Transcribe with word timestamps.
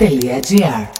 Ateliê 0.00 0.34
Adiar. 0.36 0.92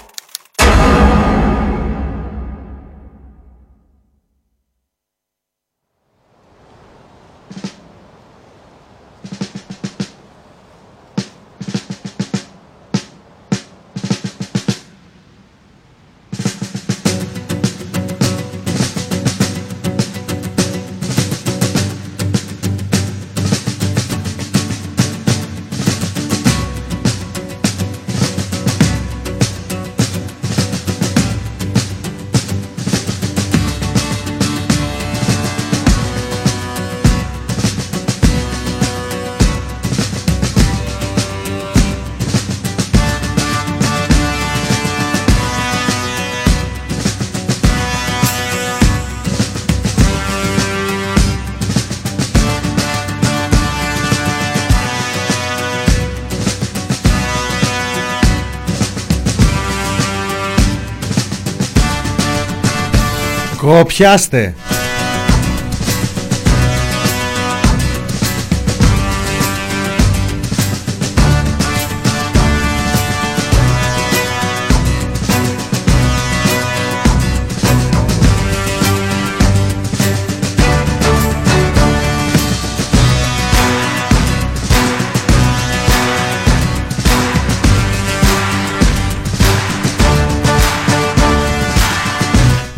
Κοπιάστε. 63.69 64.55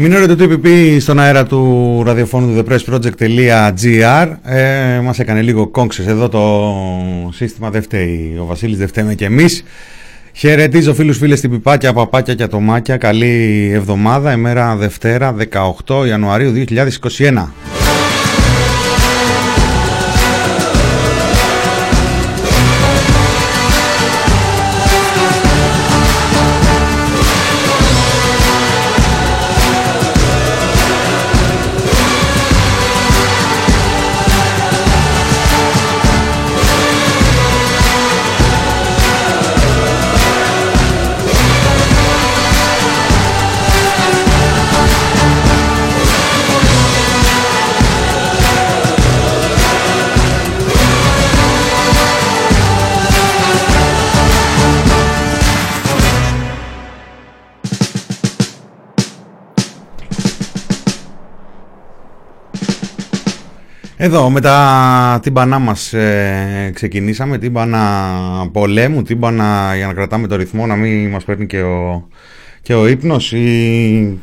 Μείνετε 0.03 0.34
το 0.34 0.45
TPP 0.45 0.97
στον 1.01 1.19
αέρα 1.19 1.45
του 1.45 2.03
ραδιοφώνου 2.06 2.55
του 2.55 2.65
thepressproject.gr 2.65 4.29
ε, 4.45 5.01
Μας 5.03 5.19
έκανε 5.19 5.43
λίγο 5.43 5.67
κόγκσες 5.67 6.06
εδώ 6.06 6.29
το 6.29 6.75
σύστημα. 7.33 7.70
Δεν 7.70 7.83
φταίει 7.83 8.37
ο 8.41 8.45
Βασίλης 8.45 8.78
δεν 8.78 8.89
φταίμε 8.89 9.15
και 9.15 9.25
εμείς. 9.25 9.65
Χαιρετίζω 10.33 10.95
φίλους 10.95 11.19
φίλες 11.19 11.41
την 11.41 11.51
πιπάκια, 11.51 11.93
παπάκια 11.93 12.34
και 12.34 12.43
ατομάκια. 12.43 12.97
Καλή 12.97 13.71
εβδομάδα, 13.75 14.33
ημέρα 14.33 14.77
Δευτέρα 14.77 15.34
18 15.87 16.06
Ιανουαρίου 16.06 16.53
2021 16.53 17.80
Εδώ 64.12 64.31
με 64.31 64.41
τα 64.41 65.19
τύμπανά 65.22 65.59
μας 65.59 65.93
ε, 65.93 66.71
ξεκινήσαμε, 66.75 67.38
τύμπανα 67.38 67.81
πολέμου, 68.53 69.03
τύμπανα 69.03 69.72
για 69.76 69.87
να 69.87 69.93
κρατάμε 69.93 70.26
το 70.26 70.37
ρυθμό, 70.37 70.66
να 70.66 70.76
μην 70.76 71.10
μας 71.10 71.25
παίρνει 71.25 71.47
και 71.47 71.60
ο, 71.60 72.09
και 72.62 72.75
ο 72.75 72.87
ύπνος. 72.88 73.32
Η, 73.32 74.19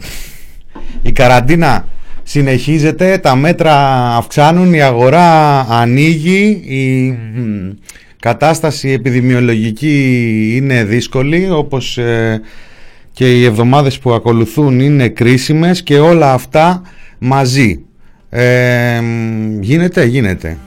η 1.02 1.12
καραντίνα 1.14 1.88
συνεχίζεται, 2.24 3.18
τα 3.18 3.36
μέτρα 3.36 3.76
αυξάνουν, 4.16 4.74
η 4.74 4.82
αγορά 4.82 5.60
ανοίγει, 5.70 6.62
η 6.68 7.18
κατάσταση 8.20 8.90
επιδημιολογική 8.90 10.52
είναι 10.56 10.84
δύσκολη, 10.84 11.50
όπως 11.52 11.98
ε, 11.98 12.42
και 13.12 13.40
οι 13.40 13.46
εβδομάδες 13.46 14.00
που 14.00 14.14
ακολουθούν 14.14 14.80
είναι 14.80 15.08
κρίσιμες 15.08 15.84
και 15.84 16.00
όλα 16.00 16.34
αυτά 16.34 16.82
μαζί. 17.18 17.87
Ε, 18.30 19.02
γίνεται, 19.60 20.04
γίνεται. 20.06 20.58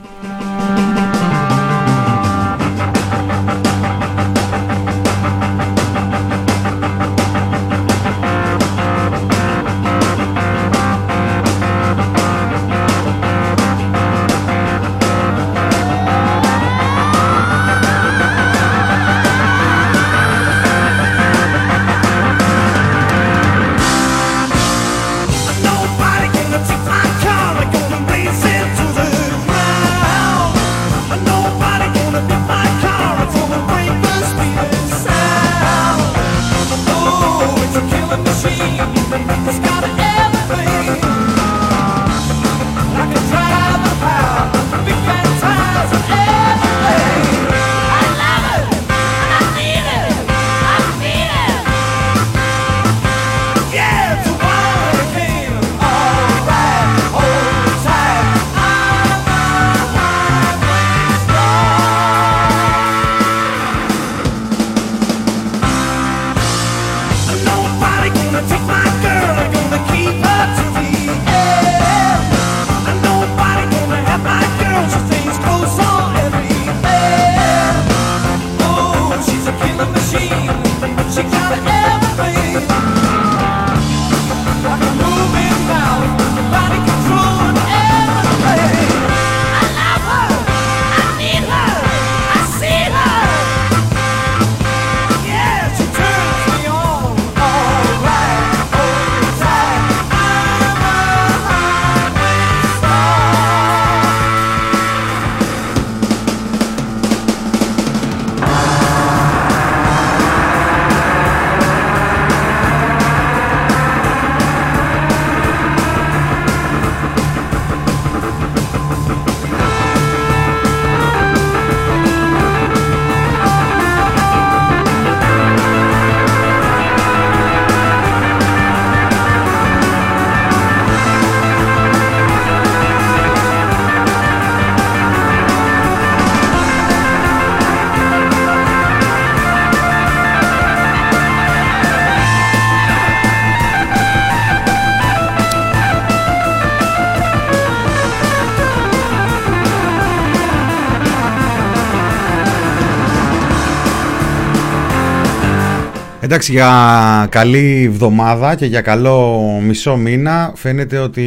Εντάξει, 156.32 156.53
για 156.53 157.27
καλή 157.30 157.84
εβδομάδα 157.84 158.54
και 158.54 158.66
για 158.66 158.80
καλό 158.80 159.41
μισό 159.62 159.97
μήνα 159.97 160.53
φαίνεται 160.56 160.98
ότι 160.98 161.22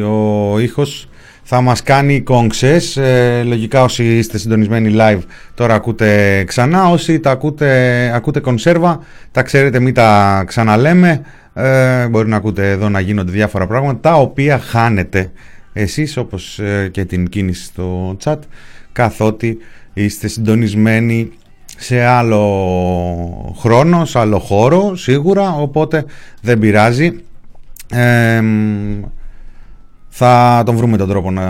ο 0.00 0.58
ήχος 0.58 1.08
θα 1.42 1.60
μας 1.60 1.82
κάνει 1.82 2.20
κόγξες. 2.20 2.96
Ε, 2.96 3.42
λογικά 3.46 3.82
όσοι 3.82 4.04
είστε 4.04 4.38
συντονισμένοι 4.38 4.94
live 4.98 5.20
τώρα 5.54 5.74
ακούτε 5.74 6.44
ξανά. 6.44 6.90
Όσοι 6.90 7.20
τα 7.20 7.30
ακούτε, 7.30 8.10
ακούτε 8.14 8.40
κονσέρβα, 8.40 9.00
τα 9.30 9.42
ξέρετε 9.42 9.80
μην 9.80 9.94
τα 9.94 10.42
ξαναλέμε. 10.46 11.20
Ε, 11.54 12.06
μπορεί 12.08 12.28
να 12.28 12.36
ακούτε 12.36 12.70
εδώ 12.70 12.88
να 12.88 13.00
γίνονται 13.00 13.30
διάφορα 13.30 13.66
πράγματα 13.66 14.00
τα 14.00 14.14
οποία 14.14 14.58
χάνετε 14.58 15.30
εσείς 15.72 16.16
όπως 16.16 16.58
ε, 16.58 16.88
και 16.92 17.04
την 17.04 17.28
κίνηση 17.28 17.64
στο 17.64 18.16
chat 18.24 18.38
καθότι 18.92 19.58
είστε 19.92 20.28
συντονισμένοι 20.28 21.32
σε 21.78 22.04
άλλο 22.04 23.54
χρόνο, 23.58 24.04
σε 24.04 24.18
άλλο 24.18 24.38
χώρο 24.38 24.96
σίγουρα 24.96 25.54
οπότε 25.54 26.04
δεν 26.40 26.58
πειράζει 26.58 27.12
θα 30.20 30.62
τον 30.66 30.76
βρούμε 30.76 30.96
τον 30.96 31.08
τρόπο 31.08 31.30
να 31.30 31.44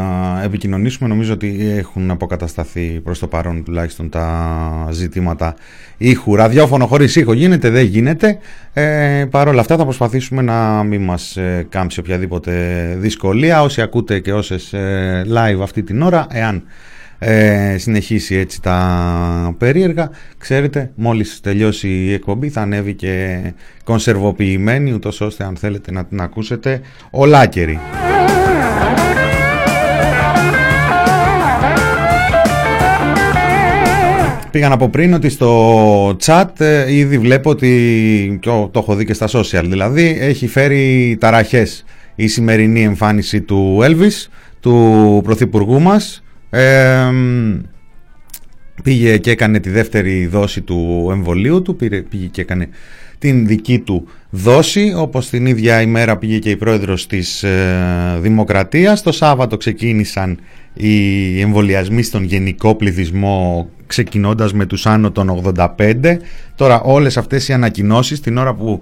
επικοινωνήσουμε. 0.45 1.09
Νομίζω 1.09 1.33
ότι 1.33 1.75
έχουν 1.77 2.11
αποκατασταθεί 2.11 3.01
προς 3.01 3.19
το 3.19 3.27
παρόν 3.27 3.65
τουλάχιστον 3.65 4.09
τα 4.09 4.89
ζητήματα 4.91 5.55
ήχου. 5.97 6.35
Ραδιόφωνο 6.35 6.87
χωρίς 6.87 7.17
ήχο 7.17 7.33
γίνεται, 7.33 7.71
δεν 7.71 7.85
γίνεται. 7.85 8.39
Ε, 8.73 9.25
Παρ' 9.31 9.49
όλα 9.49 9.61
αυτά 9.61 9.77
θα 9.77 9.85
προσπαθήσουμε 9.85 10.43
να 10.43 10.83
μην 10.83 11.03
μας 11.03 11.37
ε, 11.37 11.67
κάμψει 11.69 12.01
οποιαδήποτε 12.01 12.53
δυσκολία. 12.99 13.63
Όσοι 13.63 13.83
ακούτε 13.83 14.19
και 14.19 14.33
όσες 14.33 14.73
ε, 14.73 15.27
live 15.29 15.61
αυτή 15.63 15.83
την 15.83 16.03
ώρα, 16.03 16.27
εάν 16.31 16.63
ε, 17.19 17.76
συνεχίσει 17.79 18.35
έτσι 18.35 18.62
τα 18.62 19.55
περίεργα. 19.59 20.11
Ξέρετε, 20.38 20.91
μόλις 20.94 21.41
τελειώσει 21.41 21.88
η 21.88 22.12
εκπομπή 22.12 22.49
θα 22.49 22.61
ανέβει 22.61 22.94
και 22.94 23.41
κονσερβοποιημένη, 23.85 24.93
ούτως 24.93 25.20
ώστε 25.20 25.44
αν 25.44 25.56
θέλετε 25.56 25.93
να 25.93 26.05
την 26.05 26.20
ακούσετε 26.20 26.81
ολάκερη. 27.11 27.81
Πήγαν 34.50 34.73
από 34.73 34.88
πριν 34.88 35.15
ότι 35.15 35.29
στο 35.29 36.17
chat 36.25 36.44
ε, 36.59 36.94
ήδη 36.94 37.19
βλέπω 37.19 37.50
ότι, 37.50 38.38
και 38.41 38.49
το 38.49 38.70
έχω 38.75 38.94
δει 38.94 39.05
και 39.05 39.12
στα 39.12 39.29
social 39.32 39.65
δηλαδή, 39.65 40.17
έχει 40.20 40.47
φέρει 40.47 41.17
ταραχές 41.20 41.85
η 42.15 42.26
σημερινή 42.26 42.82
εμφάνιση 42.82 43.41
του 43.41 43.79
Elvis, 43.82 44.26
του 44.61 45.20
πρωθυπουργού 45.25 45.81
μας. 45.81 46.23
Πήγε 48.83 49.17
και 49.17 49.31
έκανε 49.31 49.61
τη 49.61 49.71
δεύτερη 49.71 50.27
δόση 50.27 50.61
του 50.61 51.09
εμβολίου 51.11 51.62
του, 51.62 51.77
πήγε 51.77 52.27
και 52.27 52.41
έκανε 52.41 52.69
την 53.19 53.47
δική 53.47 53.79
του 53.79 54.09
δόση, 54.31 54.93
όπως 54.97 55.29
την 55.29 55.47
ίδια 55.47 55.81
ημέρα 55.81 56.17
πήγε 56.17 56.39
και 56.39 56.50
η 56.50 56.56
πρόεδρος 56.56 57.06
της 57.06 57.43
ε, 57.43 58.19
Δημοκρατίας. 58.21 59.03
Το 59.03 59.12
Σάββατο 59.12 59.56
ξεκίνησαν 59.56 60.39
οι 60.75 61.41
εμβολιασμοί 61.41 62.03
στον 62.03 62.25
γενικό 62.25 62.75
πληθυσμό 62.75 63.69
ξεκινώντας 63.87 64.53
με 64.53 64.67
τους 64.67 64.87
άνω 64.87 65.11
των 65.11 65.55
85. 65.56 66.17
Τώρα 66.55 66.81
όλες 66.81 67.17
αυτές 67.17 67.49
οι 67.49 67.53
ανακοινώσεις 67.53 68.21
την 68.21 68.37
ώρα 68.39 68.55
που 68.55 68.81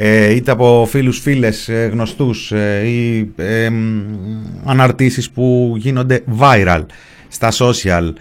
ε, 0.00 0.34
είτε 0.34 0.50
από 0.50 0.86
φίλους, 0.90 1.18
φίλες, 1.18 1.68
ε, 1.68 1.88
γνωστούς 1.92 2.52
ε, 2.52 2.82
ή 2.86 3.30
ε, 3.36 3.70
αναρτήσεις 4.64 5.30
που 5.30 5.74
γίνονται 5.76 6.22
viral 6.40 6.84
στα 7.28 7.52
social 7.52 8.12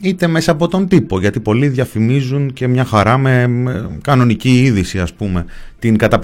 είτε 0.00 0.26
μέσα 0.26 0.52
από 0.52 0.68
τον 0.68 0.88
τύπο 0.88 1.20
γιατί 1.20 1.40
πολλοί 1.40 1.68
διαφημίζουν 1.68 2.52
και 2.52 2.68
μια 2.68 2.84
χαρά 2.84 3.18
με, 3.18 3.50
κανονική 4.02 4.62
είδηση 4.62 4.98
ας 4.98 5.12
πούμε 5.12 5.44
την 5.78 5.96
κατά 5.96 6.20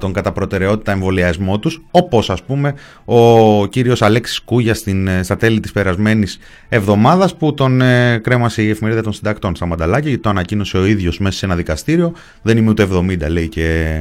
τον 0.00 0.12
κατά 0.12 0.32
προτεραιότητα 0.32 0.92
εμβολιασμό 0.92 1.58
τους 1.58 1.82
όπως 1.90 2.30
ας 2.30 2.42
πούμε 2.42 2.74
ο 3.04 3.66
κύριος 3.66 4.02
Αλέξης 4.02 4.40
Κούγιας 4.40 4.78
στην, 4.78 5.06
ε, 5.06 5.22
στα 5.22 5.36
τέλη 5.36 5.60
της 5.60 5.72
περασμένης 5.72 6.38
εβδομάδας 6.68 7.36
που 7.36 7.54
τον 7.54 7.80
ε, 7.80 8.18
κρέμασε 8.18 8.62
η 8.62 8.70
εφημερίδα 8.70 9.02
των 9.02 9.12
συντακτών 9.12 9.56
στα 9.56 9.66
Μανταλάκια 9.66 10.08
γιατί 10.08 10.22
το 10.22 10.28
ανακοίνωσε 10.28 10.76
ο 10.76 10.86
ίδιος 10.86 11.18
μέσα 11.18 11.38
σε 11.38 11.46
ένα 11.46 11.56
δικαστήριο. 11.56 12.12
Δεν 12.42 12.56
είμαι 12.56 12.70
ούτε 12.70 12.88
70 12.92 13.28
λέει 13.28 13.48
και 13.48 13.96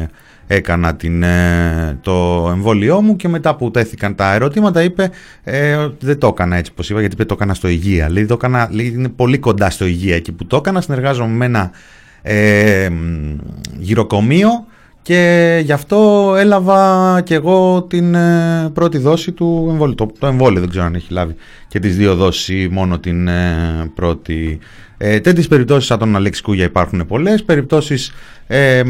έκανα 0.54 0.96
την, 0.96 1.24
ε, 1.24 1.98
το 2.02 2.48
εμβόλιό 2.52 3.02
μου 3.02 3.16
και 3.16 3.28
μετά 3.28 3.56
που 3.56 3.72
τέθηκαν 3.72 4.16
τα 4.16 4.34
ερωτήματα 4.34 4.84
είπε 4.84 5.10
ε, 5.44 5.76
ότι 5.76 6.06
δεν 6.06 6.18
το 6.18 6.28
έκανα 6.28 6.56
έτσι 6.56 6.72
όπως 6.72 6.90
είπα 6.90 7.00
γιατί 7.00 7.26
το 7.26 7.34
έκανα 7.34 7.54
στο 7.54 7.68
υγεία. 7.68 8.10
Λέει, 8.10 8.26
το 8.26 8.34
έκανα, 8.34 8.68
λέει, 8.72 8.88
είναι 8.88 9.10
πολύ 9.10 9.38
κοντά 9.38 9.70
στο 9.70 9.86
υγεία 9.86 10.16
εκεί 10.16 10.32
που 10.32 10.46
το 10.46 10.56
έκανα. 10.56 10.82
Συνεργάζομαι 10.82 11.36
με 11.36 11.46
ένα 11.46 11.72
ε, 12.22 12.90
γυροκομείο 13.78 14.66
και 15.02 15.62
γι' 15.64 15.72
αυτό 15.72 16.34
έλαβα 16.38 17.22
και 17.22 17.36
εγώ 17.36 17.82
την 17.90 18.16
ε, 18.16 18.70
πρώτη 18.74 18.98
δόση 18.98 19.32
του 19.32 19.68
εμβόλιου. 19.70 19.96
Το, 19.96 20.12
το 20.20 20.28
εμβόλιο 20.28 20.60
δεν 20.60 20.70
ξέρω 20.70 20.86
αν 20.86 20.96
έχει 20.96 21.14
λάβει 21.14 21.36
και 21.68 21.80
τις 21.80 21.98
δύο 21.98 22.16
δόσεις 22.16 22.48
ή 22.48 22.68
μόνο 22.72 23.00
την 23.00 23.28
ε, 23.28 23.92
πρώτη. 23.96 24.60
Ε, 24.98 25.20
τέτοιες 25.20 25.48
περιπτώσεις 25.48 25.86
σαν 25.88 26.00
τον 26.00 26.16
Αλέξη 26.16 26.42
Κούγια 26.42 26.66
υπάρχουν 26.66 27.06
πολλές. 27.08 27.44
Περιπτώσεις 27.44 28.12
ε, 28.48 28.82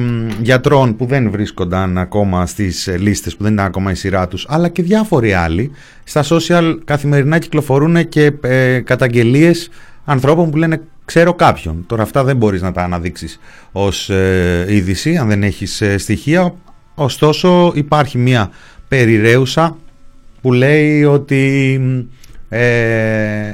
γιατρών 0.42 0.96
που 0.96 1.06
δεν 1.06 1.32
βρίσκονταν 1.32 1.98
ακόμα 1.98 2.46
στις 2.46 2.90
λίστες, 3.00 3.36
που 3.36 3.44
δεν 3.44 3.54
ήταν 3.54 3.66
ακόμα 3.66 3.92
η 3.92 3.96
σειρά 3.96 4.28
τους, 4.28 4.46
αλλά 4.50 4.68
και 4.68 4.84
διάφοροι 4.84 5.34
άλλοι. 5.34 5.72
Στα 6.04 6.24
social 6.30 6.78
καθημερινά 6.86 7.40
κυκλοφορούν 7.40 8.10
και 8.10 8.32
ε, 8.42 8.80
καταγγελίες 8.80 9.70
ανθρώπων 10.06 10.50
που 10.50 10.58
λένε 10.58 10.82
ξέρω 11.06 11.34
κάποιον. 11.34 11.84
Τώρα 11.88 12.04
αυτά 12.04 12.24
δεν 12.24 12.38
μπορείς 12.38 12.62
να 12.62 12.72
τα 12.72 12.84
αναδείξεις 12.84 13.40
ως 13.72 14.10
ε, 14.10 14.66
είδηση 14.70 15.18
αν 15.18 15.28
δεν 15.28 15.44
έχεις 15.44 15.82
ε, 15.82 15.98
στοιχεία. 15.98 16.54
Ωστόσο 16.96 17.72
υπάρχει 17.76 18.18
μια 18.18 18.50
περιραίουσα 18.88 19.78
που 20.42 20.54
λέει 20.54 21.04
ότι 21.04 21.80
ε, 22.50 23.52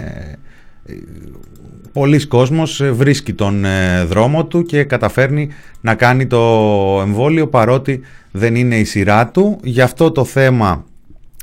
πολλοί 1.93 2.27
κόσμος 2.27 2.81
βρίσκει 2.91 3.33
τον 3.33 3.65
ε, 3.65 4.03
δρόμο 4.03 4.45
του 4.45 4.63
και 4.63 4.83
καταφέρνει 4.83 5.49
να 5.81 5.95
κάνει 5.95 6.27
το 6.27 6.41
εμβόλιο 7.01 7.47
παρότι 7.47 8.01
δεν 8.31 8.55
είναι 8.55 8.75
η 8.77 8.83
σειρά 8.83 9.27
του. 9.27 9.59
Γι' 9.63 9.81
αυτό 9.81 10.11
το 10.11 10.23
θέμα 10.23 10.85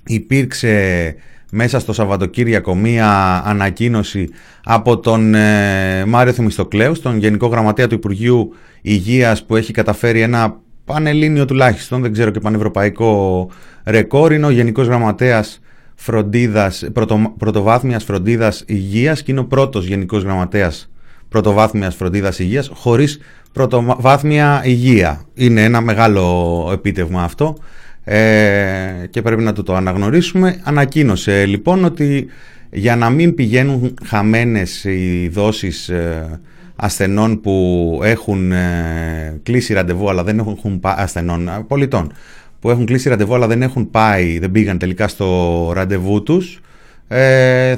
υπήρξε 0.06 1.14
μέσα 1.56 1.78
στο 1.78 1.92
Σαββατοκύριακο 1.92 2.74
μία 2.74 3.42
ανακοίνωση 3.44 4.28
από 4.64 4.98
τον 4.98 5.34
ε, 5.34 6.04
Μάριο 6.06 6.32
Θεμιστοκλέου, 6.32 7.00
τον 7.00 7.18
Γενικό 7.18 7.46
Γραμματέα 7.46 7.86
του 7.86 7.94
Υπουργείου 7.94 8.52
Υγείας 8.82 9.44
που 9.44 9.56
έχει 9.56 9.72
καταφέρει 9.72 10.20
ένα 10.20 10.56
πανελλήνιο 10.84 11.44
τουλάχιστον, 11.44 12.02
δεν 12.02 12.12
ξέρω 12.12 12.30
και 12.30 12.40
πανευρωπαϊκό 12.40 13.50
ρεκόρ, 13.84 14.32
είναι 14.32 14.46
ο 14.46 14.50
Γενικός 14.50 14.86
Γραμματέας 14.86 15.60
φροντίδας, 15.94 16.84
πρωτο, 16.92 17.34
πρωτοβάθμιας 17.38 18.04
φροντίδας 18.04 18.62
υγείας 18.66 19.22
και 19.22 19.30
είναι 19.32 19.40
ο 19.40 19.44
πρώτος 19.44 19.86
Γενικός 19.86 20.22
Γραμματέας 20.22 20.88
πρωτοβάθμιας 21.28 21.94
φροντίδας 21.94 22.38
υγείας 22.38 22.70
χωρίς 22.74 23.18
πρωτοβάθμια 23.52 24.62
υγεία. 24.64 25.20
Είναι 25.34 25.62
ένα 25.64 25.80
μεγάλο 25.80 26.68
επίτευγμα 26.72 27.22
αυτό 27.22 27.56
ε, 28.04 29.06
και 29.10 29.22
πρέπει 29.22 29.42
να 29.42 29.52
το, 29.52 29.62
το 29.62 29.74
αναγνωρίσουμε. 29.74 30.60
Ανακοίνωσε 30.62 31.46
λοιπόν 31.46 31.84
ότι 31.84 32.28
για 32.70 32.96
να 32.96 33.10
μην 33.10 33.34
πηγαίνουν 33.34 33.94
χαμένες 34.04 34.84
οι 34.84 35.28
δόσεις 35.28 35.88
ε, 35.88 36.40
ασθενών 36.76 37.40
που 37.40 38.00
έχουν 38.02 38.52
ε, 38.52 39.40
κλείσει 39.42 39.72
ραντεβού 39.72 40.08
αλλά 40.08 40.24
δεν 40.24 40.38
έχουν 40.38 40.80
πάει 40.80 40.94
ασθενών 40.96 41.48
ε, 41.48 41.64
πολιτών 41.68 42.12
που 42.60 42.70
έχουν 42.70 42.86
κλείσει 42.86 43.08
ραντεβού 43.08 43.34
αλλά 43.34 43.46
δεν 43.46 43.62
έχουν 43.62 43.90
πάει, 43.90 44.38
δεν 44.38 44.50
πήγαν 44.50 44.78
τελικά 44.78 45.08
στο 45.08 45.70
ραντεβού 45.74 46.22
τους 46.22 46.58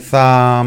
θα 0.01 0.67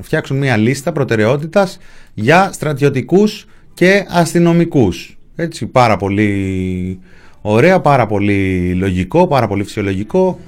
φτιάξουν 0.00 0.36
μια 0.36 0.56
λίστα 0.56 0.92
προτεραιότητας 0.92 1.78
για 2.14 2.50
στρατιωτικούς 2.52 3.46
και 3.74 4.06
αστυνομικούς. 4.08 5.18
Έτσι 5.36 5.66
πάρα 5.66 5.96
πολύ 5.96 6.98
Ωραία, 7.42 7.80
πάρα 7.80 8.06
πολύ 8.06 8.72
λογικό, 8.74 9.26
πάρα 9.26 9.48
πολύ 9.48 9.64
φυσιολογικό. 9.64 10.38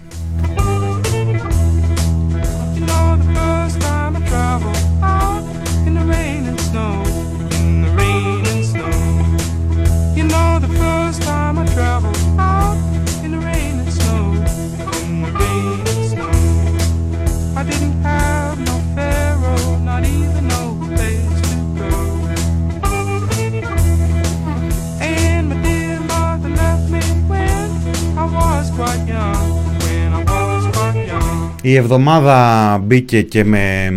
Η 31.62 31.74
εβδομάδα 31.74 32.78
μπήκε 32.84 33.22
και 33.22 33.44
με 33.44 33.92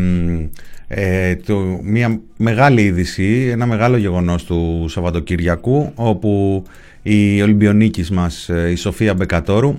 Ε, 0.96 1.36
το, 1.36 1.79
μια 1.84 2.20
μεγάλη 2.38 2.82
είδηση, 2.82 3.50
ένα 3.51 3.65
μεγάλο 3.65 3.98
γεγονός 3.98 4.43
του 4.43 4.86
Σαββατοκυριακού 4.89 5.91
όπου 5.96 6.63
η 7.01 7.41
Ολυμπιονίκης 7.41 8.12
μας, 8.12 8.50
ε, 8.50 8.70
η 8.72 8.75
Σοφία 8.75 9.13
Μπεκατόρου 9.13 9.77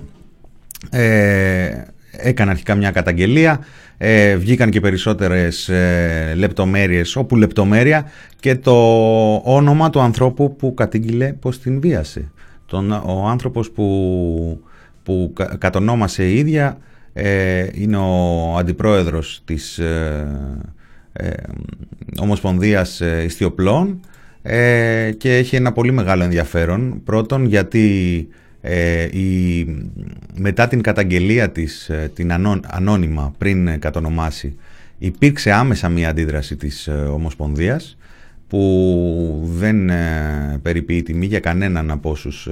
ε, 0.89 1.69
έκανε 2.11 2.51
αρχικά 2.51 2.75
μια 2.75 2.91
καταγγελία 2.91 3.59
ε, 3.97 4.35
βγήκαν 4.35 4.69
και 4.69 4.79
περισσότερες 4.79 5.69
ε, 5.69 6.33
λεπτομέρειες 6.35 7.15
όπου 7.15 7.35
λεπτομέρεια 7.35 8.05
και 8.39 8.55
το 8.55 8.75
όνομα 9.35 9.89
του 9.89 9.99
ανθρώπου 9.99 10.55
που 10.55 10.73
κατήγγειλε 10.73 11.33
πως 11.33 11.59
την 11.59 11.79
βίασε. 11.79 12.31
Τον, 12.65 12.91
ο 12.91 13.27
άνθρωπος 13.27 13.71
που, 13.71 14.63
που 15.03 15.33
κατονόμασε 15.57 16.29
η 16.29 16.37
ίδια 16.37 16.77
ε, 17.17 17.67
είναι 17.73 17.97
ο 17.97 18.55
αντιπρόεδρος 18.57 19.41
της 19.45 19.77
ε, 19.77 20.27
ε, 21.13 21.29
Ομοσπονδίας 22.19 22.99
Ιστιοπλών 23.25 23.99
ε, 24.41 25.11
και 25.17 25.35
έχει 25.35 25.55
ένα 25.55 25.71
πολύ 25.71 25.91
μεγάλο 25.91 26.23
ενδιαφέρον. 26.23 27.01
Πρώτον 27.03 27.45
γιατί 27.45 28.27
η, 29.11 29.65
μετά 30.35 30.67
την 30.67 30.81
καταγγελία 30.81 31.49
της, 31.49 31.91
την 32.13 32.31
ανώνυμα 32.67 33.33
πριν 33.37 33.79
κατονομάσει, 33.79 34.57
υπήρξε 34.97 35.51
άμεσα 35.51 35.89
μία 35.89 36.09
αντίδραση 36.09 36.55
της 36.55 36.89
Ομοσπονδίας 37.11 37.97
που 38.47 39.49
δεν 39.57 39.89
περιποιεί 40.61 41.03
τιμή 41.03 41.25
για 41.25 41.39
κανέναν 41.39 41.91
από 41.91 42.09
όσους 42.09 42.49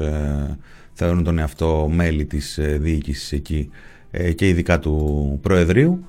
θεωρούν 0.93 1.23
τον 1.23 1.39
εαυτό 1.39 1.91
μέλη 1.93 2.25
της 2.25 2.59
διοίκησης 2.79 3.31
εκεί 3.31 3.69
και 4.35 4.47
ειδικά 4.47 4.79
του 4.79 5.39
Προεδρείου 5.41 6.05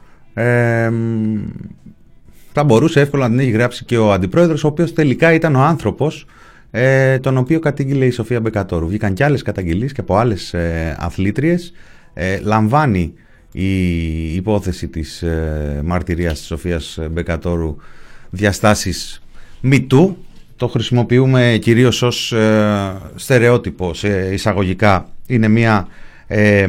θα 2.52 2.64
μπορούσε 2.64 3.00
εύκολα 3.00 3.22
να 3.22 3.30
την 3.30 3.38
έχει 3.38 3.50
γράψει 3.50 3.84
και 3.84 3.98
ο 3.98 4.12
αντιπρόεδρος, 4.12 4.64
ο 4.64 4.66
οποίος 4.66 4.92
τελικά 4.92 5.32
ήταν 5.32 5.54
ο 5.54 5.60
άνθρωπος 5.60 6.26
ε, 6.70 7.18
τον 7.18 7.36
οποίο 7.36 7.58
κατήγγειλε 7.58 8.04
η 8.06 8.10
Σοφία 8.10 8.40
Μπεκατόρου. 8.40 8.86
Βγήκαν 8.86 9.14
και 9.14 9.24
άλλες 9.24 9.42
καταγγελίες 9.42 9.92
και 9.92 10.00
από 10.00 10.16
άλλες 10.16 10.54
ε, 10.54 10.96
αθλήτριες. 10.98 11.72
Ε, 12.14 12.38
λαμβάνει 12.40 13.12
η 13.52 14.34
υπόθεση 14.34 14.88
της 14.88 15.22
ε, 15.22 15.80
μαρτυρίας 15.84 16.38
της 16.38 16.46
Σοφίας 16.46 16.98
Μπεκατόρου 17.10 17.76
διαστάσεις 18.30 19.22
μητού. 19.60 20.16
Το 20.56 20.68
χρησιμοποιούμε 20.68 21.58
κυρίως 21.60 22.02
ως 22.02 22.32
ε, 22.32 22.96
στερεότυπο 23.14 23.94
σε 23.94 24.32
εισαγωγικά. 24.32 25.08
Είναι 25.26 25.48
μια 25.48 25.88
ε, 26.26 26.66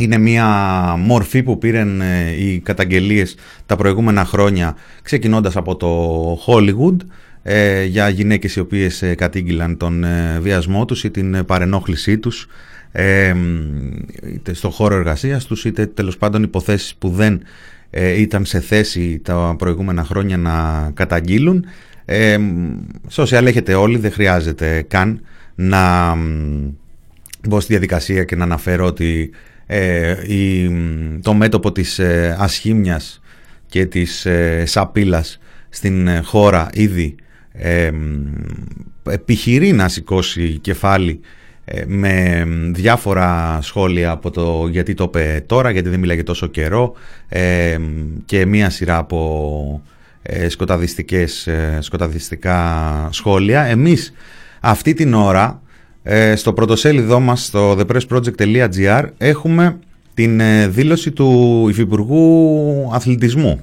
είναι 0.00 0.18
μια 0.18 0.46
μορφή 0.98 1.42
που 1.42 1.58
πήραν 1.58 2.00
ε, 2.00 2.30
οι 2.38 2.58
καταγγελίες 2.58 3.36
τα 3.66 3.76
προηγούμενα 3.76 4.24
χρόνια 4.24 4.76
ξεκινώντας 5.02 5.56
από 5.56 5.76
το 5.76 6.38
Hollywood 6.46 6.96
ε, 7.42 7.84
για 7.84 8.08
γυναίκες 8.08 8.56
οι 8.56 8.60
οποίες 8.60 9.02
ε, 9.02 9.14
κατήγγυλαν 9.14 9.76
τον 9.76 10.04
βιασμό 10.40 10.84
τους 10.84 11.04
ή 11.04 11.10
την 11.10 11.44
παρενόχλησή 11.44 12.18
τους 12.18 12.46
είτε 14.34 14.54
στο 14.54 14.70
χώρο 14.70 14.94
εργασίας 14.94 15.44
τους 15.44 15.64
είτε 15.64 15.86
τέλος 15.86 16.16
πάντων 16.16 16.42
υποθέσεις 16.42 16.94
που 16.94 17.08
δεν 17.08 17.42
ήταν 18.16 18.44
σε 18.44 18.60
θέση 18.60 19.20
τα 19.24 19.54
προηγούμενα 19.58 20.04
χρόνια 20.04 20.36
να 20.36 20.90
καταγγείλουν. 20.94 21.64
Ε, 22.04 22.36
social 23.10 23.44
έχετε 23.44 23.74
όλοι, 23.74 23.98
δεν 23.98 24.12
χρειάζεται 24.12 24.84
καν 24.88 25.20
να 25.54 26.14
μπω 27.48 27.60
στη 27.60 27.72
διαδικασία 27.72 28.24
και 28.24 28.36
να 28.36 28.44
αναφέρω 28.44 28.86
ότι 28.86 29.30
ε, 29.66 30.34
η, 30.34 30.70
το 31.22 31.34
μέτωπο 31.34 31.72
της 31.72 31.98
ε, 31.98 32.36
ασχήμιας 32.38 33.20
και 33.74 33.86
της 33.86 34.26
ε, 34.26 34.62
σαπίλας 34.66 35.38
στην 35.68 36.08
ε, 36.08 36.20
χώρα 36.24 36.68
ήδη 36.72 37.14
ε, 37.52 37.90
επιχειρεί 39.10 39.72
να 39.72 39.88
σηκώσει 39.88 40.58
κεφάλι 40.58 41.20
με 41.86 42.44
διάφορα 42.72 43.58
σχόλια 43.62 44.10
από 44.10 44.30
το 44.30 44.68
γιατί 44.70 44.94
το 44.94 45.04
είπε 45.04 45.44
τώρα, 45.46 45.70
γιατί 45.70 45.88
δεν 45.88 45.98
μιλάγε 45.98 46.22
τόσο 46.22 46.46
καιρό 46.46 46.92
και 48.24 48.46
μία 48.46 48.70
σειρά 48.70 48.96
από 48.96 49.82
σκοταδιστικές, 50.48 51.48
σκοταδιστικά 51.78 53.08
σχόλια. 53.12 53.62
Εμείς 53.62 54.12
αυτή 54.60 54.94
την 54.94 55.14
ώρα 55.14 55.62
ε, 56.06 56.36
στο 56.36 56.52
πρωτοσέλιδό 56.52 57.20
μας 57.20 57.44
στο 57.44 57.78
thepressproject.gr 57.78 59.04
έχουμε 59.18 59.78
την 60.14 60.40
ε, 60.40 60.68
δήλωση 60.68 61.10
του 61.10 61.66
Υφυπουργού 61.68 62.90
Αθλητισμού 62.92 63.60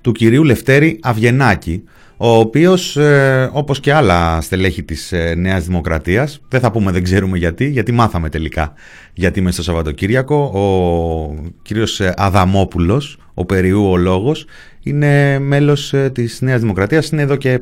του 0.00 0.12
κυρίου 0.12 0.44
Λευτέρη 0.44 0.98
Αυγενάκη 1.02 1.82
ο 2.16 2.28
οποίος 2.28 2.96
ε, 2.96 3.50
όπως 3.52 3.80
και 3.80 3.92
άλλα 3.92 4.40
στελέχη 4.40 4.82
της 4.82 5.12
ε, 5.12 5.34
Νέας 5.34 5.64
Δημοκρατίας 5.64 6.40
δεν 6.48 6.60
θα 6.60 6.70
πούμε 6.70 6.92
δεν 6.92 7.02
ξέρουμε 7.02 7.38
γιατί 7.38 7.68
γιατί 7.68 7.92
μάθαμε 7.92 8.28
τελικά 8.28 8.72
γιατί 9.12 9.40
μέσα 9.40 9.54
στο 9.54 9.62
Σαββατοκύριακο 9.62 10.36
ο 10.36 11.50
κύριος 11.62 12.00
Αδαμόπουλος 12.00 13.18
ο 13.34 13.44
Περιού 13.44 13.90
ο 13.90 13.96
λόγος 13.96 14.46
είναι 14.82 15.38
μέλος 15.38 15.94
της 16.12 16.40
Νέας 16.40 16.60
Δημοκρατίας 16.60 17.08
είναι 17.08 17.22
εδώ 17.22 17.36
και 17.36 17.60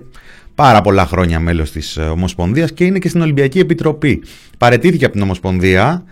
πάρα 0.56 0.80
πολλά 0.80 1.06
χρόνια 1.06 1.40
μέλος 1.40 1.70
της 1.70 1.96
ε, 1.96 2.02
Ομοσπονδίας 2.02 2.72
και 2.72 2.84
είναι 2.84 2.98
και 2.98 3.08
στην 3.08 3.20
Ολυμπιακή 3.20 3.58
Επιτροπή. 3.58 4.22
Παρετήθηκε 4.58 5.04
από 5.04 5.14
την 5.14 5.22
Ομοσπονδία, 5.22 6.04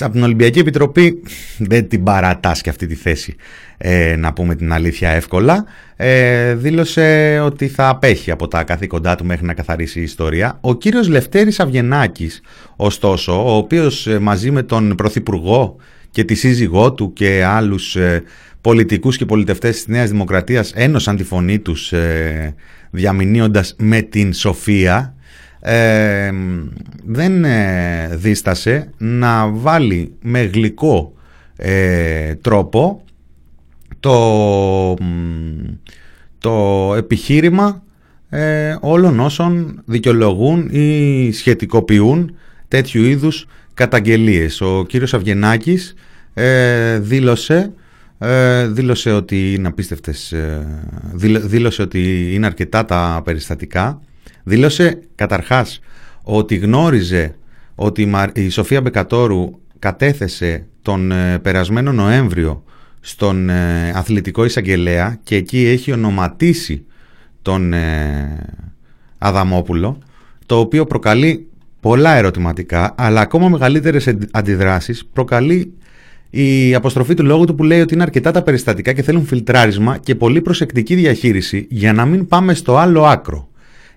από 0.00 0.12
την 0.12 0.22
Ολυμπιακή 0.22 0.58
Επιτροπή 0.58 1.22
δεν 1.58 1.88
την 1.88 2.02
παρατάσκει 2.02 2.68
αυτή 2.68 2.86
τη 2.86 2.94
θέση, 2.94 3.36
ε, 3.76 4.16
να 4.16 4.32
πούμε 4.32 4.54
την 4.54 4.72
αλήθεια 4.72 5.10
εύκολα. 5.10 5.64
Ε, 5.96 6.54
δήλωσε 6.54 7.40
ότι 7.44 7.68
θα 7.68 7.88
απέχει 7.88 8.30
από 8.30 8.48
τα 8.48 8.62
καθήκοντά 8.62 9.14
του 9.14 9.24
μέχρι 9.24 9.46
να 9.46 9.54
καθαρίσει 9.54 10.00
η 10.00 10.02
ιστορία. 10.02 10.58
Ο 10.60 10.74
κύριος 10.74 11.08
Λευτέρης 11.08 11.60
Αυγενάκης, 11.60 12.40
ωστόσο, 12.76 13.52
ο 13.52 13.56
οποίος 13.56 14.06
ε, 14.06 14.18
μαζί 14.18 14.50
με 14.50 14.62
τον 14.62 14.94
Πρωθυπουργό 14.94 15.76
και 16.10 16.24
τη 16.24 16.34
σύζυγό 16.34 16.92
του 16.92 17.12
και 17.12 17.44
άλλους 17.44 17.96
πολιτικούς 18.68 19.16
και 19.16 19.26
πολιτευτές 19.26 19.74
της 19.74 19.86
Νέας 19.86 20.10
Δημοκρατίας 20.10 20.72
ένωσαν 20.74 21.16
τη 21.16 21.24
φωνή 21.24 21.58
τους 21.58 21.92
διαμηνύοντας 22.90 23.74
με 23.78 24.00
την 24.02 24.32
Σοφία 24.32 25.14
ε, 25.60 26.30
δεν 27.04 27.44
ε, 27.44 28.08
δίστασε 28.12 28.90
να 28.98 29.48
βάλει 29.48 30.12
με 30.22 30.40
γλυκό 30.40 31.12
ε, 31.56 32.34
τρόπο 32.34 33.04
το, 34.00 34.96
το 36.38 36.94
επιχείρημα 36.96 37.82
ε, 38.28 38.76
όλων 38.80 39.20
όσων 39.20 39.82
δικαιολογούν 39.84 40.68
ή 40.70 41.32
σχετικοποιούν 41.32 42.34
τέτοιου 42.68 43.04
είδους 43.04 43.46
καταγγελίες. 43.74 44.60
Ο 44.60 44.84
κύριος 44.88 45.14
Αυγενάκης 45.14 45.94
δήλωσε 46.98 47.72
ε, 48.18 48.66
δήλωσε 48.66 49.12
ότι 49.12 49.54
είναι 49.54 49.68
απίστευτες, 49.68 50.32
ε, 50.32 50.66
δήλωσε 51.44 51.82
ότι 51.82 52.34
είναι 52.34 52.46
αρκετά 52.46 52.84
τα 52.84 53.20
περιστατικά. 53.24 54.00
Δήλωσε 54.44 54.98
καταρχάς 55.14 55.80
ότι 56.22 56.56
γνώριζε 56.56 57.34
ότι 57.74 58.12
η 58.34 58.48
Σοφία 58.48 58.80
Μπεκατόρου 58.80 59.60
κατέθεσε 59.78 60.66
τον 60.82 61.10
ε, 61.10 61.38
περασμένο 61.38 61.92
Νοέμβριο 61.92 62.62
στον 63.00 63.48
ε, 63.48 63.90
αθλητικό 63.94 64.44
εισαγγελέα 64.44 65.18
και 65.22 65.36
εκεί 65.36 65.66
έχει 65.66 65.92
ονοματίσει 65.92 66.84
τον 67.42 67.72
Αδαμόπουλο 69.18 69.98
το 70.46 70.58
οποίο 70.58 70.86
προκαλεί 70.86 71.46
πολλά 71.80 72.14
ερωτηματικά 72.14 72.94
αλλά 72.96 73.20
ακόμα 73.20 73.48
μεγαλύτερες 73.48 74.14
αντιδράσεις 74.30 75.06
προκαλεί 75.12 75.72
η 76.30 76.74
αποστροφή 76.74 77.14
του 77.14 77.24
λόγου 77.24 77.44
του 77.44 77.54
που 77.54 77.64
λέει 77.64 77.80
ότι 77.80 77.94
είναι 77.94 78.02
αρκετά 78.02 78.30
τα 78.30 78.42
περιστατικά 78.42 78.92
και 78.92 79.02
θέλουν 79.02 79.26
φιλτράρισμα 79.26 79.98
και 79.98 80.14
πολύ 80.14 80.40
προσεκτική 80.40 80.94
διαχείριση 80.94 81.66
για 81.70 81.92
να 81.92 82.04
μην 82.04 82.26
πάμε 82.26 82.54
στο 82.54 82.76
άλλο 82.76 83.04
άκρο. 83.04 83.48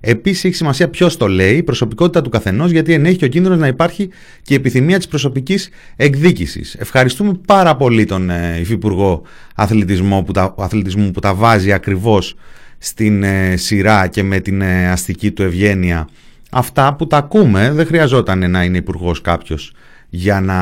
Επίσης, 0.03 0.43
έχει 0.43 0.55
σημασία 0.55 0.89
ποιος 0.89 1.17
το 1.17 1.27
λέει, 1.27 1.57
η 1.57 1.63
προσωπικότητα 1.63 2.21
του 2.21 2.29
καθενός, 2.29 2.71
γιατί 2.71 2.93
ενέχει 2.93 3.17
και 3.17 3.25
ο 3.25 3.27
κίνδυνος 3.27 3.57
να 3.59 3.67
υπάρχει 3.67 4.09
και 4.41 4.53
η 4.53 4.55
επιθυμία 4.55 4.97
της 4.97 5.07
προσωπικής 5.07 5.69
εκδίκησης. 5.95 6.75
Ευχαριστούμε 6.79 7.33
πάρα 7.47 7.75
πολύ 7.75 8.05
τον 8.05 8.29
ε, 8.29 8.57
Υφυπουργό 8.59 9.21
Αθλητισμού 9.55 10.23
που 10.23 10.31
τα, 10.31 10.55
αθλητισμού 10.57 11.11
που 11.11 11.19
τα 11.19 11.33
βάζει 11.33 11.71
ακριβώς 11.71 12.35
στην 12.77 13.23
ε, 13.23 13.57
σειρά 13.57 14.07
και 14.07 14.23
με 14.23 14.39
την 14.39 14.61
ε, 14.61 14.89
αστική 14.89 15.31
του 15.31 15.43
ευγένεια. 15.43 16.09
Αυτά 16.51 16.95
που 16.95 17.07
τα 17.07 17.17
ακούμε, 17.17 17.71
δεν 17.71 17.85
χρειαζόταν 17.85 18.51
να 18.51 18.63
είναι 18.63 18.77
υπουργός 18.77 19.21
κάποιος 19.21 19.73
για 20.13 20.41
να 20.41 20.59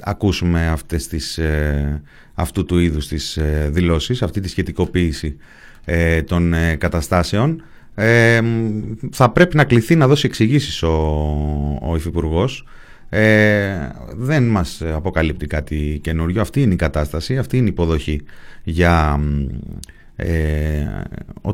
ακούσουμε 0.00 0.66
αυτές 0.66 1.06
τις, 1.06 1.38
ε, 1.38 2.02
αυτού 2.34 2.64
του 2.64 2.78
είδους 2.78 3.08
τις 3.08 3.36
ε, 3.36 3.68
δηλώσεις, 3.72 4.22
αυτή 4.22 4.40
τη 4.40 4.48
σχετικοποίηση 4.48 5.36
ε, 5.84 6.22
των 6.22 6.54
καταστάσεων. 6.78 7.62
θα 9.12 9.30
πρέπει 9.32 9.56
να 9.56 9.64
κληθεί 9.64 9.96
να 9.96 10.08
δώσει 10.08 10.26
εξηγήσεις 10.26 10.82
ο, 10.82 10.92
ο 11.82 11.96
Υφυπουργός. 11.96 12.66
δεν 14.16 14.42
μας 14.42 14.82
αποκαλύπτει 14.82 15.46
κάτι 15.46 15.98
καινούριο. 16.02 16.40
Αυτή 16.40 16.62
είναι 16.62 16.72
η 16.72 16.76
κατάσταση, 16.76 17.38
αυτή 17.38 17.56
είναι 17.56 17.66
η 17.66 17.70
υποδοχή 17.72 18.22
για 18.62 19.20
ε, 20.16 20.86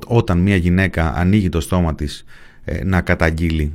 όταν 0.07 0.39
μια 0.39 0.57
γυναίκα 0.57 1.15
ανοίγει 1.15 1.49
το 1.49 1.61
στόμα 1.61 1.95
της 1.95 2.25
ε, 2.65 2.85
να 2.85 3.01
καταγγείλει 3.01 3.73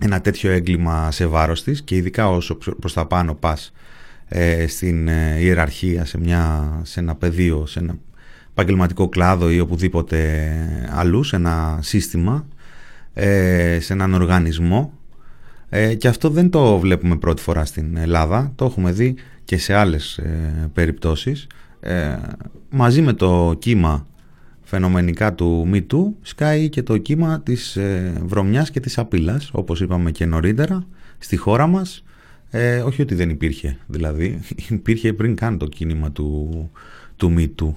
ένα 0.00 0.20
τέτοιο 0.20 0.50
έγκλημα 0.50 1.10
σε 1.10 1.26
βάρος 1.26 1.62
της 1.62 1.82
και 1.82 1.96
ειδικά 1.96 2.28
όσο 2.28 2.58
προς 2.80 2.92
τα 2.92 3.06
πάνω 3.06 3.34
πας 3.34 3.72
ε, 4.28 4.66
στην 4.66 5.08
ε, 5.08 5.38
ιεραρχία, 5.40 6.04
σε, 6.04 6.18
μια, 6.18 6.70
σε 6.82 7.00
ένα 7.00 7.14
πεδίο, 7.14 7.66
σε 7.66 7.78
ένα 7.78 7.98
επαγγελματικό 8.50 9.08
κλάδο 9.08 9.50
ή 9.50 9.60
οπουδήποτε 9.60 10.88
αλλού, 10.90 11.22
σε 11.22 11.36
ένα 11.36 11.78
σύστημα, 11.82 12.46
ε, 13.14 13.78
σε 13.80 13.92
έναν 13.92 14.14
οργανισμό 14.14 14.92
και 15.98 16.08
αυτό 16.08 16.30
δεν 16.30 16.50
το 16.50 16.78
βλέπουμε 16.78 17.16
πρώτη 17.16 17.42
φορά 17.42 17.64
στην 17.64 17.96
Ελλάδα, 17.96 18.52
το 18.54 18.64
έχουμε 18.64 18.92
δει 18.92 19.14
και 19.44 19.58
σε 19.58 19.74
άλλες 19.74 20.20
περιπτώσεις. 20.72 21.46
Μαζί 22.70 23.02
με 23.02 23.12
το 23.12 23.56
κύμα 23.58 24.06
φαινομενικά 24.66 25.34
του 25.34 25.70
MeToo 25.72 26.12
σκάει 26.22 26.68
και 26.68 26.82
το 26.82 26.98
κύμα 26.98 27.40
της 27.40 27.78
βρωμιάς 28.24 28.70
και 28.70 28.80
της 28.80 28.98
απειλάς, 28.98 29.50
όπως 29.52 29.80
είπαμε 29.80 30.10
και 30.10 30.26
νωρίτερα, 30.26 30.86
στη 31.18 31.36
χώρα 31.36 31.66
μας 31.66 32.04
ε, 32.50 32.80
όχι 32.80 33.02
ότι 33.02 33.14
δεν 33.14 33.30
υπήρχε, 33.30 33.78
δηλαδή 33.86 34.40
υπήρχε 34.68 35.12
πριν 35.12 35.34
καν 35.34 35.58
το 35.58 35.66
κίνημα 35.66 36.12
του, 36.12 36.70
του 37.16 37.32
μύτου 37.32 37.76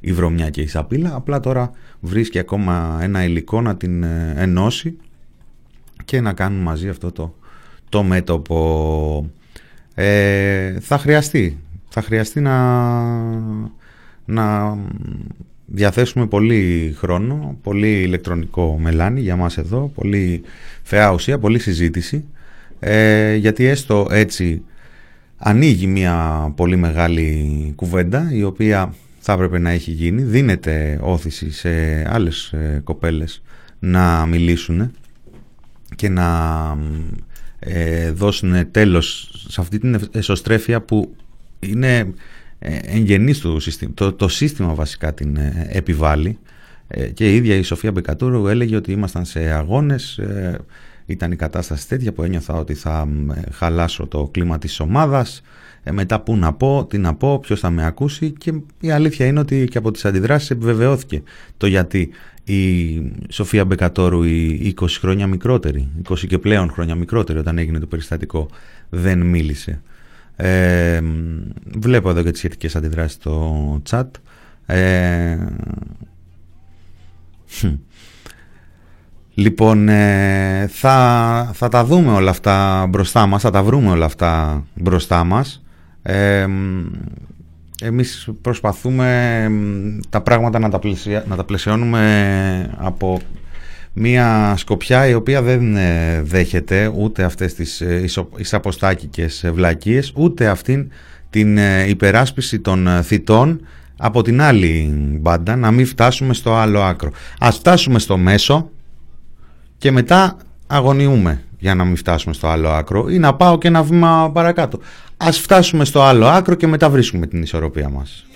η 0.00 0.12
βρωμιά 0.12 0.50
και 0.50 0.60
η 0.60 0.66
σαπίλα, 0.66 1.14
απλά 1.14 1.40
τώρα 1.40 1.70
βρίσκει 2.00 2.38
ακόμα 2.38 2.98
ένα 3.02 3.24
υλικό 3.24 3.60
να 3.60 3.76
την 3.76 4.02
ε, 4.02 4.34
ενώσει 4.36 4.96
και 6.04 6.20
να 6.20 6.32
κάνουν 6.32 6.62
μαζί 6.62 6.88
αυτό 6.88 7.12
το, 7.12 7.34
το 7.88 8.02
μέτωπο. 8.02 9.30
Ε, 9.94 10.80
θα 10.80 10.98
χρειαστεί, 10.98 11.58
θα 11.88 12.02
χρειαστεί 12.02 12.40
να, 12.40 12.84
να 14.24 14.78
διαθέσουμε 15.72 16.26
πολύ 16.26 16.94
χρόνο, 16.98 17.58
πολύ 17.62 18.02
ηλεκτρονικό 18.02 18.78
μελάνι 18.78 19.20
για 19.20 19.36
μας 19.36 19.58
εδώ, 19.58 19.92
πολύ 19.94 20.42
φαιά 20.82 21.12
ουσία, 21.12 21.38
πολύ 21.38 21.58
συζήτηση 21.58 22.24
ε, 22.80 23.34
γιατί 23.34 23.64
έστω 23.64 24.06
έτσι 24.10 24.62
ανοίγει 25.36 25.86
μια 25.86 26.52
πολύ 26.56 26.76
μεγάλη 26.76 27.72
κουβέντα 27.76 28.28
η 28.32 28.42
οποία 28.42 28.94
θα 29.18 29.32
έπρεπε 29.32 29.58
να 29.58 29.70
έχει 29.70 29.90
γίνει. 29.90 30.22
Δίνεται 30.22 30.98
όθηση 31.02 31.50
σε 31.50 31.70
άλλες 32.10 32.52
ε, 32.52 32.80
κοπέλες 32.84 33.42
να 33.78 34.26
μιλήσουν 34.26 34.92
και 35.96 36.08
να 36.08 36.28
ε, 37.58 38.10
δώσουν 38.10 38.70
τέλος 38.70 39.32
σε 39.48 39.60
αυτή 39.60 39.78
την 39.78 40.00
εσωστρέφεια 40.12 40.80
που 40.80 41.14
είναι 41.60 41.98
ε, 41.98 42.06
εγγενής 42.82 43.38
του 43.38 43.60
σύστημα. 43.60 43.92
Το, 43.94 44.12
το 44.12 44.28
σύστημα 44.28 44.74
βασικά 44.74 45.14
την 45.14 45.36
ε, 45.36 45.66
επιβάλλει 45.70 46.38
και 47.14 47.32
η 47.32 47.36
ίδια 47.36 47.54
η 47.54 47.62
Σοφία 47.62 47.92
Μπεκατούρου 47.92 48.46
έλεγε 48.46 48.76
ότι 48.76 48.92
ήμασταν 48.92 49.24
σε 49.24 49.40
αγώνες 49.40 50.20
ήταν 51.06 51.32
η 51.32 51.36
κατάσταση 51.36 51.88
τέτοια 51.88 52.12
που 52.12 52.22
ένιωθα 52.22 52.54
ότι 52.54 52.74
θα 52.74 53.08
χαλάσω 53.52 54.06
το 54.06 54.28
κλίμα 54.32 54.58
της 54.58 54.80
ομάδας 54.80 55.42
ε, 55.82 55.92
μετά 55.92 56.20
που 56.20 56.36
να 56.36 56.52
πω, 56.52 56.86
τι 56.88 56.98
να 56.98 57.14
πω, 57.14 57.38
ποιος 57.38 57.60
θα 57.60 57.70
με 57.70 57.86
ακούσει 57.86 58.30
και 58.30 58.52
η 58.80 58.90
αλήθεια 58.90 59.26
είναι 59.26 59.40
ότι 59.40 59.68
και 59.70 59.78
από 59.78 59.90
τις 59.90 60.04
αντιδράσεις 60.04 60.50
επιβεβαιώθηκε 60.50 61.22
το 61.56 61.66
γιατί 61.66 62.10
η 62.44 63.02
Σοφία 63.28 63.64
Μπεκατόρου 63.64 64.22
η 64.22 64.74
20 64.80 64.86
χρόνια 64.88 65.26
μικρότερη, 65.26 65.88
20 66.08 66.14
και 66.28 66.38
πλέον 66.38 66.70
χρόνια 66.70 66.94
μικρότερη 66.94 67.38
όταν 67.38 67.58
έγινε 67.58 67.78
το 67.78 67.86
περιστατικό 67.86 68.48
δεν 68.88 69.20
μίλησε. 69.20 69.82
Ε, 70.42 71.00
βλέπω 71.78 72.10
εδώ 72.10 72.22
και 72.22 72.30
τις 72.30 72.38
σχετικές 72.38 72.76
αντιδράσεις 72.76 73.12
στο 73.12 73.82
chat. 73.90 74.06
Ε, 74.66 75.38
Λοιπόν, 79.34 79.88
ε, 79.88 80.66
θα, 80.72 81.50
θα 81.54 81.68
τα 81.68 81.84
δούμε 81.84 82.12
όλα 82.12 82.30
αυτά 82.30 82.86
μπροστά 82.88 83.26
μας, 83.26 83.42
θα 83.42 83.50
τα 83.50 83.62
βρούμε 83.62 83.90
όλα 83.90 84.04
αυτά 84.04 84.64
μπροστά 84.74 85.24
μας. 85.24 85.62
Ε, 86.02 86.46
εμείς 87.82 88.28
προσπαθούμε 88.42 89.48
τα 90.08 90.20
πράγματα 90.20 90.58
να 90.58 90.68
τα, 90.68 90.78
πλαισια, 90.78 91.24
να 91.28 91.36
τα 91.36 91.44
πλαισιώνουμε 91.44 92.74
από 92.78 93.20
μια 93.92 94.54
σκοπιά 94.56 95.06
η 95.06 95.14
οποία 95.14 95.42
δεν 95.42 95.76
ε, 95.76 96.20
δέχεται 96.22 96.92
ούτε 96.96 97.22
αυτές 97.22 97.54
τις 97.54 97.82
εισαποστάκικες 98.36 99.50
βλακίες, 99.54 100.12
ούτε 100.16 100.48
αυτήν 100.48 100.90
την 101.30 101.58
υπεράσπιση 101.88 102.58
των 102.58 103.02
θητών 103.02 103.66
από 103.98 104.22
την 104.22 104.40
άλλη 104.40 104.90
μπάντα, 105.20 105.56
να 105.56 105.70
μην 105.70 105.86
φτάσουμε 105.86 106.34
στο 106.34 106.54
άλλο 106.54 106.80
άκρο. 106.80 107.10
Ας 107.38 107.56
φτάσουμε 107.56 107.98
στο 107.98 108.16
μέσο, 108.16 108.70
και 109.80 109.90
μετά 109.90 110.36
αγωνιούμε 110.66 111.42
για 111.58 111.74
να 111.74 111.84
μην 111.84 111.96
φτάσουμε 111.96 112.34
στο 112.34 112.48
άλλο 112.48 112.68
άκρο 112.68 113.08
ή 113.08 113.18
να 113.18 113.34
πάω 113.34 113.58
και 113.58 113.68
ένα 113.68 113.82
βήμα 113.82 114.30
παρακάτω. 114.32 114.78
Ας 115.16 115.38
φτάσουμε 115.38 115.84
στο 115.84 116.02
άλλο 116.02 116.26
άκρο 116.26 116.54
και 116.54 116.66
μετά 116.66 116.90
βρίσκουμε 116.90 117.26
την 117.26 117.42
ισορροπία 117.42 117.88
μας. 117.88 118.26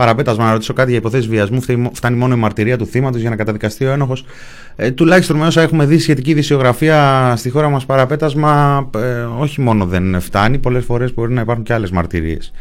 Παραπέτασμα 0.00 0.44
να 0.44 0.52
ρωτήσω 0.52 0.72
κάτι 0.72 0.90
για 0.90 0.98
υποθέσεις 0.98 1.28
βιασμού. 1.28 1.60
Φτάνει 1.92 2.16
μόνο 2.16 2.34
η 2.34 2.38
μαρτυρία 2.38 2.78
του 2.78 2.86
θύματος 2.86 3.20
για 3.20 3.30
να 3.30 3.36
καταδικαστεί 3.36 3.84
ο 3.84 3.90
ένοχος. 3.90 4.24
Ε, 4.76 4.90
τουλάχιστον 4.90 5.36
με 5.36 5.46
όσα 5.46 5.62
έχουμε 5.62 5.86
δει 5.86 5.98
σχετική 5.98 6.34
δυσιογραφία 6.34 7.32
στη 7.36 7.50
χώρα 7.50 7.68
μας, 7.68 7.86
παραπέτασμα 7.86 8.88
ε, 8.96 9.00
όχι 9.38 9.60
μόνο 9.60 9.84
δεν 9.84 10.20
φτάνει. 10.20 10.58
Πολλές 10.58 10.84
φορές 10.84 11.14
μπορεί 11.14 11.32
να 11.32 11.40
υπάρχουν 11.40 11.64
και 11.64 11.72
άλλες 11.72 11.90
μαρτυρίες 11.90 12.52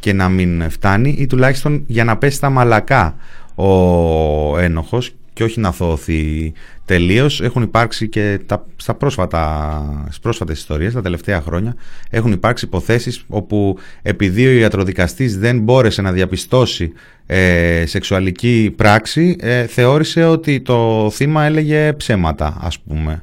και 0.00 0.12
να 0.12 0.28
μην 0.28 0.70
φτάνει, 0.70 1.16
ή 1.18 1.26
τουλάχιστον 1.26 1.84
για 1.86 2.04
να 2.04 2.16
πέσει 2.16 2.36
στα 2.36 2.50
μαλακά 2.50 3.14
ο 3.54 4.58
ένοχος 4.58 5.14
και 5.38 5.44
όχι 5.44 5.60
να 5.60 5.72
θωωθεί 5.72 6.52
τελείως. 6.84 7.40
Έχουν 7.40 7.62
υπάρξει 7.62 8.08
και 8.08 8.40
τα, 8.46 8.66
στα 8.76 8.94
πρόσφατα, 8.94 10.04
στις 10.06 10.20
πρόσφατες 10.20 10.58
ιστορίες, 10.58 10.92
τα 10.92 11.02
τελευταία 11.02 11.40
χρόνια, 11.40 11.74
έχουν 12.10 12.32
υπάρξει 12.32 12.64
υποθέσεις 12.64 13.24
όπου 13.28 13.78
επειδή 14.02 14.46
ο 14.46 14.50
ιατροδικαστής 14.50 15.38
δεν 15.38 15.60
μπόρεσε 15.60 16.02
να 16.02 16.12
διαπιστώσει 16.12 16.92
ε, 17.26 17.84
σεξουαλική 17.86 18.74
πράξη, 18.76 19.36
ε, 19.40 19.66
θεώρησε 19.66 20.24
ότι 20.24 20.60
το 20.60 21.10
θύμα 21.12 21.44
έλεγε 21.44 21.92
ψέματα, 21.92 22.56
ας 22.60 22.78
πούμε. 22.78 23.22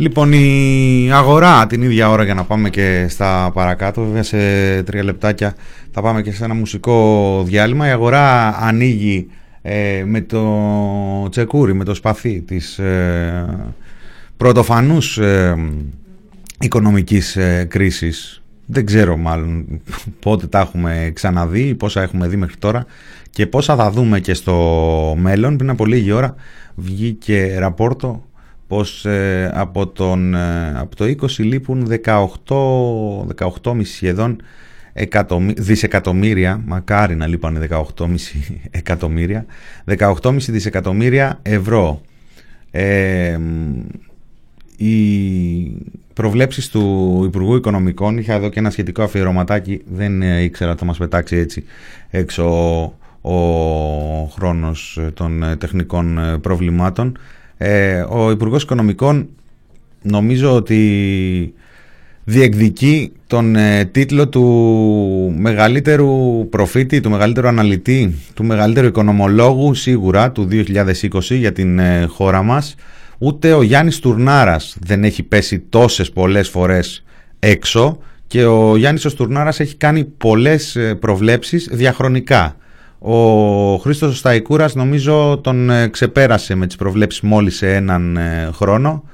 Λοιπόν, 0.00 0.32
η 0.32 1.08
αγορά 1.12 1.66
την 1.66 1.82
ίδια 1.82 2.10
ώρα 2.10 2.24
για 2.24 2.34
να 2.34 2.44
πάμε 2.44 2.70
και 2.70 3.06
στα 3.08 3.50
παρακάτω, 3.54 4.04
βέβαια 4.04 4.22
σε 4.22 4.38
τρία 4.82 5.04
λεπτάκια 5.04 5.54
θα 5.90 6.02
πάμε 6.02 6.22
και 6.22 6.32
σε 6.32 6.44
ένα 6.44 6.54
μουσικό 6.54 7.42
διάλειμμα. 7.46 7.88
Η 7.88 7.90
αγορά 7.90 8.56
ανοίγει 8.60 9.26
ε, 9.62 10.02
με 10.06 10.20
το 10.20 11.28
τσεκούρι, 11.30 11.74
με 11.74 11.84
το 11.84 11.94
σπαθί 11.94 12.40
της 12.40 12.78
ε, 12.78 13.72
πρωτοφανούς 14.36 15.18
ε, 15.18 15.56
οικονομικής 16.60 17.36
ε, 17.36 17.66
κρίσης. 17.70 18.42
Δεν 18.66 18.86
ξέρω 18.86 19.16
μάλλον 19.16 19.80
πότε 20.20 20.46
τα 20.46 20.60
έχουμε 20.60 21.10
ξαναδεί, 21.14 21.74
πόσα 21.74 22.02
έχουμε 22.02 22.28
δει 22.28 22.36
μέχρι 22.36 22.56
τώρα 22.56 22.86
και 23.30 23.46
πόσα 23.46 23.76
θα 23.76 23.90
δούμε 23.90 24.20
και 24.20 24.34
στο 24.34 25.14
μέλλον. 25.18 25.56
Πριν 25.56 25.70
από 25.70 25.86
λίγη 25.86 26.12
ώρα 26.12 26.34
βγήκε 26.74 27.58
ραπόρτο 27.58 28.27
πως 28.68 29.04
ε, 29.04 29.50
από, 29.54 29.86
τον, 29.86 30.34
ε, 30.34 30.78
από 30.78 30.96
το 30.96 31.04
20 31.04 31.28
λείπουν 31.38 31.88
18, 32.04 32.26
18,5 33.64 33.80
σχεδόν 33.82 34.42
δισεκατομμύρια, 35.56 36.62
μακάρι 36.66 37.16
να 37.16 37.26
λείπανε 37.26 37.68
18,5 37.70 38.06
εκατομμύρια, 38.70 39.46
18,5 39.98 40.36
δισεκατομμύρια 40.38 41.38
ευρώ. 41.42 42.00
Ε, 42.70 43.38
οι 44.76 44.92
προβλέψεις 46.14 46.68
του 46.68 47.22
Υπουργού 47.26 47.56
Οικονομικών, 47.56 48.18
είχα 48.18 48.34
εδώ 48.34 48.48
και 48.48 48.58
ένα 48.58 48.70
σχετικό 48.70 49.02
αφιερωματάκι, 49.02 49.82
δεν 49.94 50.22
ήξερα 50.22 50.70
ότι 50.70 50.80
θα 50.80 50.86
μας 50.86 50.98
πετάξει 50.98 51.36
έτσι 51.36 51.64
έξω 52.10 52.44
ο 53.20 53.34
χρόνος 54.24 55.00
των 55.14 55.44
τεχνικών 55.58 56.38
προβλημάτων. 56.40 57.18
Ε, 57.58 58.00
ο 58.08 58.30
Υπουργός 58.30 58.62
Οικονομικών 58.62 59.28
νομίζω 60.02 60.54
ότι 60.54 61.54
διεκδικεί 62.24 63.12
τον 63.26 63.56
ε, 63.56 63.84
τίτλο 63.84 64.28
του 64.28 65.34
μεγαλύτερου 65.36 66.46
προφήτη, 66.50 67.00
του 67.00 67.10
μεγαλύτερου 67.10 67.48
αναλυτή, 67.48 68.14
του 68.34 68.44
μεγαλύτερου 68.44 68.86
οικονομολόγου 68.86 69.74
σίγουρα 69.74 70.32
του 70.32 70.48
2020 70.50 71.20
για 71.20 71.52
την 71.52 71.78
ε, 71.78 72.06
χώρα 72.08 72.42
μας. 72.42 72.74
Ούτε 73.18 73.52
ο 73.52 73.62
Γιάννης 73.62 73.98
Τουρνάρας 73.98 74.76
δεν 74.80 75.04
έχει 75.04 75.22
πέσει 75.22 75.58
τόσες 75.58 76.10
πολλές 76.10 76.48
φορές 76.48 77.04
έξω 77.38 77.98
και 78.26 78.44
ο 78.44 78.76
Γιάννης 78.76 79.04
ο 79.04 79.14
Τουρνάρας 79.14 79.60
έχει 79.60 79.76
κάνει 79.76 80.04
πολλές 80.04 80.76
ε, 80.76 80.94
προβλέψεις 80.94 81.68
διαχρονικά. 81.72 82.56
Ο 82.98 83.76
Χρήστος 83.76 84.18
Σταϊκούρας 84.18 84.74
νομίζω 84.74 85.40
τον 85.42 85.70
ξεπέρασε 85.90 86.54
με 86.54 86.66
τις 86.66 86.76
προβλέψεις 86.76 87.20
μόλις 87.20 87.56
σε 87.56 87.74
έναν 87.74 88.18
χρόνο. 88.52 89.04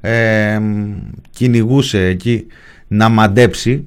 Ε, 0.00 0.60
κυνηγούσε 1.30 2.06
εκεί 2.06 2.46
να 2.88 3.08
μαντέψει 3.08 3.86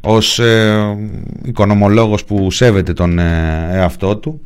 ως 0.00 0.38
ε, 0.38 0.96
οικονομολόγος 1.44 2.24
που 2.24 2.50
σέβεται 2.50 2.92
τον 2.92 3.18
ε, 3.18 3.68
εαυτό 3.72 4.16
του. 4.16 4.40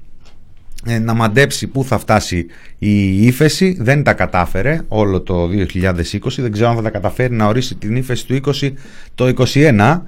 Ε, 0.87 0.99
να 0.99 1.15
μαντέψει 1.15 1.67
πού 1.67 1.85
θα 1.85 1.99
φτάσει 1.99 2.47
η 2.79 3.27
ύφεση. 3.27 3.77
Δεν 3.81 4.03
τα 4.03 4.13
κατάφερε 4.13 4.81
όλο 4.89 5.21
το 5.21 5.45
2020 5.45 5.93
δεν 6.37 6.53
ξέρω 6.53 6.69
αν 6.69 6.77
θα 6.77 6.83
τα 6.83 6.91
καταφέρει 6.91 7.35
να 7.35 7.47
ορίσει 7.47 7.75
την 7.75 7.97
ύφεση 7.97 8.27
του 8.27 8.41
20 8.61 8.73
το 9.15 9.33
2021 9.55 10.01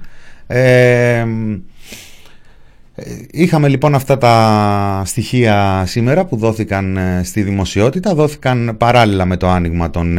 ε, 0.47 1.25
Είχαμε 3.31 3.67
λοιπόν 3.67 3.95
αυτά 3.95 4.17
τα 4.17 5.01
στοιχεία 5.05 5.83
σήμερα 5.85 6.25
που 6.25 6.37
δόθηκαν 6.37 6.99
στη 7.23 7.41
δημοσιότητα, 7.41 8.15
δόθηκαν 8.15 8.75
παράλληλα 8.77 9.25
με 9.25 9.37
το 9.37 9.47
άνοιγμα 9.47 9.89
των 9.89 10.17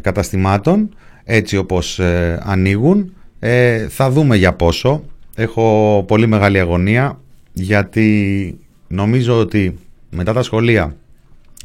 καταστημάτων 0.00 0.88
έτσι 1.24 1.56
όπως 1.56 1.98
ε, 1.98 2.40
ανοίγουν. 2.42 3.12
Ε, 3.38 3.88
θα 3.88 4.10
δούμε 4.10 4.36
για 4.36 4.52
πόσο. 4.52 5.04
Έχω 5.34 6.04
πολύ 6.06 6.26
μεγάλη 6.26 6.60
αγωνία 6.60 7.20
γιατί 7.52 8.58
νομίζω 8.88 9.38
ότι 9.38 9.78
μετά 10.10 10.32
τα 10.32 10.42
σχολεία 10.42 10.96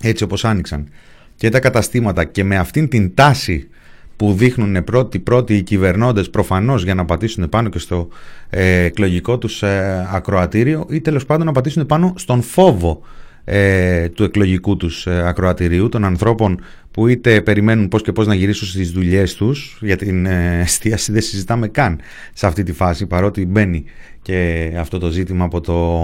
έτσι 0.02 0.24
όπως 0.24 0.46
άνοιξαν 0.46 0.88
και 1.36 1.50
τα 1.50 1.60
καταστήματα 1.60 2.24
και 2.24 2.44
με 2.44 2.58
αυτήν 2.58 2.88
την 2.88 3.14
τάση 3.14 3.68
που 4.22 4.34
δείχνουν 4.34 4.84
πρώτοι 4.84 5.20
πρώτοι 5.20 5.56
οι 5.56 5.62
κυβερνώντες 5.62 6.30
προφανώς 6.30 6.84
για 6.84 6.96
να 6.96 7.06
πατήσουν 7.06 7.50
πάνω 7.50 7.70
και 7.70 7.80
στο 7.80 8.08
ε, 8.50 8.84
εκλογικό 8.84 9.38
τους 9.38 9.64
ε, 9.64 10.08
ακροατήριο 10.12 10.86
ή 10.90 11.02
τέλος 11.02 11.26
πάντων 11.26 11.46
να 11.46 11.52
πατήσουν 11.52 11.86
πάνω 11.86 12.14
στον 12.18 12.42
φόβο 12.42 13.02
ε, 13.44 14.10
του 14.10 14.24
εκλογικού 14.24 14.78
τους 14.78 15.08
ε, 15.08 15.28
ακροατηρίου, 15.28 15.90
των 15.90 16.04
ανθρώπων 16.04 16.62
που 16.92 17.08
είτε 17.08 17.42
περιμένουν 17.42 17.88
πώς 17.88 18.02
και 18.02 18.12
πώς 18.12 18.28
να 18.28 18.34
γυρίσουν 18.34 18.68
στις 18.68 18.92
δουλειές 18.92 19.36
τους, 19.36 19.78
για 19.82 19.96
την 19.96 20.26
ε, 20.26 20.60
εστίαση 20.62 21.12
δεν 21.12 21.22
συζητάμε 21.22 21.68
καν 21.68 22.00
σε 22.34 22.48
αυτή 22.48 22.64
τη 22.64 22.74
φάση, 22.74 23.06
παρότι 23.06 23.46
μπαίνει 23.46 23.84
και 24.22 24.72
αυτό 24.78 24.98
το 24.98 25.10
ζήτημα 25.10 25.46
από 25.46 25.62
το 25.62 26.00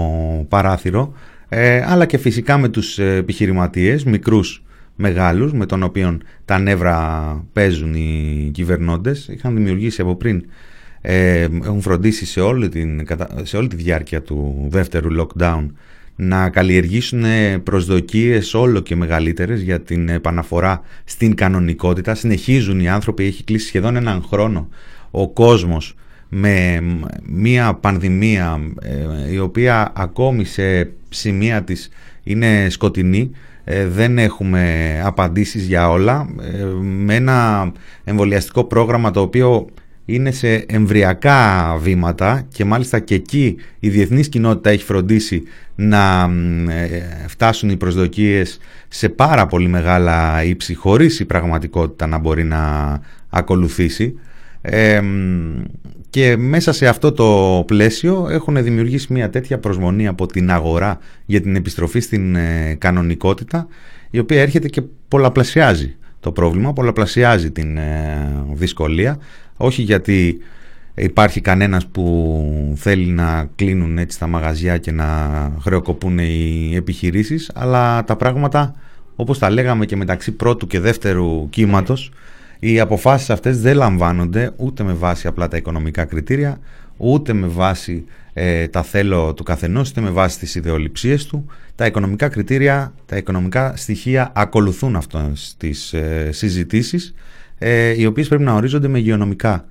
παράθυρο, 0.48 1.12
ε, 1.48 1.82
αλλά 1.86 2.06
και 2.06 2.18
φυσικά 2.18 2.58
με 2.58 2.68
τους 2.68 2.98
επιχειρηματίες, 2.98 4.04
μικρούς 4.04 4.62
μεγάλους, 5.00 5.52
με 5.52 5.66
τον 5.66 5.82
οποίο 5.82 6.18
τα 6.44 6.58
νεύρα 6.58 7.44
παίζουν 7.52 7.94
οι 7.94 8.50
κυβερνώντες, 8.52 9.28
είχαν 9.28 9.54
δημιουργήσει 9.54 10.00
από 10.00 10.16
πριν 10.16 10.44
ε, 11.00 11.46
έχουν 11.64 11.80
φροντίσει 11.80 12.26
σε 12.26 12.40
όλη, 12.40 12.68
την, 12.68 13.06
σε 13.42 13.56
όλη 13.56 13.68
τη 13.68 13.76
διάρκεια 13.76 14.22
του 14.22 14.66
δεύτερου 14.70 15.08
lockdown 15.20 15.66
να 16.16 16.50
καλλιεργήσουν 16.50 17.24
προσδοκίες 17.62 18.54
όλο 18.54 18.80
και 18.80 18.96
μεγαλύτερες 18.96 19.60
για 19.60 19.80
την 19.80 20.08
επαναφορά 20.08 20.82
στην 21.04 21.34
κανονικότητα. 21.34 22.14
Συνεχίζουν 22.14 22.80
οι 22.80 22.88
άνθρωποι, 22.88 23.24
έχει 23.24 23.44
κλείσει 23.44 23.66
σχεδόν 23.66 23.96
έναν 23.96 24.22
χρόνο 24.22 24.68
ο 25.10 25.28
κόσμος 25.28 25.94
με 26.28 26.80
μία 27.22 27.74
πανδημία 27.74 28.60
ε, 28.82 29.32
η 29.32 29.38
οποία 29.38 29.92
ακόμη 29.96 30.44
σε 30.44 30.90
σημεία 31.08 31.62
της 31.62 31.88
είναι 32.22 32.66
σκοτεινή 32.70 33.30
ε, 33.70 33.86
δεν 33.86 34.18
έχουμε 34.18 34.94
απαντήσεις 35.04 35.66
για 35.66 35.90
όλα. 35.90 36.28
Ε, 36.40 36.64
με 36.82 37.14
ένα 37.14 37.72
εμβολιαστικό 38.04 38.64
πρόγραμμα 38.64 39.10
το 39.10 39.20
οποίο 39.20 39.66
είναι 40.04 40.30
σε 40.30 40.54
εμβριακά 40.54 41.76
βήματα 41.80 42.46
και 42.52 42.64
μάλιστα 42.64 42.98
και 42.98 43.14
εκεί 43.14 43.56
η 43.78 43.88
διεθνής 43.88 44.28
κοινότητα 44.28 44.70
έχει 44.70 44.84
φροντίσει 44.84 45.42
να 45.74 46.30
ε, 46.68 47.26
φτάσουν 47.26 47.70
οι 47.70 47.76
προσδοκίες 47.76 48.58
σε 48.88 49.08
πάρα 49.08 49.46
πολύ 49.46 49.68
μεγάλα 49.68 50.42
ύψη 50.44 50.74
χωρίς 50.74 51.20
η 51.20 51.24
πραγματικότητα 51.24 52.06
να 52.06 52.18
μπορεί 52.18 52.44
να 52.44 53.00
ακολουθήσει 53.28 54.18
και 56.10 56.36
μέσα 56.36 56.72
σε 56.72 56.86
αυτό 56.86 57.12
το 57.12 57.62
πλαίσιο 57.66 58.28
έχουν 58.30 58.62
δημιουργήσει 58.62 59.12
μια 59.12 59.30
τέτοια 59.30 59.58
προσμονή 59.58 60.06
από 60.06 60.26
την 60.26 60.50
αγορά 60.50 60.98
για 61.26 61.40
την 61.40 61.56
επιστροφή 61.56 62.00
στην 62.00 62.36
ε, 62.36 62.74
κανονικότητα 62.78 63.66
η 64.10 64.18
οποία 64.18 64.40
έρχεται 64.40 64.68
και 64.68 64.82
πολλαπλασιάζει 65.08 65.96
το 66.20 66.32
πρόβλημα, 66.32 66.72
πολλαπλασιάζει 66.72 67.50
την 67.50 67.76
ε, 67.76 68.44
δυσκολία. 68.52 69.18
Όχι 69.56 69.82
γιατί 69.82 70.38
υπάρχει 70.94 71.40
κανένας 71.40 71.86
που 71.86 72.74
θέλει 72.76 73.06
να 73.06 73.50
κλείνουν 73.54 73.98
έτσι 73.98 74.18
τα 74.18 74.26
μαγαζιά 74.26 74.78
και 74.78 74.92
να 74.92 75.06
χρεοκοπούν 75.60 76.18
οι 76.18 76.72
επιχειρήσεις 76.74 77.50
αλλά 77.54 78.04
τα 78.04 78.16
πράγματα 78.16 78.74
όπως 79.16 79.38
τα 79.38 79.50
λέγαμε 79.50 79.86
και 79.86 79.96
μεταξύ 79.96 80.32
πρώτου 80.32 80.66
και 80.66 80.80
δεύτερου 80.80 81.48
κύματος 81.50 82.12
οι 82.58 82.80
αποφάσεις 82.80 83.30
αυτές 83.30 83.60
δεν 83.60 83.76
λαμβάνονται 83.76 84.52
ούτε 84.56 84.82
με 84.82 84.92
βάση 84.92 85.26
απλά 85.26 85.48
τα 85.48 85.56
οικονομικά 85.56 86.04
κριτήρια 86.04 86.58
ούτε 86.96 87.32
με 87.32 87.46
βάση 87.46 88.04
ε, 88.32 88.68
τα 88.68 88.82
θέλω 88.82 89.34
του 89.34 89.42
καθενός 89.42 89.90
ούτε 89.90 90.00
με 90.00 90.10
βάση 90.10 90.38
τις 90.38 90.54
ιδεολειψίες 90.54 91.26
του 91.26 91.46
τα 91.74 91.86
οικονομικά 91.86 92.28
κριτήρια, 92.28 92.92
τα 93.06 93.16
οικονομικά 93.16 93.76
στοιχεία 93.76 94.32
ακολουθούν 94.34 94.96
αυτές 94.96 95.54
τις 95.58 95.92
ε, 95.92 96.28
συζητήσεις 96.32 97.14
ε, 97.58 98.00
οι 98.00 98.06
οποίες 98.06 98.28
πρέπει 98.28 98.42
να 98.42 98.54
ορίζονται 98.54 98.88
με 98.88 98.98
υγειονομικά 98.98 99.64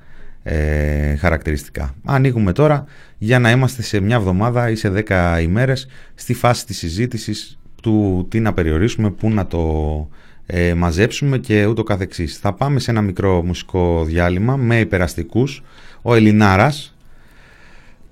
ε, 0.44 1.16
χαρακτηριστικά. 1.16 1.96
Ανοίγουμε 2.06 2.52
τώρα 2.52 2.86
για 3.18 3.40
να 3.40 3.52
είμαστε 3.52 3.82
σε 3.82 4.00
μια 4.00 4.16
εβδομάδα 4.16 4.70
ή 4.70 4.76
σε 4.76 4.90
δέκα 4.90 5.42
ημέρες 5.42 5.88
στη 6.16 6.34
φάση 6.34 6.66
της 6.66 6.78
συζήτησης 6.78 7.60
του 7.82 8.26
τι 8.30 8.40
να 8.40 8.54
περιορίσουμε, 8.54 9.12
πού 9.12 9.30
να 9.30 9.48
το 9.48 10.10
ε, 10.50 10.74
μαζέψουμε 10.74 11.38
και 11.38 11.66
ούτω 11.66 11.84
καθεξής. 11.84 12.38
Θα 12.38 12.54
πάμε 12.54 12.80
σε 12.80 12.92
ένα 12.92 13.02
μικρό 13.02 13.44
μουσικό 13.44 14.04
διάλειμμα 14.06 14.56
με 14.56 14.80
υπεραστικούς. 14.80 15.64
Ο 16.02 16.16
Ελληνάρας 16.16 16.98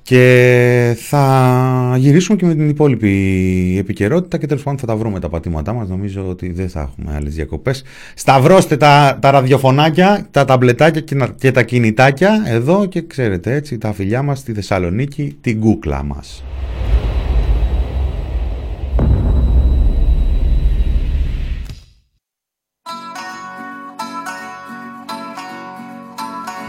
και 0.02 0.96
θα 1.00 1.96
γυρίσουμε 1.98 2.38
και 2.38 2.46
με 2.46 2.56
την 2.56 2.70
υπόλοιπη 2.70 3.76
επικαιρότητα 3.80 4.38
και 4.38 4.48
τέλος 4.48 4.64
πάντων 4.64 4.80
θα 4.80 4.86
τα 4.86 4.96
βρούμε 4.96 5.20
τα 5.20 5.30
πατήματά 5.30 5.74
μας. 5.74 5.90
Νομίζω 5.90 6.28
ότι 6.28 6.52
δεν 6.52 6.70
θα 6.70 6.82
έχουμε 6.82 7.16
άλλες 7.16 7.36
διακοπές. 7.36 7.84
Σταυρώστε 8.14 8.78
τα, 8.78 9.18
τα 9.22 9.32
ραδιοφωνάκια, 9.32 10.28
τα 10.32 10.46
ταμπλετάκια 10.46 11.02
και, 11.38 11.52
τα 11.52 11.64
κινητάκια 11.64 12.44
εδώ 12.46 12.86
και 12.86 13.02
ξέρετε 13.02 13.54
έτσι 13.54 13.78
τα 13.78 13.94
φιλιά 13.94 14.22
μας 14.22 14.40
στη 14.40 14.54
Θεσσαλονίκη, 14.54 15.38
την 15.42 15.60
κούκλα 15.60 16.04
μας. 16.04 16.44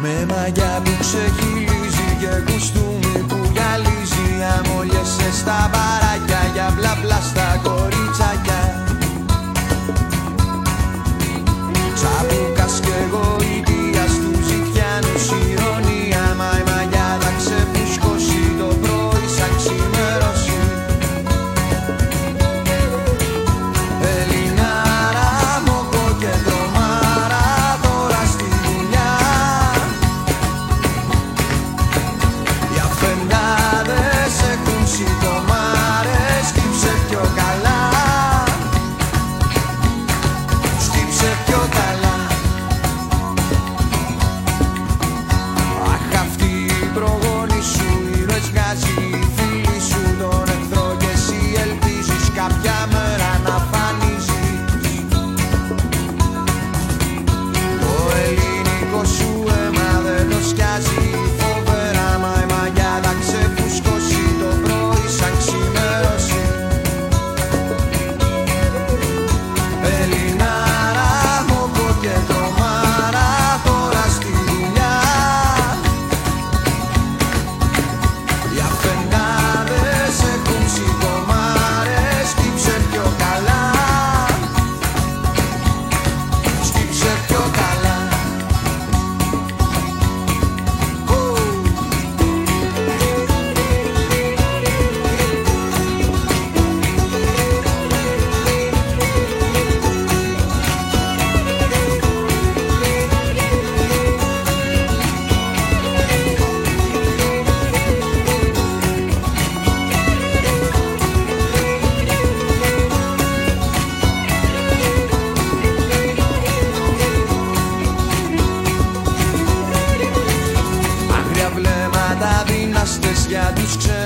Με 0.02 0.26
μαγιά 0.28 0.80
που 0.85 0.90
ξεχυλίζει 1.00 2.16
και 2.20 2.52
κουστού 2.52 2.96
Αμολιέσαι 4.54 5.32
στα 5.32 5.70
μπαράκια 5.72 6.50
για 6.52 6.74
μπλα 6.76 6.98
μπλα 7.02 7.20
στα 7.20 7.61
κοριτσάκια 7.62 7.95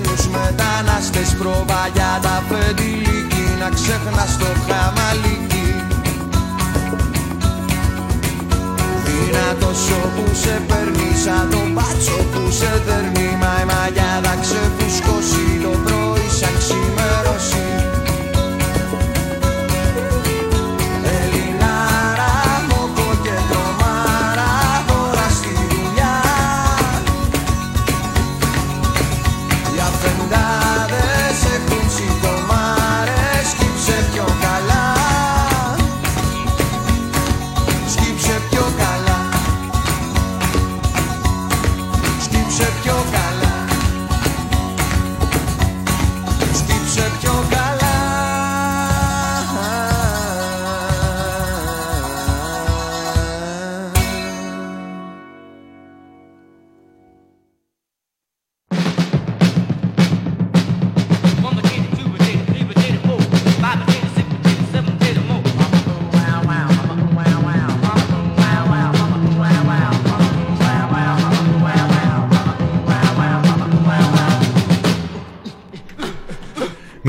τους 0.02 0.28
μετανάστες. 0.28 1.35
Προβαγιά 1.38 2.18
τα 2.22 2.42
φεντιλίκι 2.48 3.44
να 3.61 3.68
ξέχνας 3.68 4.37
το 4.38 4.46
χαμαλίκι. 4.66 5.66
Δυνατός 9.04 9.83
που 10.14 10.24
σε 10.42 10.62
παίρνει 10.68 11.11
σαν 11.24 11.48
τον 11.50 11.72
μπάτσο 11.72 12.16
που 12.33 12.50
σε 12.50 12.83
δέρνει. 12.87 13.37
Μα 13.40 13.52
η 13.62 13.64
μαγιά 13.70 14.20
θα 14.24 14.35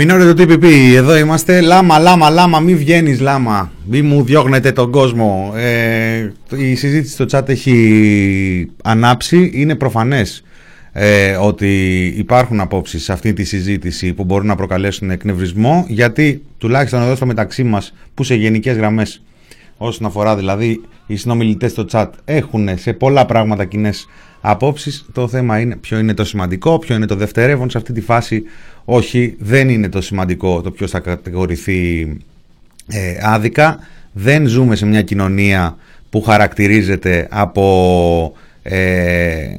Μην 0.03 0.35
το 0.35 0.43
TPP, 0.43 0.65
εδώ 0.95 1.17
είμαστε. 1.17 1.61
Λάμα, 1.61 1.99
λάμα, 1.99 2.29
λάμα, 2.29 2.59
μη 2.59 2.75
βγαίνεις 2.75 3.19
λάμα. 3.19 3.71
Μη 3.85 4.01
μου 4.01 4.23
διώχνετε 4.23 4.71
τον 4.71 4.91
κόσμο. 4.91 5.53
Ε, 5.55 6.31
η 6.57 6.75
συζήτηση 6.75 7.13
στο 7.13 7.25
chat 7.31 7.49
έχει 7.49 8.71
ανάψει. 8.83 9.51
Είναι 9.53 9.75
προφανές 9.75 10.43
ε, 10.91 11.31
ότι 11.31 12.03
υπάρχουν 12.17 12.59
απόψεις 12.59 13.03
σε 13.03 13.11
αυτή 13.13 13.33
τη 13.33 13.43
συζήτηση 13.43 14.13
που 14.13 14.23
μπορούν 14.23 14.47
να 14.47 14.55
προκαλέσουν 14.55 15.09
εκνευρισμό 15.09 15.85
γιατί 15.87 16.43
τουλάχιστον 16.57 17.01
εδώ 17.01 17.15
στο 17.15 17.25
μεταξύ 17.25 17.63
μας 17.63 17.93
που 18.13 18.23
σε 18.23 18.35
γενικές 18.35 18.77
γραμμές 18.77 19.23
όσον 19.77 20.07
αφορά 20.07 20.35
δηλαδή 20.35 20.81
οι 21.07 21.15
συνομιλητές 21.15 21.71
στο 21.71 21.85
chat 21.91 22.07
έχουν 22.25 22.69
σε 22.77 22.93
πολλά 22.93 23.25
πράγματα 23.25 23.65
κοινές 23.65 24.07
απόψεις 24.41 25.05
το 25.13 25.27
θέμα 25.27 25.59
είναι 25.59 25.75
ποιο 25.75 25.99
είναι 25.99 26.13
το 26.13 26.25
σημαντικό 26.25 26.79
ποιο 26.79 26.95
είναι 26.95 27.05
το 27.05 27.15
δευτερεύον 27.15 27.69
σε 27.69 27.77
αυτή 27.77 27.93
τη 27.93 28.01
φάση 28.01 28.43
όχι 28.85 29.35
δεν 29.39 29.69
είναι 29.69 29.89
το 29.89 30.01
σημαντικό 30.01 30.61
το 30.61 30.71
ποιος 30.71 30.91
θα 30.91 30.99
κατηγορηθεί 30.99 32.01
ε, 32.87 33.17
άδικα 33.21 33.79
δεν 34.11 34.47
ζούμε 34.47 34.75
σε 34.75 34.85
μια 34.85 35.01
κοινωνία 35.01 35.77
που 36.09 36.21
χαρακτηρίζεται 36.21 37.27
από 37.31 38.33
ε, 38.63 39.55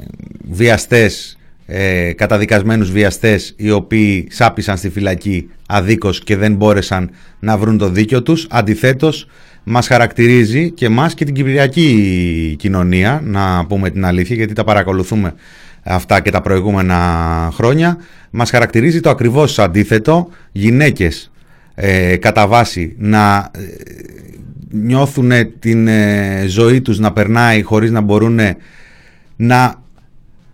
βιαστές, 0.51 1.39
ε, 1.67 2.13
καταδικασμένους 2.13 2.91
βιαστές 2.91 3.55
οι 3.57 3.71
οποίοι 3.71 4.29
σάπισαν 4.31 4.77
στη 4.77 4.91
φυλακή 4.91 5.51
αδίκως 5.67 6.21
και 6.25 6.37
δεν 6.37 6.55
μπόρεσαν 6.55 7.11
να 7.39 7.57
βρουν 7.57 7.79
το 7.79 7.89
δίκιο 7.89 8.23
τους. 8.23 8.47
Αντιθέτως, 8.51 9.27
μας 9.65 9.87
χαρακτηρίζει 9.87 10.71
και 10.71 10.89
μας 10.89 11.15
και 11.15 11.25
την 11.25 11.35
κυπριακή 11.35 12.57
κοινωνία, 12.59 13.21
να 13.25 13.67
πούμε 13.67 13.91
την 13.91 14.05
αλήθεια, 14.05 14.37
γιατί 14.37 14.53
τα 14.53 14.65
παρακολουθούμε 14.65 15.35
αυτά 15.83 16.21
και 16.21 16.31
τα 16.31 16.41
προηγούμενα 16.41 16.99
χρόνια, 17.53 17.97
μας 18.31 18.51
χαρακτηρίζει 18.51 19.01
το 19.01 19.11
ακριβώς 19.11 19.59
αντίθετο, 19.59 20.29
γυναίκες 20.53 21.31
ε, 21.75 22.17
κατά 22.17 22.47
βάση 22.47 22.95
να 22.99 23.51
ε, 23.55 23.61
νιώθουν 24.71 25.31
την 25.59 25.89
ε, 25.89 26.45
ζωή 26.47 26.81
τους 26.81 26.99
να 26.99 27.13
περνάει 27.13 27.63
χωρίς 27.63 27.91
να 27.91 28.01
μπορούν 28.01 28.41
να 29.37 29.83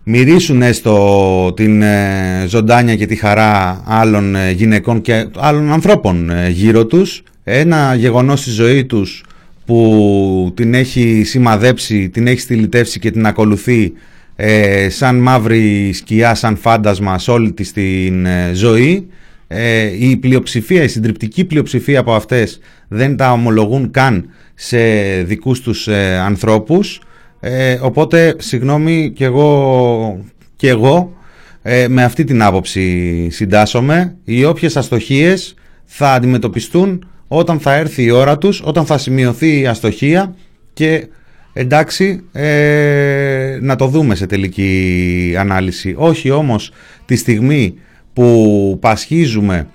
μυρίσουν 0.03 0.61
έστω 0.61 1.53
την 1.55 1.81
ε, 1.81 2.45
ζωντάνια 2.47 2.95
και 2.95 3.05
τη 3.05 3.15
χαρά 3.15 3.83
άλλων 3.85 4.35
ε, 4.35 4.51
γυναικών 4.51 5.01
και 5.01 5.27
άλλων 5.37 5.71
ανθρώπων 5.71 6.29
ε, 6.29 6.49
γύρω 6.49 6.85
τους 6.85 7.23
ένα 7.51 7.95
γεγονός 7.95 8.39
στη 8.39 8.49
ζωή 8.49 8.85
τους 8.85 9.23
που 9.65 10.51
την 10.55 10.73
έχει 10.73 11.23
σημαδέψει, 11.25 12.09
την 12.09 12.27
έχει 12.27 12.39
στυλιτεύσει 12.39 12.99
και 12.99 13.11
την 13.11 13.25
ακολουθεί 13.25 13.93
ε, 14.35 14.89
σαν 14.89 15.17
μαύρη 15.17 15.93
σκιά, 15.93 16.35
σαν 16.35 16.57
φάντασμα 16.57 17.19
σε 17.19 17.31
όλη 17.31 17.51
της 17.51 17.71
την 17.71 18.25
ε, 18.25 18.51
ζωή 18.53 19.07
ε, 19.47 20.07
η 20.07 20.17
πλειοψηφία, 20.17 20.83
η 20.83 20.87
συντριπτική 20.87 21.45
πλειοψηφία 21.45 21.99
από 21.99 22.13
αυτές 22.13 22.59
δεν 22.87 23.15
τα 23.15 23.31
ομολογούν 23.31 23.91
καν 23.91 24.29
σε 24.55 24.79
δικούς 25.23 25.61
τους 25.61 25.87
ε, 25.87 26.17
ανθρώπους. 26.17 27.01
Ε, 27.39 27.77
οπότε 27.81 28.35
συγγνώμη 28.37 29.11
και 29.15 29.25
εγώ, 29.25 30.23
και 30.55 30.69
εγώ 30.69 31.13
ε, 31.61 31.87
με 31.87 32.03
αυτή 32.03 32.23
την 32.23 32.41
άποψη 32.41 33.27
συντάσσομαι. 33.29 34.15
Οι 34.23 34.43
όποιες 34.43 34.77
αστοχίες 34.77 35.53
θα 35.85 36.13
αντιμετωπιστούν 36.13 37.05
όταν 37.31 37.59
θα 37.59 37.73
έρθει 37.73 38.03
η 38.03 38.11
ώρα 38.11 38.37
τους 38.37 38.61
όταν 38.65 38.85
θα 38.85 38.97
σημειωθεί 38.97 39.59
η 39.59 39.67
αστοχία 39.67 40.35
και 40.73 41.07
εντάξει 41.53 42.23
ε, 42.31 43.57
να 43.61 43.75
το 43.75 43.87
δούμε 43.87 44.15
σε 44.15 44.25
τελική 44.25 45.33
ανάλυση. 45.37 45.93
Όχι 45.97 46.29
όμως 46.29 46.71
τη 47.05 47.15
στιγμή 47.15 47.73
που 48.13 48.77
πασχίζουμε 48.81 49.67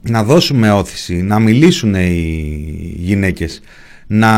να 0.00 0.24
δώσουμε 0.24 0.70
όθηση, 0.70 1.22
να 1.22 1.38
μιλήσουν 1.38 1.94
οι 1.94 2.94
γυναίκες, 2.96 3.60
να 4.06 4.30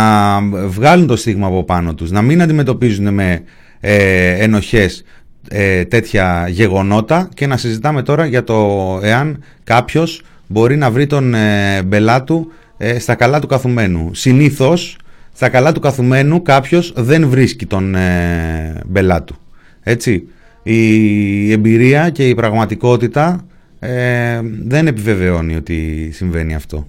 βγάλουν 0.66 1.06
το 1.06 1.16
στίγμα 1.16 1.46
από 1.46 1.64
πάνω 1.64 1.94
τους, 1.94 2.10
να 2.10 2.22
μην 2.22 2.42
αντιμετωπίζουν 2.42 3.14
με 3.14 3.42
ε, 3.80 4.44
ενοχές 4.44 5.04
ε, 5.48 5.84
τέτοια 5.84 6.48
γεγονότα 6.48 7.28
και 7.34 7.46
να 7.46 7.56
συζητάμε 7.56 8.02
τώρα 8.02 8.26
για 8.26 8.44
το 8.44 8.98
εάν 9.02 9.42
κάποιος 9.64 10.22
μπορεί 10.48 10.76
να 10.76 10.90
βρει 10.90 11.06
τον 11.06 11.34
ε, 11.34 11.82
μπελά 11.82 12.24
του 12.24 12.52
ε, 12.76 12.98
στα 12.98 13.14
καλά 13.14 13.40
του 13.40 13.46
καθουμένου. 13.46 14.14
Συνήθως 14.14 14.96
στα 15.32 15.48
καλά 15.48 15.72
του 15.72 15.80
καθουμένου 15.80 16.42
κάποιος 16.42 16.92
δεν 16.96 17.28
βρίσκει 17.28 17.66
τον 17.66 17.94
ε, 17.94 18.80
μπελά 18.86 19.22
του. 19.22 19.36
Έτσι 19.82 20.28
η 20.62 21.52
εμπειρία 21.52 22.10
και 22.10 22.28
η 22.28 22.34
πραγματικότητα 22.34 23.46
ε, 23.78 24.40
δεν 24.64 24.86
επιβεβαιώνει 24.86 25.56
ότι 25.56 26.10
συμβαίνει 26.12 26.54
αυτό. 26.54 26.86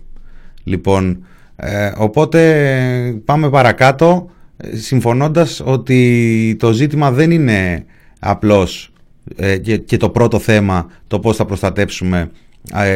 Λοιπόν, 0.64 1.24
ε, 1.56 1.92
οπότε 1.98 3.22
πάμε 3.26 3.50
παρακάτω 3.50 4.30
ε, 4.58 4.76
συμφωνώντας 4.76 5.62
ότι 5.66 6.56
το 6.60 6.72
ζήτημα 6.72 7.12
δεν 7.12 7.32
είναι 7.32 7.86
απλώς 8.20 8.94
ε, 9.36 9.58
και, 9.58 9.98
το 9.98 10.10
πρώτο 10.10 10.40
θέμα 10.40 10.88
το 11.08 11.20
πώς 11.20 11.36
θα 11.36 11.46
προστατέψουμε 11.46 12.32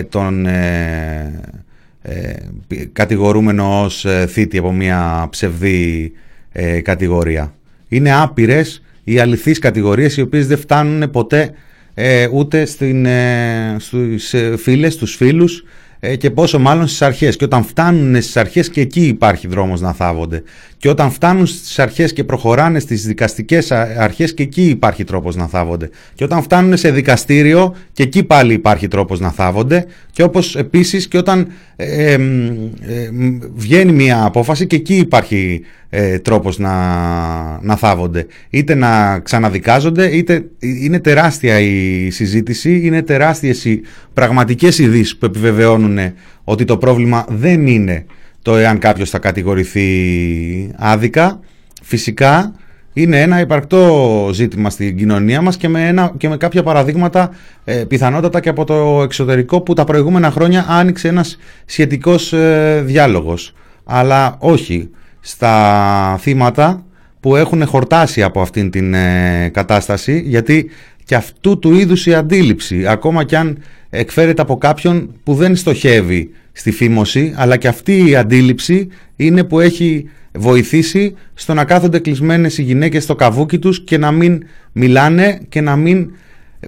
τον 0.10 0.48
κατηγορούμενο 2.94 3.84
ως 3.84 4.06
θήτη 4.28 4.58
από 4.58 4.72
μια 4.72 5.28
ψευδή 5.30 6.12
κατηγορία. 6.84 7.54
Είναι 7.88 8.14
άπειρες 8.14 8.84
οι 9.04 9.20
αληθείς 9.20 9.60
κατηγορίες 9.60 10.18
οι 10.18 10.22
οποίες 10.22 10.48
δεν 10.48 10.58
φτάνουν 10.58 11.12
ποτέ 11.12 11.52
ε, 11.94 12.28
ούτε 12.32 12.66
στην, 12.66 13.06
ε, 13.06 13.76
στους 13.80 14.34
ε, 14.34 14.58
φίλες, 14.58 14.94
στους 14.94 15.16
φίλους 15.16 15.64
ε, 16.06 16.16
και 16.16 16.32
πόσο 16.32 16.60
μάλλον 16.60 16.88
στις 16.88 17.02
αρχές. 17.02 17.36
Και 17.36 17.44
όταν 17.44 17.64
φτάνουν 17.64 18.22
στις 18.22 18.38
αρχές 18.38 18.70
και 18.70 18.82
εκεί 18.82 19.08
υπάρχει 19.08 19.48
δρόμος 19.48 19.82
να 19.82 19.94
θάβονται. 19.94 20.44
Και 20.78 20.90
όταν 20.90 21.12
φτάνουν 21.12 21.46
στις 21.46 21.80
αρχές 21.80 22.14
και 22.14 22.24
προχωράνε 22.24 22.80
στις 22.80 23.06
δικαστικές 23.06 23.72
αρχές 23.72 24.34
και 24.34 24.44
εκεί 24.44 24.64
υπάρχει 24.64 25.04
τρόπος 25.04 25.36
να 25.36 25.48
θάβονται. 25.48 25.90
Και 26.14 26.24
όταν 26.24 26.42
φτάνουν 26.42 26.78
σε 26.78 26.92
δικαστήριο 26.92 27.76
και 27.92 28.04
εκεί 28.04 28.24
πάλι 28.24 28.54
υπάρχει 28.54 28.88
τρόπος 28.88 29.20
να 29.20 29.32
θάβονται. 29.32 29.86
Και 30.12 30.24
όπως 30.24 30.56
επίσης 30.56 31.08
και 31.08 31.18
όταν 31.18 31.48
ε, 31.76 32.18
βγαίνει 33.56 33.92
μια 33.92 34.24
απόφαση 34.26 34.68
και 34.68 34.76
εκεί 34.76 34.96
υπάρχει 34.96 35.62
ε, 35.96 36.20
τρόπος 36.20 36.58
να, 36.60 36.74
να 37.62 37.76
θάβονται. 37.76 38.26
Είτε 38.50 38.76
να 38.76 39.20
ξαναδικάζονται, 39.20 40.06
είτε 40.06 40.46
είναι 40.60 41.00
τεράστια 41.00 41.60
η 41.60 42.10
συζήτηση, 42.10 42.82
είναι 42.84 43.02
τεράστιες 43.02 43.66
οι 43.66 43.82
πραγματικές 44.14 44.80
ειδήσεις 44.80 45.18
που 45.18 45.26
επιβεβαιώνουν 45.26 46.00
ότι 46.44 46.66
το 46.66 46.78
πρόβλημα 46.78 47.26
δεν 47.30 47.68
είναι 47.68 48.06
το 48.42 48.56
εάν 48.56 48.80
κάποιος 48.80 49.10
θα 49.10 49.20
κατηγορηθεί 49.20 49.88
άδικα. 50.76 51.40
Φυσικά 51.82 52.54
είναι 52.94 53.22
ένα 53.22 53.40
υπαρκτό 53.40 54.30
ζήτημα 54.34 54.70
στην 54.70 54.98
κοινωνία 54.98 55.42
μας 55.42 55.58
και 55.58 55.68
με, 55.68 55.88
ένα, 55.88 56.14
και 56.18 56.30
με 56.30 56.38
κάποια 56.38 56.64
παραδείγματα 56.64 57.32
ε, 57.64 57.84
πιθανότατα 57.88 58.40
και 58.40 58.50
από 58.50 58.64
το 58.64 59.02
εξωτερικό 59.04 59.62
που 59.62 59.74
τα 59.74 59.84
προηγούμενα 59.84 60.32
χρόνια 60.32 60.66
άνοιξε 60.68 61.08
ένας 61.08 61.38
σχετικός 61.66 62.34
ε, 62.34 62.82
διάλογος. 62.86 63.54
Αλλά 63.84 64.36
όχι 64.40 64.90
στα 65.20 66.18
θύματα 66.22 66.86
που 67.20 67.36
έχουν 67.36 67.66
χορτάσει 67.66 68.24
από 68.24 68.42
αυτήν 68.42 68.70
την 68.70 68.94
ε, 68.94 69.50
κατάσταση 69.54 70.24
γιατί 70.26 70.70
και 71.04 71.16
αυτού 71.16 71.60
του 71.60 71.74
είδους 71.74 72.06
η 72.06 72.14
αντίληψη 72.14 72.88
ακόμα 72.88 73.24
κι 73.24 73.36
αν 73.36 73.58
εκφέρεται 73.96 74.42
από 74.42 74.58
κάποιον 74.58 75.10
που 75.24 75.34
δεν 75.34 75.56
στοχεύει 75.56 76.30
στη 76.52 76.72
φήμωση 76.72 77.34
αλλά 77.36 77.58
και 77.58 77.68
αυτή 77.68 78.10
η 78.10 78.16
αντίληψη 78.16 78.88
είναι 79.16 79.44
που 79.44 79.60
έχει 79.60 80.10
βοηθήσει 80.32 81.16
στο 81.34 81.54
να 81.54 81.66
κάθονται 81.66 82.00
κλεισμένες 82.00 82.58
οι 82.58 82.62
γυναίκες 82.62 83.04
στο 83.04 83.16
καβούκι 83.16 83.60
τους 83.60 83.84
και 83.84 83.98
να 83.98 84.12
μην 84.12 84.44
μιλάνε 84.72 85.40
και 85.50 85.62
να 85.62 85.76
μην 85.76 86.12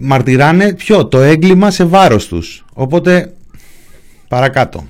μαρτυράνε 0.02 0.74
ποιο, 0.74 1.06
το 1.06 1.20
έγκλημα 1.20 1.72
σε 1.72 1.84
βάρος 1.84 2.28
τους. 2.28 2.66
Οπότε 2.74 3.34
παρακάτω. 4.28 4.88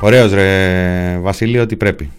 Ωραίος 0.00 0.32
ρε 0.32 1.18
Βασίλειο 1.20 1.62
ότι 1.62 1.76
πρέπει. 1.76 2.10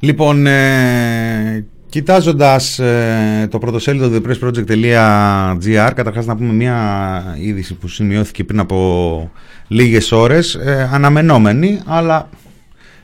Λοιπόν, 0.00 0.46
ε, 0.46 1.64
κοιτάζοντας 1.88 2.78
ε, 2.78 3.48
το 3.50 3.58
πρωτοσέλιδο 3.58 4.20
thepressproject.gr 4.22 5.92
καταρχάς 5.94 6.26
να 6.26 6.36
πούμε 6.36 6.52
μια 6.52 7.36
είδηση 7.40 7.74
που 7.74 7.88
σημειώθηκε 7.88 8.44
πριν 8.44 8.58
από 8.58 9.30
λίγες 9.68 10.12
ώρες 10.12 10.54
ε, 10.54 10.88
αναμενόμενη, 10.92 11.80
αλλά 11.86 12.28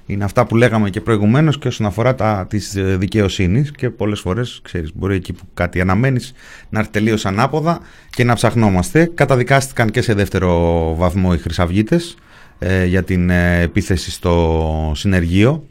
είναι 0.06 0.24
αυτά 0.24 0.46
που 0.46 0.56
λέγαμε 0.56 0.90
και 0.90 1.00
προηγουμένως 1.00 1.58
και 1.58 1.68
όσον 1.68 1.86
αφορά 1.86 2.14
τα 2.14 2.46
της 2.48 2.76
ε, 2.76 2.96
δικαιοσύνης 2.96 3.70
και 3.70 3.90
πολλές 3.90 4.20
φορές, 4.20 4.60
ξέρεις, 4.62 4.90
μπορεί 4.94 5.14
εκεί 5.14 5.32
που 5.32 5.44
κάτι 5.54 5.80
αναμένεις 5.80 6.32
να 6.68 6.78
έρθει 6.78 6.90
τελείως 6.90 7.26
ανάποδα 7.26 7.80
και 8.10 8.24
να 8.24 8.34
ψαχνόμαστε. 8.34 9.10
Καταδικάστηκαν 9.14 9.90
και 9.90 10.02
σε 10.02 10.14
δεύτερο 10.14 10.94
βαθμό 10.94 11.30
οι 11.34 11.38
χρυσαυγίτες 11.38 12.16
ε, 12.58 12.84
για 12.84 13.02
την 13.02 13.30
ε, 13.30 13.60
επίθεση 13.60 14.10
στο 14.10 14.92
συνεργείο 14.94 15.66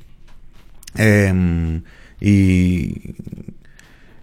ε, 0.96 1.34
η, 2.20 2.76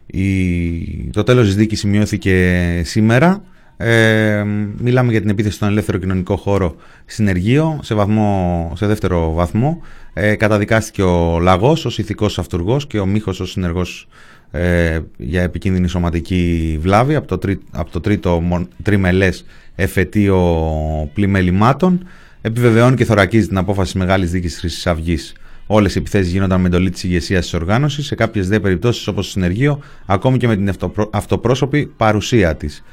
η, 0.06 1.10
το 1.12 1.22
τέλος 1.22 1.46
της 1.46 1.56
δίκης 1.56 1.78
σημειώθηκε 1.78 2.80
σήμερα. 2.84 3.42
Ε, 3.76 4.44
μιλάμε 4.78 5.10
για 5.10 5.20
την 5.20 5.30
επίθεση 5.30 5.54
στον 5.54 5.68
ελεύθερο 5.68 5.98
κοινωνικό 5.98 6.36
χώρο 6.36 6.76
συνεργείο 7.06 7.80
σε, 7.82 7.94
βαθμό, 7.94 8.72
σε 8.76 8.86
δεύτερο 8.86 9.32
βαθμό. 9.32 9.80
Ε, 10.12 10.34
καταδικάστηκε 10.34 11.02
ο 11.02 11.38
Λαγός 11.40 11.84
ως 11.84 11.98
ηθικός 11.98 12.38
αυτούργος 12.38 12.86
και 12.86 12.98
ο 12.98 13.06
Μίχος 13.06 13.40
ως 13.40 13.50
συνεργός 13.50 14.08
ε, 14.50 15.00
για 15.16 15.42
επικίνδυνη 15.42 15.88
σωματική 15.88 16.78
βλάβη 16.80 17.14
από 17.14 17.26
το, 17.26 17.38
τρί, 17.38 17.58
από 17.70 17.90
το 17.90 18.00
τρίτο 18.00 18.40
μον- 18.40 18.68
τριμελές 18.82 19.44
εφετείο 19.74 20.40
πλημελημάτων. 21.14 22.06
Επιβεβαιώνει 22.40 22.96
και 22.96 23.04
θωρακίζει 23.04 23.46
την 23.48 23.56
απόφαση 23.56 23.98
μεγάλης 23.98 24.30
δίκης 24.30 24.58
Χρυσής 24.58 24.86
Αυγής 24.86 25.32
Όλες 25.74 25.94
οι 25.94 25.98
επιθέσεις 25.98 26.32
γίνονταν 26.32 26.60
με 26.60 26.66
εντολή 26.66 26.90
της 26.90 27.04
ηγεσίας 27.04 27.42
της 27.42 27.54
οργάνωσης, 27.54 28.06
σε 28.06 28.14
κάποιες 28.14 28.48
δε 28.48 28.60
περιπτώσεις 28.60 29.06
όπως 29.06 29.24
το 29.24 29.30
συνεργείο, 29.30 29.80
ακόμη 30.06 30.38
και 30.38 30.46
με 30.46 30.56
την 30.56 30.68
αυτοπρό- 30.68 31.10
αυτοπρόσωπη 31.12 31.86
παρουσία 31.96 32.56
της. 32.56 32.84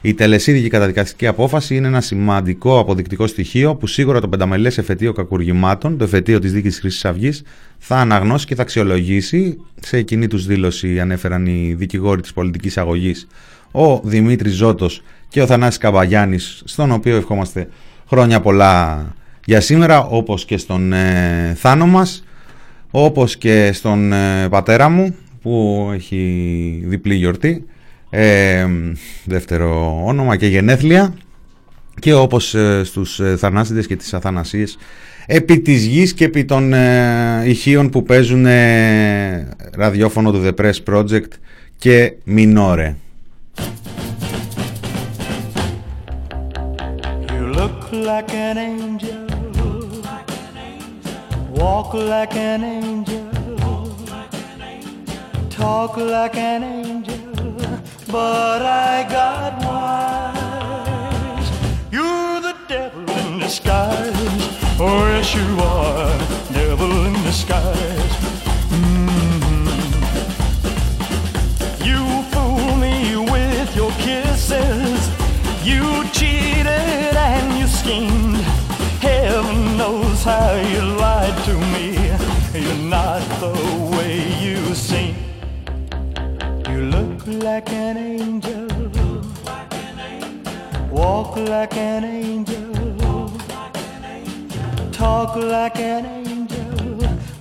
Η 0.00 0.14
τελεσίδικη 0.14 0.68
καταδικαστική 0.68 1.26
απόφαση 1.26 1.76
είναι 1.76 1.86
ένα 1.86 2.00
σημαντικό 2.00 2.78
αποδεικτικό 2.78 3.26
στοιχείο 3.26 3.74
που 3.74 3.86
σίγουρα 3.86 4.20
το 4.20 4.28
πενταμελές 4.28 4.78
εφετείο 4.78 5.12
κακουργημάτων, 5.12 5.98
το 5.98 6.04
εφετείο 6.04 6.38
της 6.38 6.52
δίκης 6.52 6.78
Χρυσής 6.78 7.04
Αυγής, 7.04 7.42
θα 7.78 7.96
αναγνώσει 7.96 8.46
και 8.46 8.54
θα 8.54 8.62
αξιολογήσει. 8.62 9.60
Σε 9.80 9.96
εκείνη 9.96 10.26
τους 10.26 10.46
δήλωση 10.46 11.00
ανέφεραν 11.00 11.46
οι 11.46 11.74
δικηγόροι 11.78 12.20
της 12.20 12.32
πολιτικής 12.32 12.78
αγωγής, 12.78 13.26
ο 13.70 14.00
Δημήτρης 14.04 14.52
Ζώτος 14.52 15.02
και 15.28 15.42
ο 15.42 15.46
Θανάσης 15.46 15.78
Καβαγιάννης, 15.78 16.62
στον 16.64 16.90
οποίο 16.90 17.16
ευχόμαστε 17.16 17.68
χρόνια 18.08 18.40
πολλά 18.40 19.06
για 19.44 19.60
σήμερα, 19.60 20.04
όπως 20.04 20.44
και 20.44 20.56
στον 20.56 20.92
ε, 20.92 21.54
Θάνο 21.56 21.86
μας, 21.86 22.24
όπως 22.90 23.36
και 23.36 23.72
στον 23.72 24.12
ε, 24.12 24.48
πατέρα 24.48 24.88
μου, 24.88 25.14
που 25.42 25.88
έχει 25.94 26.82
διπλή 26.84 27.14
γιορτή, 27.14 27.64
ε, 28.10 28.66
δεύτερο 29.24 30.02
όνομα 30.04 30.36
και 30.36 30.46
γενέθλια, 30.46 31.14
και 31.98 32.14
όπως 32.14 32.54
ε, 32.54 32.84
στους 32.84 33.20
ε, 33.20 33.36
Θανάσιδες 33.36 33.86
και 33.86 33.96
τις 33.96 34.14
Αθανασίες, 34.14 34.78
επί 35.26 35.60
της 35.60 35.84
γης 35.84 36.14
και 36.14 36.24
επί 36.24 36.44
των 36.44 36.72
ε, 36.72 37.42
ηχείων 37.46 37.90
που 37.90 38.02
παίζουν 38.02 38.46
ε, 38.46 39.48
ραδιόφωνο 39.72 40.32
του 40.32 40.42
The 40.44 40.64
Press 40.64 40.94
Project 40.94 41.28
και 41.78 42.12
Μινόρε. 42.24 42.96
You 47.28 47.56
look 47.58 47.80
like 48.08 48.30
an 48.30 48.56
angel. 48.58 49.13
Walk 51.54 51.94
like 51.94 52.34
an 52.34 52.64
angel. 52.64 53.30
Talk 55.50 55.96
like 55.96 56.36
an 56.36 56.62
angel. 56.64 57.16
But 58.10 58.62
I 58.62 59.06
got 59.08 59.62
wise. 59.64 61.50
You're 61.92 62.40
the 62.40 62.56
devil 62.68 63.08
in 63.08 63.38
disguise. 63.38 64.14
Oh, 64.80 65.06
yes, 65.12 65.32
you 65.34 65.60
are. 65.60 66.18
Devil 66.52 67.06
in 67.06 67.14
disguise. 67.22 68.14
Mm-hmm. 68.74 69.68
You 71.88 72.00
fool 72.32 72.76
me 72.76 73.16
with 73.30 73.76
your 73.76 73.92
kisses. 73.92 75.08
You 75.62 76.04
cheated 76.10 76.66
and 76.66 77.58
you 77.58 77.66
schemed. 77.68 78.42
Heaven 79.00 79.76
knows 79.76 80.13
how 80.24 80.54
you 80.54 80.80
lied 80.80 81.36
to 81.44 81.52
me. 81.74 81.86
You're 82.58 82.88
not 82.88 83.20
the 83.40 83.52
way 83.94 84.16
you 84.40 84.74
seem. 84.74 85.14
You 86.66 86.80
look 86.86 87.26
like 87.26 87.70
an 87.70 87.98
angel. 87.98 88.66
Walk 90.90 91.36
like 91.36 91.76
an 91.76 92.04
angel. 92.04 93.30
Talk 94.92 95.36
like 95.36 95.78
an 95.78 96.06
angel. 96.06 96.96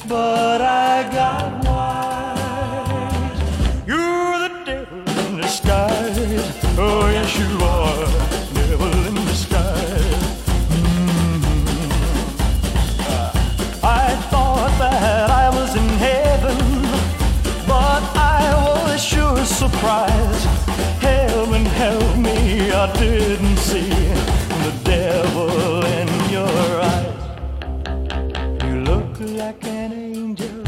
But 0.05 0.59
I 0.59 1.09
got 1.09 1.63
wise. 1.63 3.39
You're 3.87 4.39
the 4.39 4.49
devil 4.65 5.25
in 5.25 5.37
disguise. 5.37 6.59
Oh, 6.77 7.07
yes, 7.09 7.31
you 7.39 7.47
are. 7.63 8.07
Never 8.53 9.02
sure 19.63 19.69
surprised. 19.69 20.45
Heaven 21.01 21.65
help 21.65 22.17
me, 22.17 22.71
I 22.71 22.91
didn't 22.93 23.57
see 23.57 23.89
the 23.89 24.73
devil 24.83 25.83
in 25.85 26.07
your 26.29 26.81
eyes. 26.81 27.07
You 28.63 28.75
look 28.83 29.19
like 29.19 29.63
an 29.65 29.93
angel, 29.93 30.63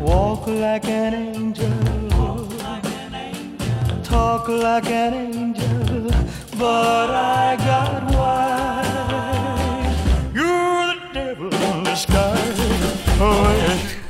walk 0.00 0.46
like 0.46 0.88
an 0.88 1.14
angel, 1.14 2.48
talk 4.02 4.48
like 4.48 4.90
an 4.90 5.14
angel, 5.14 6.10
but 6.58 7.10
I 7.10 7.56
got 7.56 8.02
wise. 8.14 9.96
You're 10.34 10.94
the 10.94 11.00
devil 11.14 11.54
in 11.54 11.84
disguise. 11.84 13.07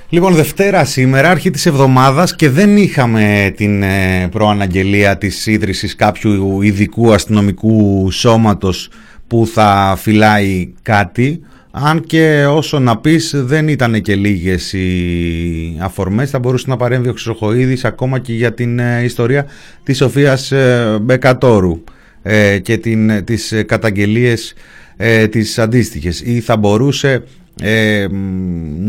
Oh, 0.09 0.15
yes. 0.15 0.15
Λοιπόν, 0.15 0.35
Δευτέρα 0.35 0.85
σήμερα, 0.85 1.31
αρχή 1.31 1.51
της 1.51 1.67
εβδομάδας 1.67 2.37
και 2.37 2.49
δεν 2.49 2.77
είχαμε 2.77 3.53
την 3.57 3.83
ε, 3.83 4.29
προαναγγελία 4.31 5.19
της 5.19 5.47
ίδρυσης 5.47 5.97
κάποιου 5.97 6.63
ειδικού 6.63 7.13
αστυνομικού 7.13 8.11
σώματος 8.11 8.91
που 9.27 9.47
θα 9.53 9.97
φυλάει 9.99 10.73
κάτι. 10.83 11.41
Αν 11.71 12.01
και 12.01 12.47
όσο 12.51 12.79
να 12.79 12.99
πεις 12.99 13.33
δεν 13.37 13.69
ήταν 13.69 14.03
και 14.03 14.15
λίγες 14.15 14.73
οι 14.73 15.79
αφορμές, 15.81 16.31
θα 16.31 16.39
μπορούσε 16.39 16.65
να 16.69 16.77
παρέμβει 16.77 17.09
ο 17.09 17.13
Χρυσοχοίδης 17.13 17.85
ακόμα 17.85 18.19
και 18.19 18.33
για 18.33 18.55
την 18.55 18.79
ε, 18.79 19.03
ιστορία 19.05 19.47
της 19.83 19.97
Σοφίας 19.97 20.53
ε, 20.53 20.99
Μπεκατόρου 21.03 21.85
ε, 22.23 22.59
και 22.59 22.77
την, 22.77 23.25
τις 23.25 23.55
καταγγελίες 23.67 24.55
ε, 24.97 25.27
τις 25.27 25.59
αντίστοιχες 25.59 26.21
ή 26.21 26.41
θα 26.41 26.57
μπορούσε 26.57 27.23
ε, 27.63 28.07
μ, 28.09 28.17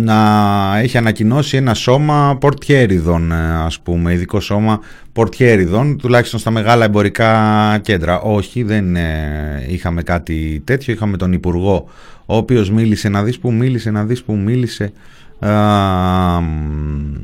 να 0.04 0.78
έχει 0.78 0.98
ανακοινώσει 0.98 1.58
ένα 1.58 1.74
σώμα 1.74 2.38
πορτιέριδων 2.40 3.32
ε, 3.32 3.56
ας 3.66 3.80
πούμε, 3.80 4.14
ειδικό 4.14 4.40
σώμα 4.40 4.80
πορτιέριδων 5.14 5.98
τουλάχιστον 5.98 6.40
στα 6.40 6.52
μεγάλα 6.52 6.86
εμπορικά 6.86 7.80
κέντρα. 7.82 8.20
Όχι, 8.20 8.64
δεν 8.64 8.96
ε, 8.96 9.66
είχαμε 9.68 10.04
κάτι 10.04 10.62
τέτοιο, 10.66 10.94
είχαμε 10.94 11.18
τον 11.18 11.34
Υπουργό 11.34 11.88
ο 12.26 12.36
οποίος 12.36 12.70
μίλησε 12.70 13.10
να 13.10 13.24
δεις 13.24 13.40
που 13.40 13.52
μίλησε, 13.52 13.92
να 13.92 14.04
δεις 14.04 14.24
που 14.24 14.34
μίλησε 14.36 14.92
Α, 15.40 16.42
μ, 16.42 17.16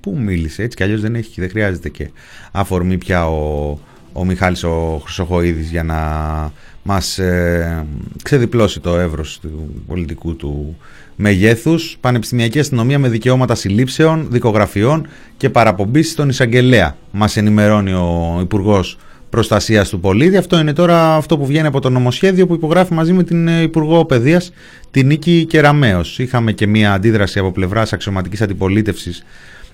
Πού 0.00 0.18
μίλησε, 0.18 0.62
έτσι 0.62 0.76
κι 0.76 0.82
αλλιώς 0.82 1.00
δεν 1.00 1.14
έχει, 1.14 1.40
δεν 1.40 1.50
χρειάζεται 1.50 1.88
και 1.88 2.10
αφορμή 2.52 2.98
πια 2.98 3.28
ο, 3.28 3.78
ο 4.12 4.24
Μιχάλης 4.24 4.64
ο 4.64 5.00
Χρυσοχοίδης 5.04 5.70
για 5.70 5.82
να 5.82 5.98
μας 6.90 7.18
ε, 7.18 7.86
ξεδιπλώσει 8.22 8.80
το 8.80 8.98
εύρος 8.98 9.38
του 9.40 9.82
πολιτικού 9.86 10.36
του 10.36 10.76
μεγέθους. 11.16 11.96
Πανεπιστημιακή 12.00 12.58
αστυνομία 12.58 12.98
με 12.98 13.08
δικαιώματα 13.08 13.54
συλλήψεων, 13.54 14.26
δικογραφιών 14.30 15.06
και 15.36 15.50
παραπομπής 15.50 16.10
στον 16.10 16.28
εισαγγελέα. 16.28 16.96
Μας 17.10 17.36
ενημερώνει 17.36 17.92
ο 17.92 18.38
Υπουργός 18.40 18.98
Προστασίας 19.30 19.88
του 19.88 20.00
Πολίτη. 20.00 20.36
Αυτό 20.36 20.58
είναι 20.58 20.72
τώρα 20.72 21.14
αυτό 21.14 21.38
που 21.38 21.46
βγαίνει 21.46 21.66
από 21.66 21.80
το 21.80 21.90
νομοσχέδιο 21.90 22.46
που 22.46 22.54
υπογράφει 22.54 22.94
μαζί 22.94 23.12
με 23.12 23.22
την 23.22 23.48
ε, 23.48 23.62
Υπουργό 23.62 24.04
Παιδείας, 24.04 24.52
την 24.90 25.06
Νίκη 25.06 25.44
Κεραμέως. 25.44 26.18
Είχαμε 26.18 26.52
και 26.52 26.66
μια 26.66 26.92
αντίδραση 26.92 27.38
από 27.38 27.52
πλευράς 27.52 27.92
αξιωματικής 27.92 28.42
αντιπολίτευσης 28.42 29.24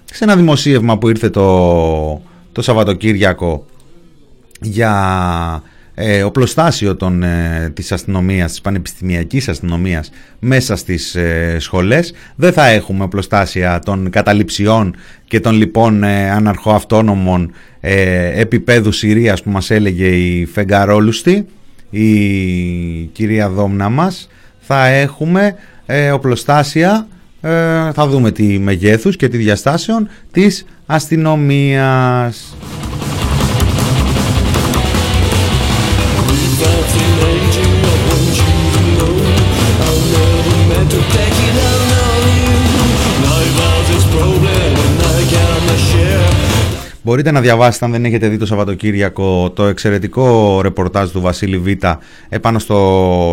σε 0.05 0.25
ένα 0.25 0.37
δημοσίευμα 0.37 0.99
που 0.99 1.09
ήρθε 1.09 1.31
το, 1.31 2.23
το 2.53 2.62
Σαββατοκύριακο 2.62 3.67
για 4.61 4.93
ε, 5.95 6.22
οπλοστάσιο 6.22 6.97
των, 6.97 7.22
ε, 7.22 7.70
της 7.74 7.92
αστυνομίας, 7.92 8.51
της 8.51 8.61
πανεπιστημιακής 8.61 9.49
αστυνομίας 9.49 10.11
μέσα 10.38 10.76
στις 10.76 11.14
ε, 11.14 11.57
σχολές. 11.59 12.12
Δεν 12.36 12.53
θα 12.53 12.66
έχουμε 12.66 13.05
οπλοστάσια 13.05 13.78
των 13.78 14.11
καταληψιών 14.11 14.95
και 15.24 15.40
των 15.40 15.55
λοιπόν 15.55 16.03
ε, 16.03 16.30
αναρχοαυτόνομων 16.30 17.53
ε, 17.80 18.40
επίπεδου 18.40 18.92
Συρίας 18.92 19.42
που 19.42 19.51
μας 19.51 19.70
έλεγε 19.70 20.07
η 20.07 20.47
Φεγγαρόλουστη, 20.47 21.47
η 21.90 22.11
κυρία 23.12 23.49
Δόμνα 23.49 23.88
μας. 23.88 24.28
Θα 24.61 24.86
έχουμε 24.86 25.55
ε, 25.86 26.11
οπλοστάσια, 26.11 27.07
ε, 27.40 27.51
θα 27.92 28.07
δούμε 28.07 28.30
τι 28.30 28.59
μεγέθους 28.59 29.16
και 29.16 29.28
τι 29.28 29.36
διαστάσεων 29.36 30.09
της 30.32 30.64
αστυνομίας. 30.86 32.57
Μπορείτε 47.05 47.31
να 47.31 47.41
διαβάσετε 47.41 47.85
αν 47.85 47.91
δεν 47.91 48.05
έχετε 48.05 48.29
δει 48.29 48.37
το 48.37 48.47
Σαββατοκύριακο 48.47 49.51
το 49.51 49.65
εξαιρετικό 49.65 50.61
ρεπορτάζ 50.63 51.11
του 51.11 51.21
Βασίλη 51.21 51.59
Β 51.59 51.67
επάνω 52.29 52.59
στο 52.59 52.77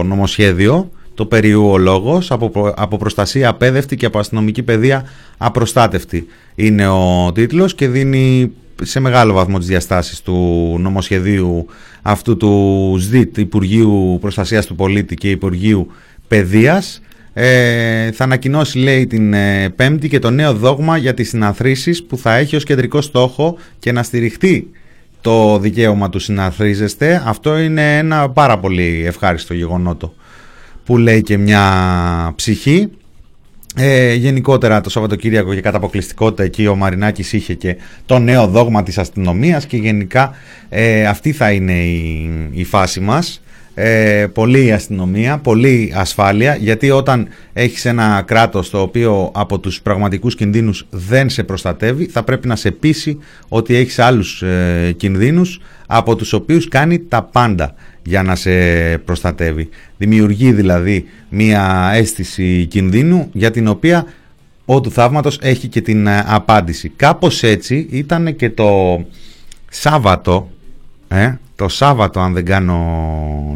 νομοσχέδιο 0.05 0.91
το 1.13 1.25
περιού 1.25 1.69
ο 1.71 1.77
λόγος 1.77 2.31
από, 2.31 2.49
προ- 2.49 2.73
από 2.77 2.97
προστασία 2.97 3.49
απέδευτη 3.49 3.95
και 3.95 4.05
από 4.05 4.19
αστυνομική 4.19 4.63
παιδεία 4.63 5.03
απροστάτευτη 5.37 6.27
είναι 6.55 6.87
ο 6.87 7.31
τίτλος 7.33 7.75
και 7.75 7.87
δίνει 7.87 8.51
σε 8.81 8.99
μεγάλο 8.99 9.33
βαθμό 9.33 9.57
τις 9.57 9.67
διαστάσεις 9.67 10.21
του 10.21 10.35
νομοσχεδίου 10.79 11.65
αυτού 12.01 12.37
του 12.37 12.95
ΣΔΙΤ 12.99 13.37
Υπουργείου 13.37 14.17
Προστασίας 14.21 14.65
του 14.65 14.75
Πολίτη 14.75 15.15
και 15.15 15.29
Υπουργείου 15.29 15.87
Παιδείας 16.27 17.01
ε, 17.33 18.11
θα 18.11 18.23
ανακοινώσει 18.23 18.77
λέει 18.77 19.07
την 19.07 19.33
ε, 19.33 19.69
Πέμπτη 19.69 20.09
και 20.09 20.19
το 20.19 20.29
νέο 20.29 20.53
δόγμα 20.53 20.97
για 20.97 21.13
τις 21.13 21.29
συναθρήσεις 21.29 22.03
που 22.03 22.17
θα 22.17 22.35
έχει 22.35 22.55
ως 22.55 22.63
κεντρικό 22.63 23.01
στόχο 23.01 23.57
και 23.79 23.91
να 23.91 24.03
στηριχτεί 24.03 24.71
το 25.21 25.59
δικαίωμα 25.59 26.09
του 26.09 26.19
συναθρίζεστε. 26.19 27.23
Αυτό 27.25 27.57
είναι 27.57 27.97
ένα 27.97 28.29
πάρα 28.29 28.59
πολύ 28.59 29.03
ευχάριστο 29.05 29.53
γεγονότο 29.53 30.13
που 30.85 30.97
λέει 30.97 31.21
και 31.21 31.37
μια 31.37 32.33
ψυχή. 32.35 32.89
Ε, 33.75 34.13
γενικότερα 34.13 34.81
το 34.81 34.89
Σαββατοκύριακο 34.89 35.53
και 35.53 35.61
κατά 35.61 35.77
αποκλειστικότητα 35.77 36.43
εκεί 36.43 36.67
ο 36.67 36.75
Μαρινάκης 36.75 37.33
είχε 37.33 37.53
και 37.53 37.77
το 38.05 38.19
νέο 38.19 38.47
δόγμα 38.47 38.83
της 38.83 38.97
αστυνομίας 38.97 39.65
και 39.65 39.77
γενικά 39.77 40.33
ε, 40.69 41.05
αυτή 41.07 41.31
θα 41.31 41.51
είναι 41.51 41.83
η, 41.83 42.29
η 42.51 42.63
φάση 42.63 42.99
μας. 42.99 43.41
Ε, 43.73 44.27
πολύ 44.33 44.73
αστυνομία, 44.73 45.37
πολύ 45.37 45.93
ασφάλεια 45.95 46.55
γιατί 46.55 46.89
όταν 46.89 47.27
έχεις 47.53 47.85
ένα 47.85 48.23
κράτος 48.25 48.69
το 48.69 48.81
οποίο 48.81 49.31
από 49.33 49.59
τους 49.59 49.81
πραγματικούς 49.81 50.35
κινδύνους 50.35 50.85
δεν 50.89 51.29
σε 51.29 51.43
προστατεύει 51.43 52.05
θα 52.05 52.23
πρέπει 52.23 52.47
να 52.47 52.55
σε 52.55 52.71
πείσει 52.71 53.19
ότι 53.47 53.75
έχεις 53.75 53.99
άλλους 53.99 54.41
ε, 54.41 54.93
κινδύνους 54.97 55.59
από 55.87 56.15
τους 56.15 56.33
οποίους 56.33 56.67
κάνει 56.67 56.99
τα 56.99 57.23
πάντα 57.23 57.73
για 58.03 58.23
να 58.23 58.35
σε 58.35 58.51
προστατεύει. 58.97 59.69
Δημιουργεί 59.97 60.51
δηλαδή 60.51 61.05
μία 61.29 61.91
αίσθηση 61.93 62.65
κινδύνου 62.65 63.29
για 63.33 63.51
την 63.51 63.67
οποία 63.67 64.05
ο 64.65 64.81
του 64.81 64.91
θαύματος 64.91 65.39
έχει 65.41 65.67
και 65.67 65.81
την 65.81 66.07
ε, 66.07 66.23
απάντηση. 66.27 66.89
Κάπως 66.95 67.43
έτσι 67.43 67.87
ήταν 67.89 68.35
και 68.35 68.49
το 68.49 69.01
Σάββατο, 69.69 70.49
ε, 71.07 71.33
το 71.61 71.67
Σάββατο 71.67 72.19
αν 72.19 72.33
δεν 72.33 72.45
κάνω 72.45 72.79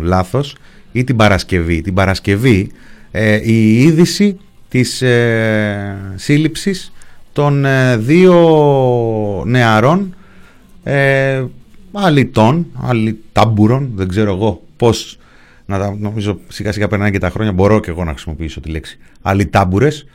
λάθος, 0.02 0.56
ή 0.92 1.04
την 1.04 1.16
Παρασκευή. 1.16 1.82
Την 1.82 1.94
Παρασκευή 1.94 2.72
ε, 3.12 3.40
η 3.44 3.82
είδηση 3.82 4.38
της 4.70 5.02
ε, 5.02 5.98
σύλληψης 6.16 6.92
των 7.34 7.66
ε, 7.66 7.98
δύο 7.98 9.44
νεαρών 9.46 10.16
ε, 10.84 11.44
αλητών, 11.92 12.66
αλητάμπουρων, 12.82 13.92
δεν 13.96 14.08
ξέρω 14.08 14.34
εγώ 14.34 14.62
πώς 14.78 15.18
να 15.66 15.80
τα 15.80 15.96
νομίζω 16.00 16.40
σιγά 16.48 16.72
σιγά 16.72 16.88
περνάνε 16.88 17.12
και 17.12 17.20
τα 17.20 17.30
χρόνια 17.30 17.52
μπορώ 17.52 17.80
και 17.80 17.90
εγώ 17.90 18.04
να 18.04 18.12
χρησιμοποιήσω 18.12 18.60
τη 18.60 18.70
λέξη 18.70 18.98
αλητάμπουρες 19.22 20.02
ε, 20.02 20.08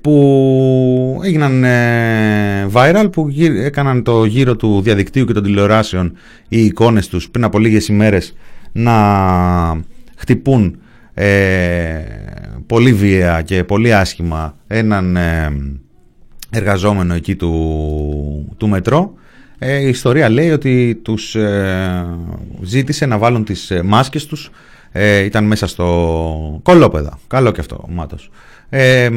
που 0.00 1.20
έγιναν 1.24 1.64
ε, 1.64 2.66
viral 2.72 3.08
που 3.12 3.28
γύ- 3.28 3.56
έκαναν 3.64 4.02
το 4.02 4.24
γύρο 4.24 4.56
του 4.56 4.80
διαδικτύου 4.80 5.24
και 5.24 5.32
των 5.32 5.42
τηλεοράσεων 5.42 6.12
οι 6.48 6.64
εικόνες 6.64 7.08
τους 7.08 7.30
πριν 7.30 7.44
από 7.44 7.58
λίγες 7.58 7.88
ημέρες 7.88 8.34
να 8.72 9.82
χτυπούν 10.16 10.78
ε, 11.14 12.00
πολύ 12.66 12.92
βία 12.92 13.42
και 13.42 13.64
πολύ 13.64 13.94
άσχημα 13.94 14.56
έναν 14.66 15.16
ε, 15.16 15.48
εργαζόμενο 16.50 17.14
εκεί 17.14 17.36
του, 17.36 18.54
του 18.56 18.68
μετρό. 18.68 19.12
Ε, 19.58 19.78
η 19.78 19.88
ιστορία 19.88 20.28
λέει 20.28 20.50
ότι 20.50 21.00
τους 21.02 21.34
ε, 21.34 22.06
ζήτησε 22.62 23.06
να 23.06 23.18
βάλουν 23.18 23.44
τις 23.44 23.70
ε, 23.70 23.82
μάσκες 23.82 24.26
τους 24.26 24.50
ε, 24.92 25.18
ήταν 25.18 25.44
μέσα 25.44 25.66
στο 25.66 26.60
κολόπεδα. 26.62 27.18
Καλό 27.26 27.50
και 27.50 27.60
αυτό, 27.60 27.84
μάτος. 27.88 28.30
Ε, 28.70 29.10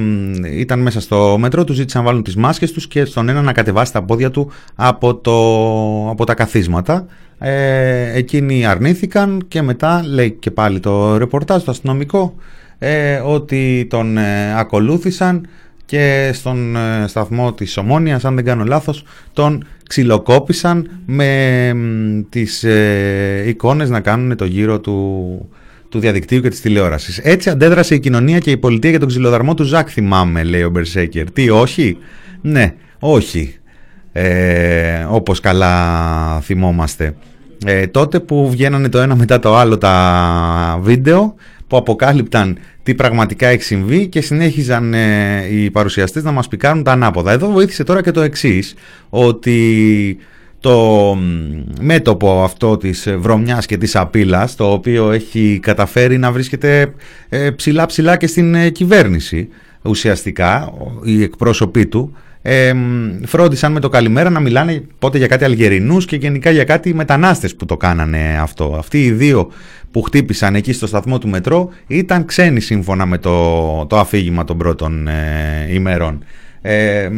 ήταν 0.43 0.79
μέσα 0.79 1.01
στο 1.01 1.37
μετρό, 1.39 1.63
τους 1.63 1.75
ζήτησαν 1.75 2.01
να 2.01 2.07
βάλουν 2.07 2.23
τις 2.23 2.35
μάσκες 2.35 2.71
τους 2.71 2.87
και 2.87 3.05
στον 3.05 3.29
ένα 3.29 3.41
να 3.41 3.53
κατεβάσει 3.53 3.93
τα 3.93 4.03
πόδια 4.03 4.31
του 4.31 4.51
από, 4.75 5.15
το, 5.15 6.09
από 6.09 6.25
τα 6.25 6.33
καθίσματα. 6.33 7.05
Ε, 7.39 8.17
εκείνοι 8.17 8.65
αρνήθηκαν 8.65 9.43
και 9.47 9.61
μετά 9.61 10.03
λέει 10.05 10.31
και 10.31 10.51
πάλι 10.51 10.79
το 10.79 11.17
ρεπορτάζ 11.17 11.63
το 11.63 11.71
αστυνομικό 11.71 12.35
ε, 12.79 13.15
ότι 13.15 13.87
τον 13.89 14.17
ε, 14.17 14.59
ακολούθησαν 14.59 15.47
και 15.85 16.31
στον 16.33 16.75
ε, 16.75 17.07
σταθμό 17.07 17.53
της 17.53 17.77
Ομόνιας, 17.77 18.25
αν 18.25 18.35
δεν 18.35 18.45
κάνω 18.45 18.63
λάθος, 18.63 19.03
τον 19.33 19.63
ξυλοκόπησαν 19.87 20.89
με 21.05 21.75
τις 22.29 22.63
ε, 22.63 23.43
εικόνες 23.47 23.89
να 23.89 23.99
κάνουν 23.99 24.35
το 24.35 24.45
γύρο 24.45 24.79
του, 24.79 25.49
του 25.91 25.99
διαδικτύου 25.99 26.41
και 26.41 26.49
της 26.49 26.61
τηλεόρασης. 26.61 27.17
Έτσι 27.17 27.49
αντέδρασε 27.49 27.95
η 27.95 27.99
κοινωνία 27.99 28.39
και 28.39 28.51
η 28.51 28.57
πολιτεία 28.57 28.89
για 28.89 28.99
τον 28.99 29.07
ξυλοδαρμό 29.07 29.53
του 29.53 29.63
Ζακ, 29.63 29.87
θυμάμαι, 29.91 30.43
λέει 30.43 30.63
ο 30.63 30.69
Μπερσέκερ. 30.69 31.31
Τι, 31.31 31.49
όχι; 31.49 31.97
Ναι, 32.41 32.73
όχι. 32.99 33.55
Ε, 34.11 35.05
όπως 35.09 35.39
καλά 35.39 36.39
θυμόμαστε. 36.41 37.15
Ε, 37.65 37.87
τότε 37.87 38.19
που 38.19 38.49
βγαίνανε 38.49 38.89
το 38.89 38.99
ένα 38.99 39.15
μετά 39.15 39.39
το 39.39 39.55
άλλο 39.55 39.77
τα 39.77 40.79
βίντεο 40.81 41.35
που 41.67 41.77
αποκάλυπταν 41.77 42.57
τι 42.83 42.95
πραγματικά 42.95 43.47
έχει 43.47 43.63
συμβεί 43.63 44.07
και 44.07 44.21
συνέχιζαν 44.21 44.93
ε, 44.93 45.47
οι 45.51 45.71
παρουσιαστές 45.71 46.23
να 46.23 46.31
μας 46.31 46.47
πικάρουν 46.47 46.83
τα 46.83 46.91
ανάποδα. 46.91 47.31
Εδώ 47.31 47.51
βοήθησε 47.51 47.83
τώρα 47.83 48.01
και 48.01 48.11
το 48.11 48.21
εξής, 48.21 48.73
ότι 49.09 50.17
το 50.61 51.17
μέτωπο 51.79 52.43
αυτό 52.43 52.77
της 52.77 53.07
βρωμιάς 53.17 53.65
και 53.65 53.77
της 53.77 53.95
απειλάς, 53.95 54.55
το 54.55 54.71
οποίο 54.71 55.11
έχει 55.11 55.59
καταφέρει 55.61 56.17
να 56.17 56.31
βρίσκεται 56.31 56.93
ε, 57.29 57.49
ψηλά 57.51 57.85
ψηλά 57.85 58.17
και 58.17 58.27
στην 58.27 58.55
ε, 58.55 58.69
κυβέρνηση 58.69 59.47
ουσιαστικά, 59.81 60.73
οι 61.03 61.23
εκπρόσωποι 61.23 61.85
του, 61.85 62.13
ε, 62.41 62.73
φρόντισαν 63.25 63.71
με 63.71 63.79
το 63.79 63.89
καλημέρα 63.89 64.29
να 64.29 64.39
μιλάνε 64.39 64.83
πότε 64.99 65.17
για 65.17 65.27
κάτι 65.27 65.43
Αλγερινούς 65.43 66.05
και 66.05 66.15
γενικά 66.15 66.49
για 66.49 66.63
κάτι 66.63 66.93
μετανάστες 66.93 67.55
που 67.55 67.65
το 67.65 67.77
κάνανε 67.77 68.37
αυτό. 68.41 68.75
Αυτοί 68.77 69.03
οι 69.03 69.11
δύο 69.11 69.51
που 69.91 70.01
χτύπησαν 70.01 70.55
εκεί 70.55 70.73
στο 70.73 70.87
σταθμό 70.87 71.17
του 71.17 71.27
μετρό 71.27 71.69
ήταν 71.87 72.25
ξένοι 72.25 72.59
σύμφωνα 72.59 73.05
με 73.05 73.17
το, 73.17 73.85
το 73.85 73.99
αφήγημα 73.99 74.43
των 74.43 74.57
πρώτων 74.57 75.07
ε, 75.07 75.67
ημερών. 75.73 76.23
Ε, 76.61 77.09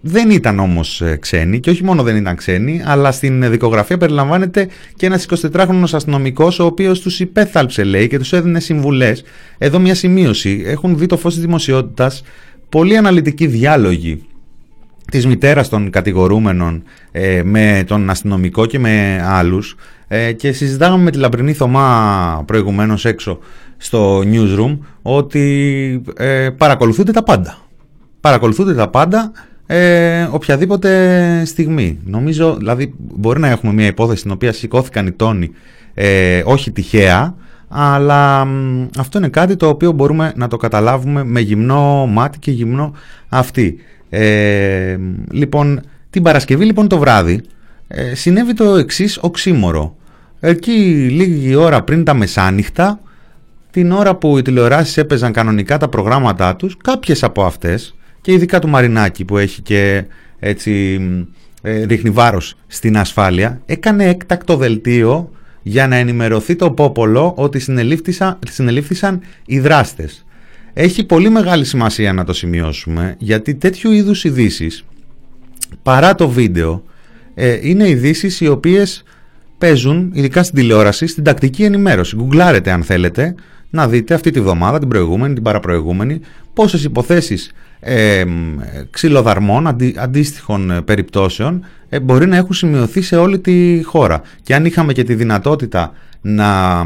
δεν 0.00 0.30
ήταν 0.30 0.58
όμως 0.58 1.00
ε, 1.00 1.16
ξένοι 1.16 1.60
και 1.60 1.70
όχι 1.70 1.84
μόνο 1.84 2.02
δεν 2.02 2.16
ήταν 2.16 2.36
ξένοι 2.36 2.82
αλλά 2.84 3.12
στην 3.12 3.50
δικογραφία 3.50 3.96
περιλαμβάνεται 3.96 4.68
και 4.96 5.06
ένας 5.06 5.26
24χρονος 5.52 5.92
αστυνομικός 5.92 6.58
ο 6.58 6.64
οποίος 6.64 7.00
τους 7.00 7.20
υπέθαλψε 7.20 7.84
λέει 7.84 8.08
και 8.08 8.18
τους 8.18 8.32
έδινε 8.32 8.60
συμβουλές. 8.60 9.22
Εδώ 9.58 9.78
μια 9.78 9.94
σημείωση. 9.94 10.62
Έχουν 10.66 10.98
δει 10.98 11.06
το 11.06 11.16
φως 11.16 11.34
της 11.34 11.42
δημοσιότητας 11.42 12.22
πολύ 12.68 12.96
αναλυτικοί 12.96 13.46
διάλογοι 13.46 14.24
της 15.10 15.26
μητέρας 15.26 15.68
των 15.68 15.90
κατηγορούμενων 15.90 16.82
ε, 17.10 17.42
με 17.44 17.84
τον 17.86 18.10
αστυνομικό 18.10 18.66
και 18.66 18.78
με 18.78 19.22
άλλους 19.24 19.76
ε, 20.08 20.32
και 20.32 20.52
συζητάγαμε 20.52 21.02
με 21.02 21.10
τη 21.10 21.18
Λαμπρινή 21.18 21.52
Θωμά 21.52 22.42
προηγουμένως 22.46 23.04
έξω 23.04 23.38
στο 23.76 24.18
newsroom 24.18 24.78
ότι 25.02 26.02
ε, 26.16 26.50
παρακολουθούνται 26.50 27.12
τα 27.12 27.22
πάντα. 27.22 27.58
Παρακολουθούνται 28.20 28.74
τα 28.74 28.88
πάντα 28.88 29.32
ε, 29.72 30.28
οποιαδήποτε 30.30 31.42
στιγμή. 31.44 31.98
Νομίζω, 32.04 32.54
δηλαδή 32.56 32.94
μπορεί 32.98 33.40
να 33.40 33.48
έχουμε 33.48 33.72
μια 33.72 33.86
υπόθεση 33.86 34.18
στην 34.18 34.30
οποία 34.30 34.52
σηκώθηκαν 34.52 35.06
οι 35.06 35.12
τόνοι 35.12 35.50
ε, 35.94 36.42
όχι 36.44 36.70
τυχαία, 36.70 37.34
αλλά 37.68 38.46
αυτό 38.98 39.18
είναι 39.18 39.28
κάτι 39.28 39.56
το 39.56 39.68
οποίο 39.68 39.92
μπορούμε 39.92 40.32
να 40.36 40.48
το 40.48 40.56
καταλάβουμε 40.56 41.24
με 41.24 41.40
γυμνό 41.40 42.06
μάτι 42.06 42.38
και 42.38 42.50
γυμνό 42.50 42.92
αυτή. 43.28 43.76
Ε, 44.10 44.96
λοιπόν, 45.30 45.80
την 46.10 46.22
Παρασκευή 46.22 46.64
λοιπόν 46.64 46.88
το 46.88 46.98
βράδυ 46.98 47.40
ε, 47.88 48.14
συνέβη 48.14 48.54
το 48.54 48.64
εξής 48.64 49.18
οξύμορο. 49.20 49.96
Εκεί 50.40 50.72
λίγη 51.10 51.54
ώρα 51.54 51.82
πριν 51.82 52.04
τα 52.04 52.14
μεσάνυχτα, 52.14 53.00
την 53.70 53.92
ώρα 53.92 54.14
που 54.14 54.38
οι 54.38 54.42
τηλεοράσεις 54.42 54.96
έπαιζαν 54.96 55.32
κανονικά 55.32 55.78
τα 55.78 55.88
προγράμματά 55.88 56.56
τους, 56.56 56.76
κάποιες 56.76 57.22
από 57.22 57.44
αυτές, 57.44 57.94
και 58.20 58.32
ειδικά 58.32 58.58
του 58.58 58.68
Μαρινάκη 58.68 59.24
που 59.24 59.38
έχει 59.38 59.62
και 59.62 60.04
έτσι 60.38 61.00
ε, 61.62 61.84
ρίχνει 61.84 62.10
βάρος 62.10 62.54
στην 62.66 62.98
ασφάλεια, 62.98 63.60
έκανε 63.66 64.08
έκτακτο 64.08 64.56
δελτίο 64.56 65.30
για 65.62 65.86
να 65.86 65.96
ενημερωθεί 65.96 66.56
το 66.56 66.70
πόπολο 66.70 67.32
ότι 67.36 67.58
συνελήφθησαν 68.50 69.20
οι 69.46 69.58
δράστες. 69.58 70.24
Έχει 70.72 71.04
πολύ 71.04 71.30
μεγάλη 71.30 71.64
σημασία 71.64 72.12
να 72.12 72.24
το 72.24 72.32
σημειώσουμε 72.32 73.14
γιατί 73.18 73.54
τέτοιου 73.54 73.90
είδους 73.92 74.24
ειδήσεις, 74.24 74.84
παρά 75.82 76.14
το 76.14 76.28
βίντεο, 76.28 76.82
ε, 77.34 77.58
είναι 77.62 77.88
ειδήσεις 77.88 78.40
οι 78.40 78.48
οποίες 78.48 79.02
παίζουν, 79.58 80.10
ειδικά 80.14 80.42
στην 80.42 80.54
τηλεόραση, 80.54 81.06
στην 81.06 81.24
τακτική 81.24 81.62
ενημέρωση. 81.62 82.16
Γκουγκλάρετε 82.16 82.70
αν 82.70 82.82
θέλετε 82.82 83.34
να 83.70 83.88
δείτε 83.88 84.14
αυτή 84.14 84.30
τη 84.30 84.40
βδομάδα, 84.40 84.78
την 84.78 84.88
προηγούμενη, 84.88 85.34
την 85.34 85.42
παραπροηγούμενη, 85.42 86.20
πόσες 86.54 86.84
υποθέσεις 86.84 87.52
ε, 87.80 88.24
ξυλοδαρμών 88.90 89.66
αντί, 89.66 89.94
αντίστοιχων 89.98 90.70
ε, 90.70 90.82
περιπτώσεων 90.82 91.64
ε, 91.88 92.00
μπορεί 92.00 92.26
να 92.26 92.36
έχουν 92.36 92.52
σημειωθεί 92.52 93.02
σε 93.02 93.16
όλη 93.16 93.38
τη 93.38 93.82
χώρα. 93.84 94.20
Και 94.42 94.54
αν 94.54 94.64
είχαμε 94.64 94.92
και 94.92 95.04
τη 95.04 95.14
δυνατότητα 95.14 95.92
να 96.20 96.82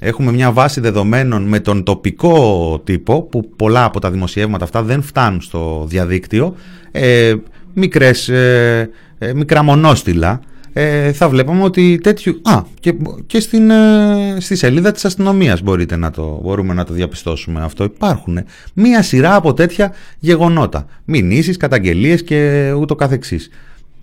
έχουμε 0.00 0.32
μια 0.32 0.52
βάση 0.52 0.80
δεδομένων 0.80 1.42
με 1.42 1.60
τον 1.60 1.82
τοπικό 1.82 2.80
τύπο 2.84 3.22
που 3.22 3.50
πολλά 3.56 3.84
από 3.84 4.00
τα 4.00 4.10
δημοσιεύματα 4.10 4.64
αυτά 4.64 4.82
δεν 4.82 5.02
φτάνουν 5.02 5.40
στο 5.40 5.84
διαδίκτυο 5.88 6.54
ε, 6.90 7.34
μικρές, 7.74 8.28
ε, 8.28 8.90
ε 9.18 9.34
μικρά 9.34 9.62
μονόστιλα 9.62 10.40
ε, 10.76 11.12
θα 11.12 11.28
βλέπαμε 11.28 11.62
ότι 11.62 11.98
τέτοιου... 12.02 12.40
Α, 12.42 12.62
και, 12.80 12.94
και 13.26 13.40
στην, 13.40 13.70
ε, 13.70 14.36
στη 14.38 14.56
σελίδα 14.56 14.92
της 14.92 15.04
αστυνομίας 15.04 15.62
μπορείτε 15.62 15.96
να 15.96 16.10
το, 16.10 16.40
μπορούμε 16.42 16.74
να 16.74 16.84
το 16.84 16.92
διαπιστώσουμε 16.92 17.62
αυτό. 17.62 17.84
Υπάρχουν 17.84 18.40
μία 18.74 19.02
σειρά 19.02 19.34
από 19.34 19.54
τέτοια 19.54 19.92
γεγονότα. 20.18 20.86
Μηνύσεις, 21.04 21.56
καταγγελίες 21.56 22.22
και 22.22 22.72
ούτω 22.78 22.94
καθεξής 22.94 23.50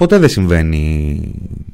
ποτέ 0.02 0.18
δεν 0.18 0.30
συμβαίνει 0.30 1.22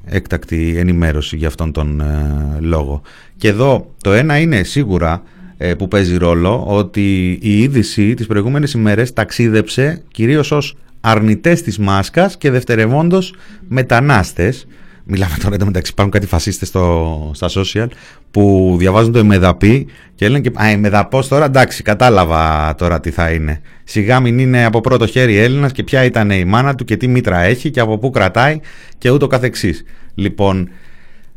έκτακτη 0.06 0.76
ενημέρωση 0.78 1.38
για 1.38 1.48
αυτόν 1.48 1.72
τον 1.72 2.02
ε, 2.02 2.58
λόγο. 2.60 3.02
Και 3.38 3.48
εδώ 3.48 3.94
το 4.04 4.14
ένα 4.14 4.38
είναι 4.40 4.64
σίγουρα 4.64 5.24
ε, 5.58 5.74
που 5.74 5.88
παίζει 5.88 6.18
ρόλο 6.18 6.64
ότι 6.68 7.40
η 7.42 7.62
είδηση 7.62 8.14
τις 8.14 8.28
προηγούμενες 8.28 8.72
ημέρες 8.72 9.14
ταξίδεψε 9.14 10.02
κυρίως 10.12 10.52
ως 10.52 10.78
αρνητές 11.02 11.62
της 11.62 11.78
μάσκας 11.78 12.38
και 12.38 12.52
δευτερευόντως 12.52 13.34
μετανάστες 13.68 14.68
Μιλάμε 15.10 15.36
τώρα 15.44 15.56
εντωμεταξύ 15.56 15.92
υπάρχουν 15.92 16.14
κάτι 16.14 16.28
φασίστες 16.28 16.68
στο, 16.68 17.32
στα 17.34 17.50
social 17.50 17.88
που 18.32 18.76
διαβάζουν 18.80 19.12
το 19.12 19.20
εμεδαπή 19.20 19.88
και 20.16 20.30
λένε 20.30 20.40
και 20.40 20.52
«Α, 20.62 20.68
εμεδαπός 20.68 21.28
τώρα 21.28 21.46
εντάξει 21.46 21.84
κατάλαβα 21.84 22.76
τώρα 22.76 23.00
τι 23.00 23.12
θα 23.12 23.32
είναι». 23.32 23.62
Σιγά 23.84 24.20
μην 24.20 24.40
είναι 24.40 24.66
από 24.66 24.82
πρώτο 24.82 25.06
χέρι 25.06 25.38
Έλληνας 25.38 25.72
και 25.72 25.84
ποια 25.84 26.04
ήταν 26.04 26.30
η 26.30 26.46
μάνα 26.46 26.76
του 26.76 26.84
και 26.84 26.98
τι 26.98 27.08
μήτρα 27.08 27.40
έχει 27.40 27.72
και 27.72 27.80
από 27.80 27.98
πού 27.98 28.10
κρατάει 28.10 28.60
και 28.98 29.10
ούτω 29.10 29.28
καθεξής. 29.28 29.84
Λοιπόν, 30.16 30.70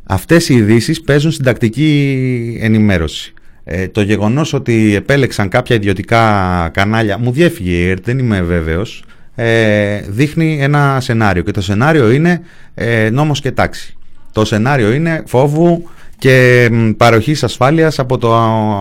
αυτές 0.04 0.48
οι 0.48 0.54
ειδήσεις 0.54 1.00
παίζουν 1.00 1.30
στην 1.30 1.44
τακτική 1.44 2.58
ενημέρωση. 2.60 3.32
Ε, 3.64 3.88
το 3.88 4.00
γεγονός 4.00 4.52
ότι 4.52 4.94
επέλεξαν 4.94 5.48
κάποια 5.48 5.76
ιδιωτικά 5.76 6.70
κανάλια, 6.72 7.18
μου 7.18 7.32
διέφυγε 7.32 7.70
η 7.70 7.88
ΕΡΤ, 7.88 8.04
δεν 8.04 8.18
είμαι 8.18 8.42
βέβαιος, 8.42 9.04
ε, 9.42 10.00
δείχνει 10.08 10.58
ένα 10.60 11.00
σενάριο 11.00 11.42
και 11.42 11.50
το 11.50 11.60
σενάριο 11.62 12.10
είναι 12.10 12.40
ε, 12.74 13.10
νόμος 13.10 13.40
και 13.40 13.50
τάξη. 13.50 13.96
Το 14.32 14.44
σενάριο 14.44 14.92
είναι 14.92 15.22
φόβου 15.26 15.88
και 16.18 16.68
παροχής 16.96 17.44
ασφάλειας 17.44 17.98
από 17.98 18.18
το 18.18 18.34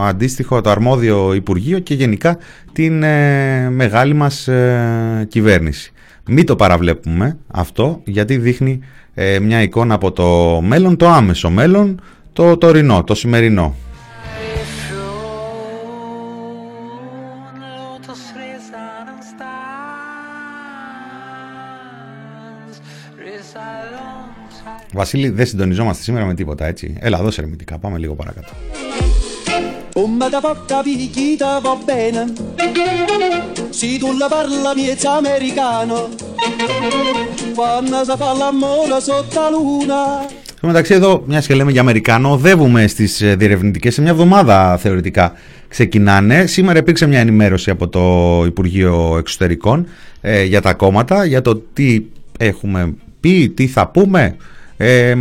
αντίστοιχο, 0.04 0.62
το 0.62 0.70
αρμόδιο 0.70 1.34
Υπουργείο 1.34 1.80
και 1.80 1.94
γενικά 1.94 2.38
την 2.74 3.04
ε, 3.04 3.70
μεγάλη 3.70 4.14
μας 4.14 4.48
ε, 4.48 5.26
κυβέρνηση. 5.30 5.92
Μην 6.26 6.46
το 6.46 6.56
παραβλέπουμε 6.56 7.38
αυτό 7.48 8.02
γιατί 8.04 8.38
δείχνει 8.38 8.80
ε, 9.14 9.40
μια 9.40 9.62
εικόνα 9.62 9.94
από 9.94 10.12
το 10.12 10.60
μέλλον, 10.62 10.98
το 10.98 11.08
άμεσο 11.08 11.50
μέλλον, 11.50 12.02
το 12.34 12.58
τωρινό, 12.58 13.04
το 13.04 13.16
σημερινό. 13.16 13.76
Βασίλη, 24.94 25.30
δεν 25.30 25.46
συντονιζόμαστε 25.46 26.04
σήμερα 26.04 26.26
με 26.26 26.34
τίποτα, 26.34 26.66
έτσι. 26.66 26.96
Έλα, 27.00 27.18
δώσε 27.18 27.42
ερμητικά. 27.42 27.78
Πάμε 27.78 27.98
λίγο 27.98 28.16
παρακάτω. 28.16 28.52
Come 30.02 30.30
da 30.34 30.40
poca 30.48 30.78
picchita 30.86 31.60
va 31.66 31.76
bene, 31.90 32.22
se 33.78 33.90
tu 34.02 34.10
la 34.22 34.28
parla 34.34 34.72
miezza 34.80 35.12
americano, 35.24 35.98
quando 37.58 37.98
si 38.08 38.16
fa 38.22 38.30
l'amore 38.40 38.98
sotto 39.08 39.40
la 39.42 39.50
luna 39.56 40.02
Στο 40.58 40.68
μεταξύ 40.68 40.94
εδώ, 40.94 41.24
μιας 41.28 41.48
και 41.48 41.54
λέμε 41.54 41.72
για 41.72 41.82
Αμερικάνο, 41.82 42.32
οδεύουμε 42.32 42.88
στις 42.88 43.22
ε, 43.22 43.36
διερευνητικές 43.36 43.94
σε 43.94 44.02
μια 44.02 44.12
εβδομάδα 44.12 44.78
θεωρητικά 44.78 45.34
ξεκινάνε. 45.68 46.46
Σήμερα 46.46 46.80
υπήρξε 46.80 47.08
μια 47.08 47.20
ενημέρωση 47.20 47.70
από 47.70 47.88
το 47.88 48.44
Υπουργείο 48.46 49.16
Εξωτερικών 49.18 49.88
ε, 50.22 50.44
για 50.44 50.62
τα 50.62 50.74
κόμματα, 50.74 51.26
για 51.26 51.42
το 51.42 51.56
τι 51.74 52.02
έχουμε 52.38 52.94
πει, 53.20 53.50
τι 53.50 53.68
θα 53.68 53.88
πούμε. 53.88 54.36
Ε, 54.82 55.16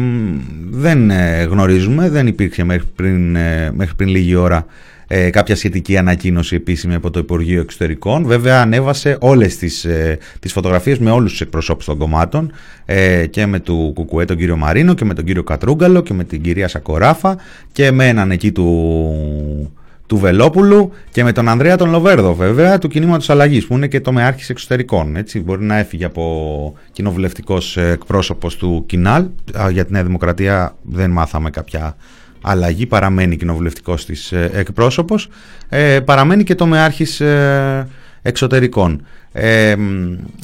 δεν 0.71 1.11
ε, 1.11 1.43
γνωρίζουμε, 1.43 2.09
δεν 2.09 2.27
υπήρξε 2.27 2.65
μέχρι 2.65 2.87
πριν, 2.95 3.31
μέχρι 3.73 3.95
πριν 3.97 4.09
λίγη 4.09 4.35
ώρα 4.35 4.67
ε, 5.11 5.31
κάποια 5.31 5.57
σχετική 5.57 5.97
ανακοίνωση 5.97 6.55
επίσημη 6.55 6.95
από 6.95 7.11
το 7.11 7.19
Υπουργείο 7.19 7.61
Εξωτερικών. 7.61 8.25
Βέβαια 8.27 8.61
ανέβασε 8.61 9.17
όλες 9.21 9.57
τις, 9.57 9.85
ε, 9.85 10.19
τις 10.41 10.53
φωτογραφίες 10.53 10.99
με 10.99 11.11
όλους 11.11 11.31
τους 11.31 11.41
εκπροσώπους 11.41 11.85
των 11.85 11.99
κομμάτων 11.99 12.53
ε, 12.85 13.27
και 13.27 13.47
με 13.47 13.61
του 13.61 13.93
Κουκουέ 13.95 14.25
τον 14.25 14.37
κύριο 14.37 14.57
Μαρίνο 14.57 14.95
και 14.95 15.05
με 15.05 15.15
τον 15.15 15.25
κύριο 15.25 15.43
Κατρούγκαλο 15.43 16.03
και 16.03 16.15
με 16.15 16.25
την 16.25 16.43
κυρία 16.43 16.69
Σακοράφα 16.69 17.37
και 17.73 17.91
με 17.91 18.09
έναν 18.09 18.31
εκεί 18.31 18.53
του, 18.53 19.73
του 20.09 20.17
Βελόπουλου 20.17 20.93
και 21.11 21.25
με 21.25 21.33
τον 21.33 21.49
Ανδρέα 21.49 21.77
τον 21.77 21.91
Λοβέρδο 21.91 22.35
βέβαια 22.35 22.79
του 22.79 22.89
κινήματος 22.89 23.31
αλλαγής 23.31 23.67
που 23.67 23.75
είναι 23.75 23.87
και 23.87 24.01
το 24.01 24.13
μεάρχης 24.13 24.51
εξωτερικών. 24.51 25.17
Έτσι. 25.17 25.41
Μπορεί 25.41 25.65
να 25.65 25.77
έφυγε 25.79 26.05
από 26.05 26.75
κοινοβουλευτικός 26.93 27.77
ε, 27.77 27.91
εκπρόσωπος 27.91 28.57
του 28.57 28.85
Κινάλ. 28.87 29.27
Για 29.71 29.85
την 29.85 29.95
Νέα 29.95 30.05
Δημοκρατία 30.05 30.77
δεν 30.83 31.11
μάθαμε 31.11 31.51
κάποια 31.51 31.97
αλλαγή, 32.43 32.87
παραμένει 32.87 33.37
κοινοβουλευτικός 33.37 34.05
της 34.05 34.33
ε, 34.33 34.51
εκπρόσωπος, 34.55 35.29
ε, 35.69 36.01
παραμένει 36.01 36.45
και 36.45 36.55
το 36.55 36.67
μεάρχης 36.67 37.21
ε, 37.21 37.89
εξωτερικών. 38.23 39.03
Ε, 39.33 39.75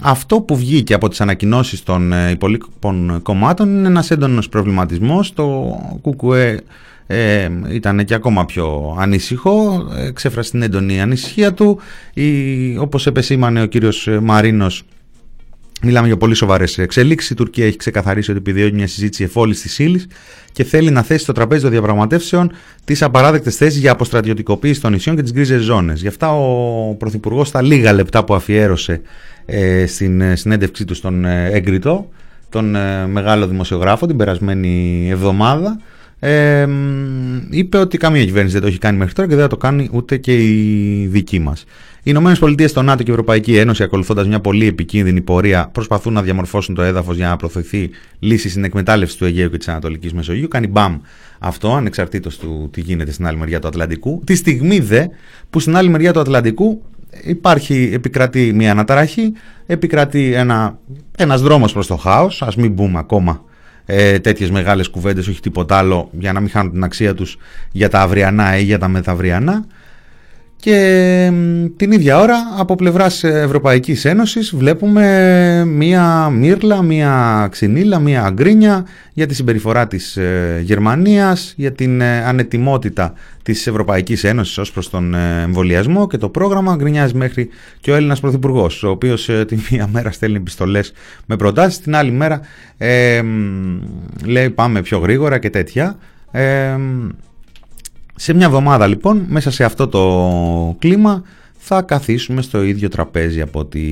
αυτό 0.02 0.40
που 0.40 0.56
βγήκε 0.56 0.94
από 0.94 1.08
τις 1.08 1.20
ανακοινώσεις 1.20 1.82
των 1.82 2.12
υπολείπων 2.30 3.20
κομμάτων 3.22 3.68
είναι 3.68 3.88
ένας 3.88 4.10
έντονος 4.10 4.48
προβληματισμός. 4.48 5.32
Το 5.32 5.78
ΚΚΕ 6.02 6.60
ε, 7.06 7.48
ήταν 7.70 8.04
και 8.04 8.14
ακόμα 8.14 8.44
πιο 8.44 8.96
ανήσυχο, 8.98 9.86
εξέφρασε 9.96 10.50
την 10.50 10.62
έντονη 10.62 11.00
ανησυχία 11.00 11.54
του. 11.54 11.80
Η, 12.14 12.78
όπως 12.78 13.06
επεσήμανε 13.06 13.62
ο 13.62 13.66
κύριος 13.66 14.08
Μαρίνος, 14.22 14.84
Μιλάμε 15.86 16.06
για 16.06 16.16
πολύ 16.16 16.34
σοβαρές 16.34 16.78
εξελίξεις. 16.78 17.30
Η 17.30 17.34
Τουρκία 17.34 17.66
έχει 17.66 17.76
ξεκαθαρίσει 17.76 18.30
ότι 18.30 18.38
επιδιώκει 18.38 18.74
μια 18.74 18.86
συζήτηση 18.86 19.24
εφόλης 19.24 19.60
της 19.60 19.78
ύλης 19.78 20.06
και 20.52 20.64
θέλει 20.64 20.90
να 20.90 21.02
θέσει 21.02 21.22
στο 21.22 21.32
τραπέζι 21.32 21.62
των 21.62 21.70
διαπραγματεύσεων 21.70 22.52
τις 22.84 23.02
απαράδεκτες 23.02 23.56
θέσεις 23.56 23.80
για 23.80 23.92
αποστρατιωτικοποίηση 23.92 24.80
των 24.80 24.92
νησιών 24.92 25.16
και 25.16 25.22
τις 25.22 25.32
γκρίζες 25.32 25.62
ζώνες. 25.62 26.00
Γι' 26.00 26.08
αυτά 26.08 26.32
ο 26.32 26.94
Πρωθυπουργός, 26.94 27.48
στα 27.48 27.62
λίγα 27.62 27.92
λεπτά 27.92 28.24
που 28.24 28.34
αφιέρωσε 28.34 29.00
ε, 29.46 29.86
στην 29.86 30.20
ε, 30.20 30.36
συνέντευξή 30.36 30.84
του 30.84 30.94
στον 30.94 31.24
ε, 31.24 31.50
Έγκριτο, 31.52 32.08
τον 32.48 32.74
ε, 32.74 33.06
μεγάλο 33.06 33.46
δημοσιογράφο, 33.46 34.06
την 34.06 34.16
περασμένη 34.16 35.06
εβδομάδα, 35.10 35.80
ε, 36.26 36.68
είπε 37.50 37.78
ότι 37.78 37.98
καμία 37.98 38.24
κυβέρνηση 38.24 38.52
δεν 38.52 38.62
το 38.62 38.68
έχει 38.68 38.78
κάνει 38.78 38.98
μέχρι 38.98 39.14
τώρα 39.14 39.28
και 39.28 39.34
δεν 39.34 39.44
θα 39.44 39.50
το 39.50 39.56
κάνει 39.56 39.88
ούτε 39.92 40.16
και 40.16 40.42
η 40.42 41.06
δική 41.06 41.38
μας. 41.38 41.60
Οι 41.98 42.02
Ηνωμένες 42.02 42.38
Πολιτείες, 42.38 42.72
το 42.72 42.82
ΝΑΤΟ 42.82 43.02
και 43.02 43.10
η 43.10 43.12
Ευρωπαϊκή 43.12 43.56
Ένωση, 43.56 43.82
ακολουθώντας 43.82 44.26
μια 44.26 44.40
πολύ 44.40 44.66
επικίνδυνη 44.66 45.20
πορεία, 45.20 45.68
προσπαθούν 45.72 46.12
να 46.12 46.22
διαμορφώσουν 46.22 46.74
το 46.74 46.82
έδαφος 46.82 47.16
για 47.16 47.28
να 47.28 47.36
προωθηθεί 47.36 47.90
λύση 48.18 48.48
στην 48.48 48.64
εκμετάλλευση 48.64 49.18
του 49.18 49.24
Αιγαίου 49.24 49.50
και 49.50 49.56
της 49.58 49.68
Ανατολικής 49.68 50.12
Μεσογείου. 50.12 50.48
Κάνει 50.48 50.66
μπαμ 50.66 50.98
αυτό, 51.38 51.74
ανεξαρτήτως 51.74 52.38
του 52.38 52.68
τι 52.72 52.80
γίνεται 52.80 53.12
στην 53.12 53.26
άλλη 53.26 53.36
μεριά 53.36 53.58
του 53.60 53.68
Ατλαντικού. 53.68 54.22
Τη 54.26 54.34
στιγμή 54.34 54.78
δε 54.78 55.06
που 55.50 55.60
στην 55.60 55.76
άλλη 55.76 55.88
μεριά 55.88 56.12
του 56.12 56.20
Ατλαντικού 56.20 56.82
υπάρχει, 57.24 57.90
επικρατεί 57.92 58.52
μια 58.54 58.70
αναταραχή, 58.70 59.32
επικρατεί 59.66 60.32
ένα, 60.32 60.78
ένας 61.16 61.42
δρόμος 61.42 61.72
προς 61.72 61.86
το 61.86 61.96
χάος, 61.96 62.42
ας 62.42 62.56
μην 62.56 62.72
μπούμε 62.72 62.98
ακόμα 62.98 63.44
ε, 63.86 64.18
τέτοιες 64.18 64.50
μεγάλες 64.50 64.88
κουβέντες, 64.88 65.28
όχι 65.28 65.40
τίποτα 65.40 65.76
άλλο, 65.76 66.10
για 66.18 66.32
να 66.32 66.40
μην 66.40 66.50
χάνουν 66.50 66.72
την 66.72 66.84
αξία 66.84 67.14
τους 67.14 67.38
για 67.72 67.88
τα 67.88 68.00
αυριανά 68.00 68.56
ή 68.56 68.62
για 68.62 68.78
τα 68.78 68.88
μεθαυριανά. 68.88 69.64
Και 70.64 71.32
την 71.76 71.92
ίδια 71.92 72.20
ώρα 72.20 72.36
από 72.58 72.74
πλευράς 72.74 73.24
Ευρωπαϊκής 73.24 74.04
Ένωσης 74.04 74.54
βλέπουμε 74.56 75.64
μία 75.64 76.28
μύρλα, 76.28 76.82
μία 76.82 77.46
ξυνήλα, 77.50 77.98
μία 77.98 78.24
αγκρίνια 78.24 78.86
για 79.12 79.26
τη 79.26 79.34
συμπεριφορά 79.34 79.86
της 79.86 80.16
ε, 80.16 80.60
Γερμανίας, 80.62 81.54
για 81.56 81.72
την 81.72 82.00
ε, 82.00 82.24
ανετοιμότητα 82.24 83.12
της 83.42 83.66
Ευρωπαϊκής 83.66 84.24
Ένωσης 84.24 84.58
ως 84.58 84.72
προς 84.72 84.90
τον 84.90 85.14
ε, 85.14 85.42
εμβολιασμό 85.42 86.06
και 86.06 86.16
το 86.16 86.28
πρόγραμμα 86.28 86.76
γκρινιάζει 86.76 87.14
μέχρι 87.14 87.48
και 87.80 87.90
ο 87.90 87.94
Έλληνας 87.94 88.20
Πρωθυπουργός, 88.20 88.82
ο 88.82 88.90
οποίος 88.90 89.30
τη 89.48 89.56
μία 89.70 89.88
μέρα 89.92 90.10
στέλνει 90.10 90.36
επιστολές 90.36 90.92
με 91.26 91.36
προτάσεις, 91.36 91.80
την 91.80 91.94
άλλη 91.96 92.10
μέρα 92.10 92.40
ε, 92.78 93.22
λέει 94.24 94.50
πάμε 94.50 94.82
πιο 94.82 94.98
γρήγορα 94.98 95.38
και 95.38 95.50
τέτοια. 95.50 95.98
Σε 98.16 98.34
μια 98.34 98.46
εβδομάδα 98.46 98.86
λοιπόν, 98.86 99.24
μέσα 99.28 99.50
σε 99.50 99.64
αυτό 99.64 99.88
το 99.88 100.76
κλίμα, 100.78 101.22
θα 101.56 101.82
καθίσουμε 101.82 102.42
στο 102.42 102.62
ίδιο 102.62 102.88
τραπέζι 102.88 103.40
από 103.40 103.58
ό,τι 103.58 103.82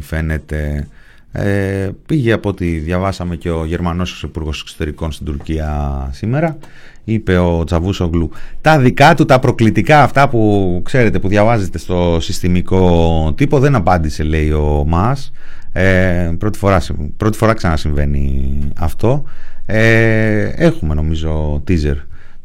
φαίνεται. 0.00 0.88
Ε, 1.32 1.90
πήγε 2.06 2.32
από 2.32 2.48
ό,τι 2.48 2.66
διαβάσαμε 2.66 3.36
και 3.36 3.50
ο 3.50 3.64
Γερμανός 3.64 4.22
Υπουργός 4.22 4.60
Εξωτερικών 4.60 5.12
στην 5.12 5.26
Τουρκία 5.26 6.08
σήμερα. 6.12 6.58
Είπε 7.04 7.38
ο 7.38 7.64
Τσαβούσογλου 7.64 8.30
τα 8.60 8.78
δικά 8.78 9.14
του, 9.14 9.24
τα 9.24 9.38
προκλητικά 9.38 10.02
αυτά 10.02 10.28
που 10.28 10.80
ξέρετε 10.84 11.18
που 11.18 11.28
διαβάζετε 11.28 11.78
στο 11.78 12.18
συστημικό 12.20 13.32
τύπο 13.36 13.58
δεν 13.58 13.74
απάντησε 13.74 14.22
λέει 14.22 14.50
ο 14.50 14.84
Μάς. 14.86 15.32
Ε, 15.72 16.30
πρώτη, 16.38 16.58
φορά, 16.58 16.80
πρώτη 17.16 17.36
φορά 17.36 17.52
ξανασυμβαίνει 17.54 18.58
αυτό. 18.78 19.24
Ε, 19.66 20.42
έχουμε 20.56 20.94
νομίζω 20.94 21.62
teaser 21.68 21.96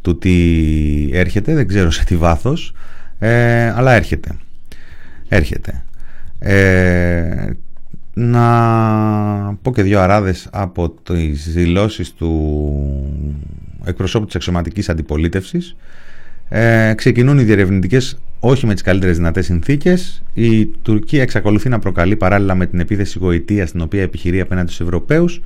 του 0.06 0.18
τι 0.18 1.10
έρχεται, 1.12 1.54
δεν 1.54 1.68
ξέρω 1.68 1.92
σε 1.92 2.04
τι 2.04 2.16
βάθος, 2.16 2.74
ε, 3.20 3.70
αλλά 3.70 3.94
έρχεται. 3.94 4.30
Έρχεται. 5.28 5.84
Ε, 6.40 7.50
να 8.14 8.48
πω 9.62 9.72
και 9.74 9.82
δύο 9.82 10.00
αράδες 10.00 10.48
από 10.52 10.90
τις 10.90 11.50
δηλώσεις 11.54 12.14
του 12.14 12.32
εκπροσώπου 13.86 14.26
της 14.26 14.36
αξιωματικής 14.36 14.90
αντιπολίτευσης. 14.90 15.76
Ε, 16.50 16.94
ξεκινούν 16.96 17.40
οι 17.40 17.44
διερευνητικές 17.44 18.18
όχι 18.40 18.66
με 18.66 18.74
τις 18.74 18.82
καλύτερες 18.82 19.18
δυνατές 19.18 19.46
συνθήκες. 19.46 20.24
Η 20.34 20.66
Τουρκία 20.66 21.22
εξακολουθεί 21.22 21.70
να 21.70 21.80
προκαλεί 21.80 22.16
παράλληλα 22.16 22.56
με 22.56 22.66
την 22.66 22.80
επίθεση 22.80 23.20
γοητεία 23.20 23.66
στην 23.68 23.82
οποία 23.82 24.02
επιχειρεί 24.02 24.40
απέναντι 24.40 24.72
στους 24.72 24.86
Ευρωπαίους 24.86 25.42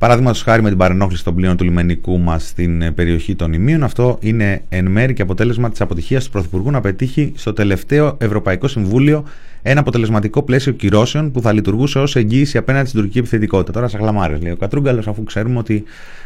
Παραδείγματο 0.00 0.38
χάρη 0.44 0.62
με 0.62 0.68
την 0.68 0.78
παρενόχληση 0.78 1.24
των 1.24 1.34
πλοίων 1.34 1.56
του 1.56 1.64
λιμενικού 1.64 2.18
μας 2.18 2.46
στην 2.46 2.82
ε, 2.82 2.90
περιοχή 2.90 3.34
των 3.34 3.52
Ιμίων, 3.52 3.82
αυτό 3.82 4.18
είναι 4.20 4.62
εν 4.68 4.86
μέρη 4.86 5.12
και 5.12 5.22
αποτέλεσμα 5.22 5.70
της 5.70 5.80
αποτυχίας 5.80 6.24
του 6.24 6.30
Πρωθυπουργού 6.30 6.70
να 6.70 6.80
πετύχει 6.80 7.32
στο 7.36 7.52
τελευταίο 7.52 8.16
Ευρωπαϊκό 8.20 8.68
Συμβούλιο 8.68 9.24
ένα 9.62 9.80
αποτελεσματικό 9.80 10.42
πλαίσιο 10.42 10.72
κυρώσεων 10.72 11.30
που 11.30 11.40
θα 11.40 11.52
λειτουργούσε 11.52 11.98
ως 11.98 12.16
εγγύηση 12.16 12.58
απέναντι 12.58 12.86
στην 12.86 12.98
τουρκική 12.98 13.18
επιθετικότητα. 13.18 13.72
Τώρα, 13.72 13.88
σαν 13.88 14.00
χλαμάρες, 14.00 14.42
λέει 14.42 14.52
ο 14.52 14.56
Κατρούγκαλος, 14.56 15.08
αφού 15.08 15.22
ξέρουμε 15.22 15.58
ότι 15.58 15.84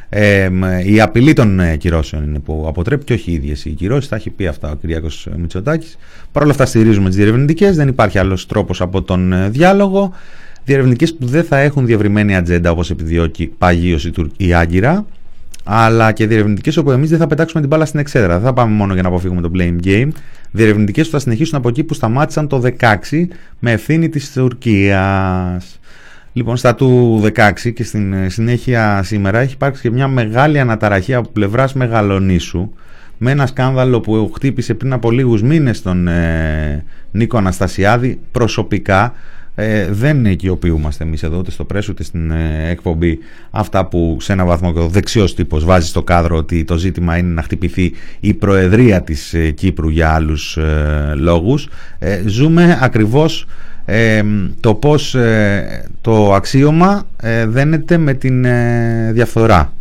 ε, 0.08 0.50
η 0.84 1.00
απειλή 1.00 1.32
των 1.32 1.60
ε, 1.60 1.76
κυρώσεων 1.76 2.22
είναι 2.22 2.38
που 2.38 2.64
αποτρέπει 2.68 3.04
και 3.04 3.12
όχι 3.12 3.30
οι 3.30 3.34
ίδιες 3.34 3.64
οι 3.64 3.70
κυρώσεις. 3.70 4.08
Τα 4.08 4.16
έχει 4.16 4.30
πει 4.30 4.46
αυτά 4.46 4.70
ο 4.70 4.74
Κυριάκος 4.74 5.28
Μητσοτάκης. 5.36 5.96
Παρ' 6.32 6.42
όλα 6.42 6.52
αυτά, 6.52 6.66
στηρίζουμε 6.66 7.08
τις 7.08 7.16
διερευνητικές. 7.16 7.76
Δεν 7.76 7.88
υπάρχει 7.88 8.18
άλλος 8.18 8.46
τρόπος 8.46 8.80
από 8.80 9.02
τον 9.02 9.32
ε, 9.32 9.48
διάλογο 9.48 10.12
διερευνητικές 10.64 11.14
που 11.14 11.26
δεν 11.26 11.44
θα 11.44 11.58
έχουν 11.58 11.86
διευρυμένη 11.86 12.36
ατζέντα 12.36 12.70
όπως 12.70 12.90
επιδιώκει 12.90 13.46
παγίω 13.58 13.98
η 14.36 14.54
Άγκυρα, 14.54 15.06
αλλά 15.64 16.12
και 16.12 16.26
διερευνητικές 16.26 16.76
όπου 16.76 16.90
εμείς 16.90 17.10
δεν 17.10 17.18
θα 17.18 17.26
πετάξουμε 17.26 17.60
την 17.60 17.70
μπάλα 17.70 17.84
στην 17.84 18.00
εξέδρα. 18.00 18.34
Δεν 18.34 18.42
θα 18.42 18.52
πάμε 18.52 18.74
μόνο 18.74 18.92
για 18.92 19.02
να 19.02 19.08
αποφύγουμε 19.08 19.40
το 19.40 19.50
blame 19.54 19.76
game. 19.84 20.08
Διερευνητικές 20.50 21.06
που 21.06 21.12
θα 21.12 21.18
συνεχίσουν 21.18 21.58
από 21.58 21.68
εκεί 21.68 21.84
που 21.84 21.94
σταμάτησαν 21.94 22.48
το 22.48 22.62
16 22.78 23.26
με 23.58 23.72
ευθύνη 23.72 24.08
της 24.08 24.32
Τουρκίας. 24.32 25.80
Λοιπόν, 26.32 26.56
στα 26.56 26.74
του 26.74 27.20
16 27.36 27.72
και 27.74 27.84
στην 27.84 28.30
συνέχεια 28.30 29.02
σήμερα 29.02 29.38
έχει 29.38 29.52
υπάρξει 29.52 29.82
και 29.82 29.90
μια 29.90 30.08
μεγάλη 30.08 30.60
αναταραχή 30.60 31.14
από 31.14 31.28
πλευράς 31.28 31.72
Μεγαλονίσου 31.72 32.70
με 33.18 33.30
ένα 33.30 33.46
σκάνδαλο 33.46 34.00
που 34.00 34.30
χτύπησε 34.34 34.74
πριν 34.74 34.92
από 34.92 35.10
λίγους 35.10 35.42
μήνες 35.42 35.82
τον 35.82 36.08
ε, 36.08 36.84
Νίκο 37.10 37.36
Αναστασιάδη 37.36 38.20
προσωπικά 38.32 39.14
ε, 39.56 39.86
δεν 39.90 40.24
οικειοποιούμαστε 40.24 41.04
εμείς 41.04 41.22
εδώ 41.22 41.38
ούτε 41.38 41.50
στο 41.50 41.64
πρέσο 41.64 41.92
ούτε 41.92 42.02
στην 42.02 42.30
ε, 42.30 42.68
εκπομπή 42.70 43.18
αυτά 43.50 43.86
που 43.86 44.16
σε 44.20 44.32
ένα 44.32 44.44
βαθμό 44.44 44.72
και 44.72 44.78
ο 44.78 44.88
δεξιός 44.88 45.34
τύπος 45.34 45.64
βάζει 45.64 45.86
στο 45.86 46.02
κάδρο 46.02 46.36
ότι 46.36 46.64
το 46.64 46.76
ζήτημα 46.76 47.16
είναι 47.16 47.32
να 47.34 47.42
χτυπηθεί 47.42 47.92
η 48.20 48.34
Προεδρία 48.34 49.02
της 49.02 49.34
ε, 49.34 49.50
Κύπρου 49.50 49.88
για 49.88 50.14
άλλους 50.14 50.56
ε, 50.56 51.12
λόγους. 51.16 51.68
ζούμε 52.26 52.78
ακριβώς 52.82 53.46
το 54.60 54.74
πώς 54.74 55.16
το 56.00 56.34
αξίωμα 56.34 57.06
δένεται 57.46 57.96
με 57.96 58.14
την 58.14 58.46
διαφθορά. 59.12 59.72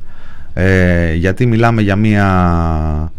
γιατί 1.16 1.46
μιλάμε 1.46 1.82
για 1.82 1.96
μια 1.96 3.12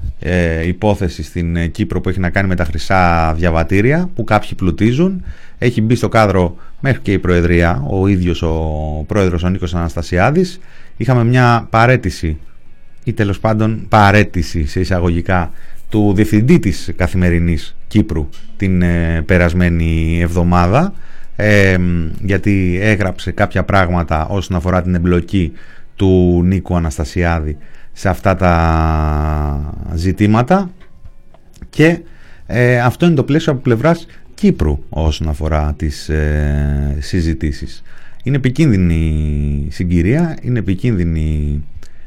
υπόθεση 0.66 1.22
στην 1.22 1.70
Κύπρο 1.70 2.00
που 2.00 2.08
έχει 2.08 2.20
να 2.20 2.30
κάνει 2.30 2.48
με 2.48 2.54
τα 2.54 2.64
χρυσά 2.64 3.34
διαβατήρια 3.36 4.08
που 4.14 4.24
κάποιοι 4.24 4.50
πλουτίζουν 4.56 5.22
έχει 5.58 5.80
μπει 5.80 5.94
στο 5.94 6.08
κάδρο 6.08 6.56
μέχρι 6.80 7.00
και 7.00 7.12
η 7.12 7.18
Προεδρία, 7.18 7.84
ο 7.90 8.06
ίδιος 8.06 8.42
ο 8.42 9.04
πρόεδρος 9.06 9.42
ο 9.42 9.48
Νίκος 9.48 9.74
Αναστασιάδης. 9.74 10.60
Είχαμε 10.96 11.24
μια 11.24 11.66
παρέτηση 11.70 12.38
ή 13.04 13.12
τέλος 13.12 13.40
πάντων 13.40 13.86
παρέτηση 13.88 14.66
σε 14.66 14.80
εισαγωγικά 14.80 15.50
του 15.88 16.12
διευθυντή 16.14 16.58
της 16.58 16.90
Καθημερινής 16.96 17.76
Κύπρου 17.86 18.28
την 18.56 18.82
ε, 18.82 19.22
περασμένη 19.26 20.18
εβδομάδα 20.20 20.92
ε, 21.36 21.76
γιατί 22.20 22.78
έγραψε 22.82 23.30
κάποια 23.30 23.64
πράγματα 23.64 24.26
όσον 24.26 24.56
αφορά 24.56 24.82
την 24.82 24.94
εμπλοκή 24.94 25.52
του 25.96 26.42
Νίκου 26.44 26.76
Αναστασιάδη 26.76 27.56
σε 27.92 28.08
αυτά 28.08 28.36
τα 28.36 29.74
ζητήματα 29.94 30.70
και 31.70 32.00
ε, 32.46 32.80
αυτό 32.80 33.06
είναι 33.06 33.14
το 33.14 33.24
πλαίσιο 33.24 33.52
από 33.52 33.60
πλευράς 33.62 34.06
Κύπρου 34.34 34.78
όσον 34.88 35.28
αφορά 35.28 35.74
τις 35.76 36.08
ε, 36.08 36.96
συζητήσεις. 37.00 37.82
Είναι 38.22 38.36
επικίνδυνη 38.36 39.66
συγκυρία, 39.70 40.38
είναι 40.42 40.58
επικίνδυνη 40.58 41.62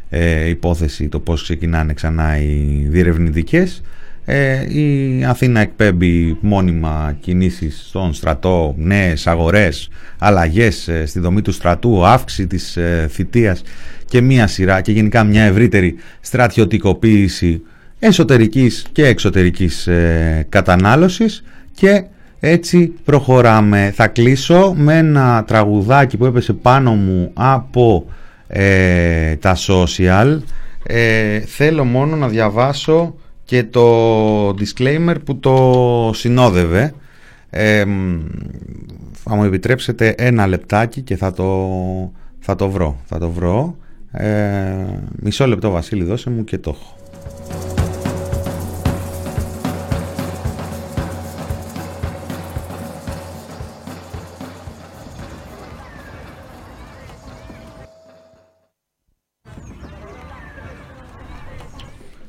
ε, 0.10 0.50
υπόθεση 0.50 1.08
το 1.08 1.20
πώς 1.20 1.44
ξεκινάνε 1.44 1.94
ξανά 1.94 2.38
οι 2.38 2.86
διερευνητικές. 2.90 3.82
Ε, 4.26 4.80
η 4.80 5.24
Αθήνα 5.26 5.60
εκπέμπει 5.60 6.38
μόνιμα 6.42 7.18
κινήσεις 7.20 7.86
στον 7.88 8.14
στρατό, 8.14 8.76
νέες 8.78 9.28
αγορές, 9.28 9.90
αλλαγές 10.18 10.88
ε, 10.88 11.06
στη 11.06 11.20
δομή 11.20 11.42
του 11.42 11.52
στρατού, 11.52 12.06
αύξηση 12.06 12.48
της 12.48 12.78
ε, 12.78 13.08
θητείας 13.12 13.62
και 14.06 14.22
μία 14.22 14.48
σειρά 14.48 14.82
και 14.82 14.92
γενικά 14.92 15.24
μια 15.24 15.44
ευρύτερη 15.44 15.96
στρατιωτικοποίηση 16.20 17.62
εσωτερικής 18.00 18.86
και 18.92 19.06
εξωτερικής 19.06 19.88
ε, 19.88 20.46
κατανάλωσης 20.50 21.44
και 21.74 22.04
έτσι 22.40 22.94
προχωράμε. 23.04 23.92
Θα 23.96 24.08
κλείσω 24.08 24.74
με 24.78 24.98
ένα 24.98 25.44
τραγουδάκι 25.48 26.18
που 26.18 26.26
έπεσε 26.26 26.54
πάνω 26.54 26.92
μου 26.92 27.32
από 27.34 28.06
ε, 28.48 29.36
τα 29.36 29.56
social. 29.68 30.40
Ε, 30.84 31.40
θέλω 31.40 31.84
μόνο 31.84 32.16
να 32.16 32.28
διαβάσω 32.28 33.16
και 33.44 33.64
το 33.64 34.50
disclaimer 34.50 35.16
που 35.26 35.40
το 35.40 36.12
συνόδευε. 36.14 36.94
Ε, 37.50 37.86
θα 39.14 39.36
μου 39.36 39.44
επιτρέψετε 39.44 40.16
ένα 40.18 40.48
λεπτάκι 40.48 41.02
και 41.02 41.16
θα 41.16 41.34
το, 41.34 41.72
θα 42.40 42.56
το 42.56 42.70
βρω. 42.70 42.98
Θα 43.06 43.18
το 43.18 43.30
βρω. 43.30 43.78
μισό 45.16 45.48
λεπτό 45.48 45.70
Βασίλη 45.70 46.04
δώσε 46.04 46.30
μου 46.30 46.44
και 46.44 46.58
το 46.58 46.70
έχω. 46.70 46.96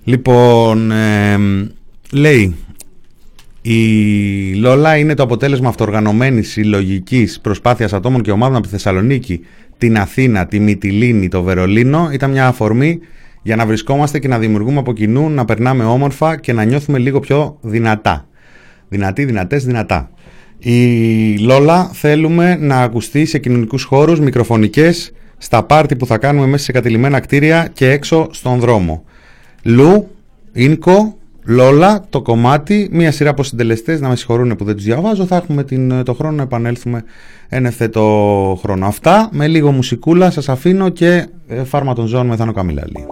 Λοιπόν, 0.09 0.93
λέει 2.13 2.57
η 3.63 4.55
Λόλα 4.55 4.97
είναι 4.97 5.15
το 5.15 5.23
αποτέλεσμα 5.23 5.69
αυτοργανωμένης 5.69 6.51
συλλογικής 6.51 7.41
προσπάθειας 7.41 7.93
ατόμων 7.93 8.23
και 8.23 8.31
ομάδων 8.31 8.57
από 8.57 8.65
τη 8.65 8.73
Θεσσαλονίκη, 8.73 9.41
την 9.79 9.99
Αθήνα, 9.99 10.47
τη 10.47 10.61
Μυτιλίνη, 10.61 11.29
το 11.29 11.43
Βερολίνο. 11.43 12.09
Ήταν 12.13 12.31
μια 12.31 12.47
αφορμή 12.47 12.99
για 13.43 13.57
να 13.57 13.67
βρισκόμαστε 13.67 14.19
και 14.19 14.29
να 14.29 14.39
δημιουργούμε 14.39 14.79
από 14.79 14.93
κοινού, 14.93 15.31
να 15.31 15.45
περνάμε 15.45 15.85
όμορφα 15.85 16.37
και 16.37 16.53
να 16.53 16.65
νιώθουμε 16.65 16.99
λίγο 16.99 17.21
πιο 17.21 17.59
δυνατά. 17.61 18.29
Δυνατοί, 18.89 19.25
δυνατές, 19.25 19.65
δυνατά. 19.65 20.11
Η 20.59 21.39
Λόλα 21.39 21.91
θέλουμε 21.93 22.57
να 22.61 22.77
ακουστεί 22.81 23.25
σε 23.25 23.39
κοινωνικούς 23.39 23.83
χώρους, 23.83 24.21
μικροφωνικές, 24.21 25.13
στα 25.39 25.63
πάρτι 25.63 25.97
που 25.97 26.07
θα 26.07 26.19
κάνουμε 26.19 26.47
μέσα 26.47 26.65
σε 26.65 26.73
κατηλημένα 26.73 27.21
κτίρια 27.21 27.69
και 27.73 27.91
έξω 27.91 28.29
στον 28.31 28.59
δρόμο. 28.59 29.05
Λου, 29.69 30.09
Ίνκο, 30.53 31.17
Λόλα, 31.45 32.05
το 32.11 32.23
κομμάτι, 32.23 32.89
μία 32.93 33.13
σειρά 33.13 33.31
από 33.31 33.43
συντελεστές, 33.43 34.01
να 34.01 34.09
με 34.09 34.17
συγχωρούν 34.17 34.57
που 34.57 34.65
δεν 34.65 34.75
τους 34.75 34.85
διαβάζω. 34.85 35.25
Θα 35.27 35.37
έχουμε 35.37 35.65
την, 35.65 36.05
το 36.05 36.15
χρόνο 36.15 36.37
να 36.37 36.43
επανέλθουμε 36.43 37.05
εν 37.49 37.67
ευθέτω 37.67 38.59
χρόνο. 38.61 38.87
Αυτά 38.87 39.29
με 39.33 39.47
λίγο 39.47 39.73
μουσικούλα 39.73 40.31
σας 40.31 40.49
αφήνω 40.49 40.89
και 40.89 41.29
ε, 41.49 41.65
φάρμα 41.65 41.95
των 41.95 42.07
ζώων 42.07 42.27
με 42.27 42.37
Θάνο 42.37 42.53
Καμιλάλη. 42.53 43.07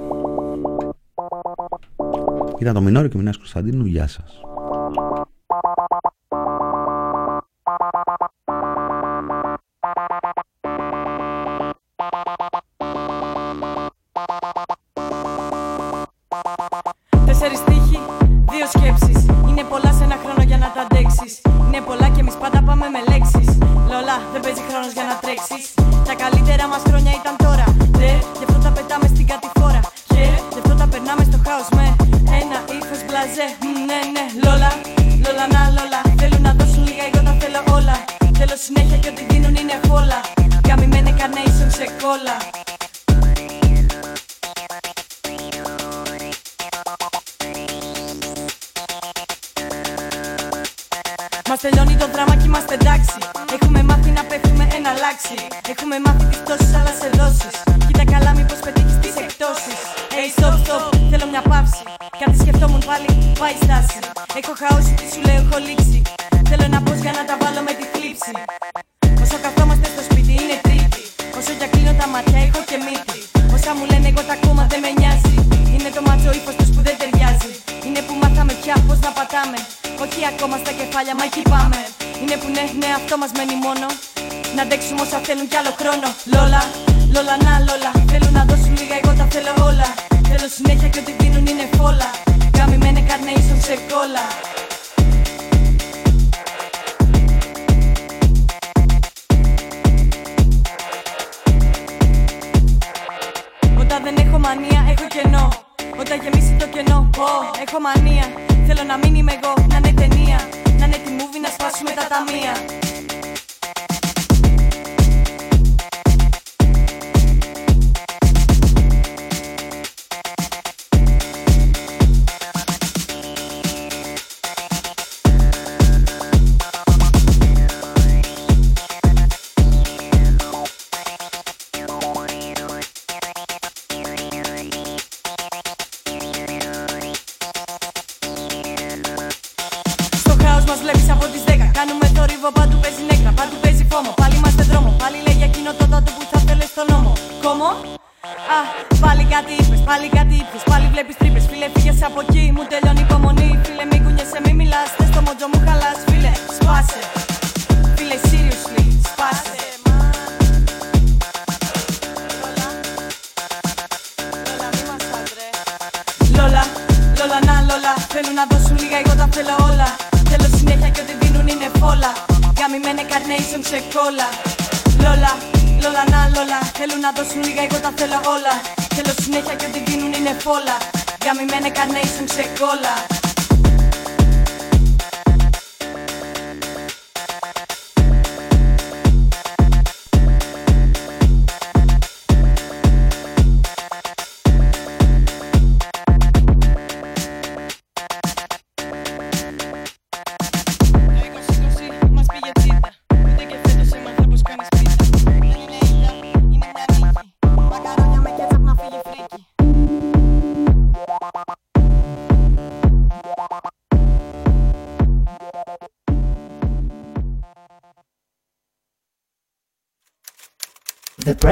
Ήταν 2.59 2.75
το 2.75 2.81
Μινόρι 2.81 3.09
και 3.09 3.17
Μινάς 3.17 3.37
Κωνσταντίνου. 3.37 3.85
Γεια 3.85 4.07
σας. 4.07 4.46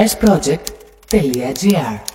expressproject.gr 0.05 2.14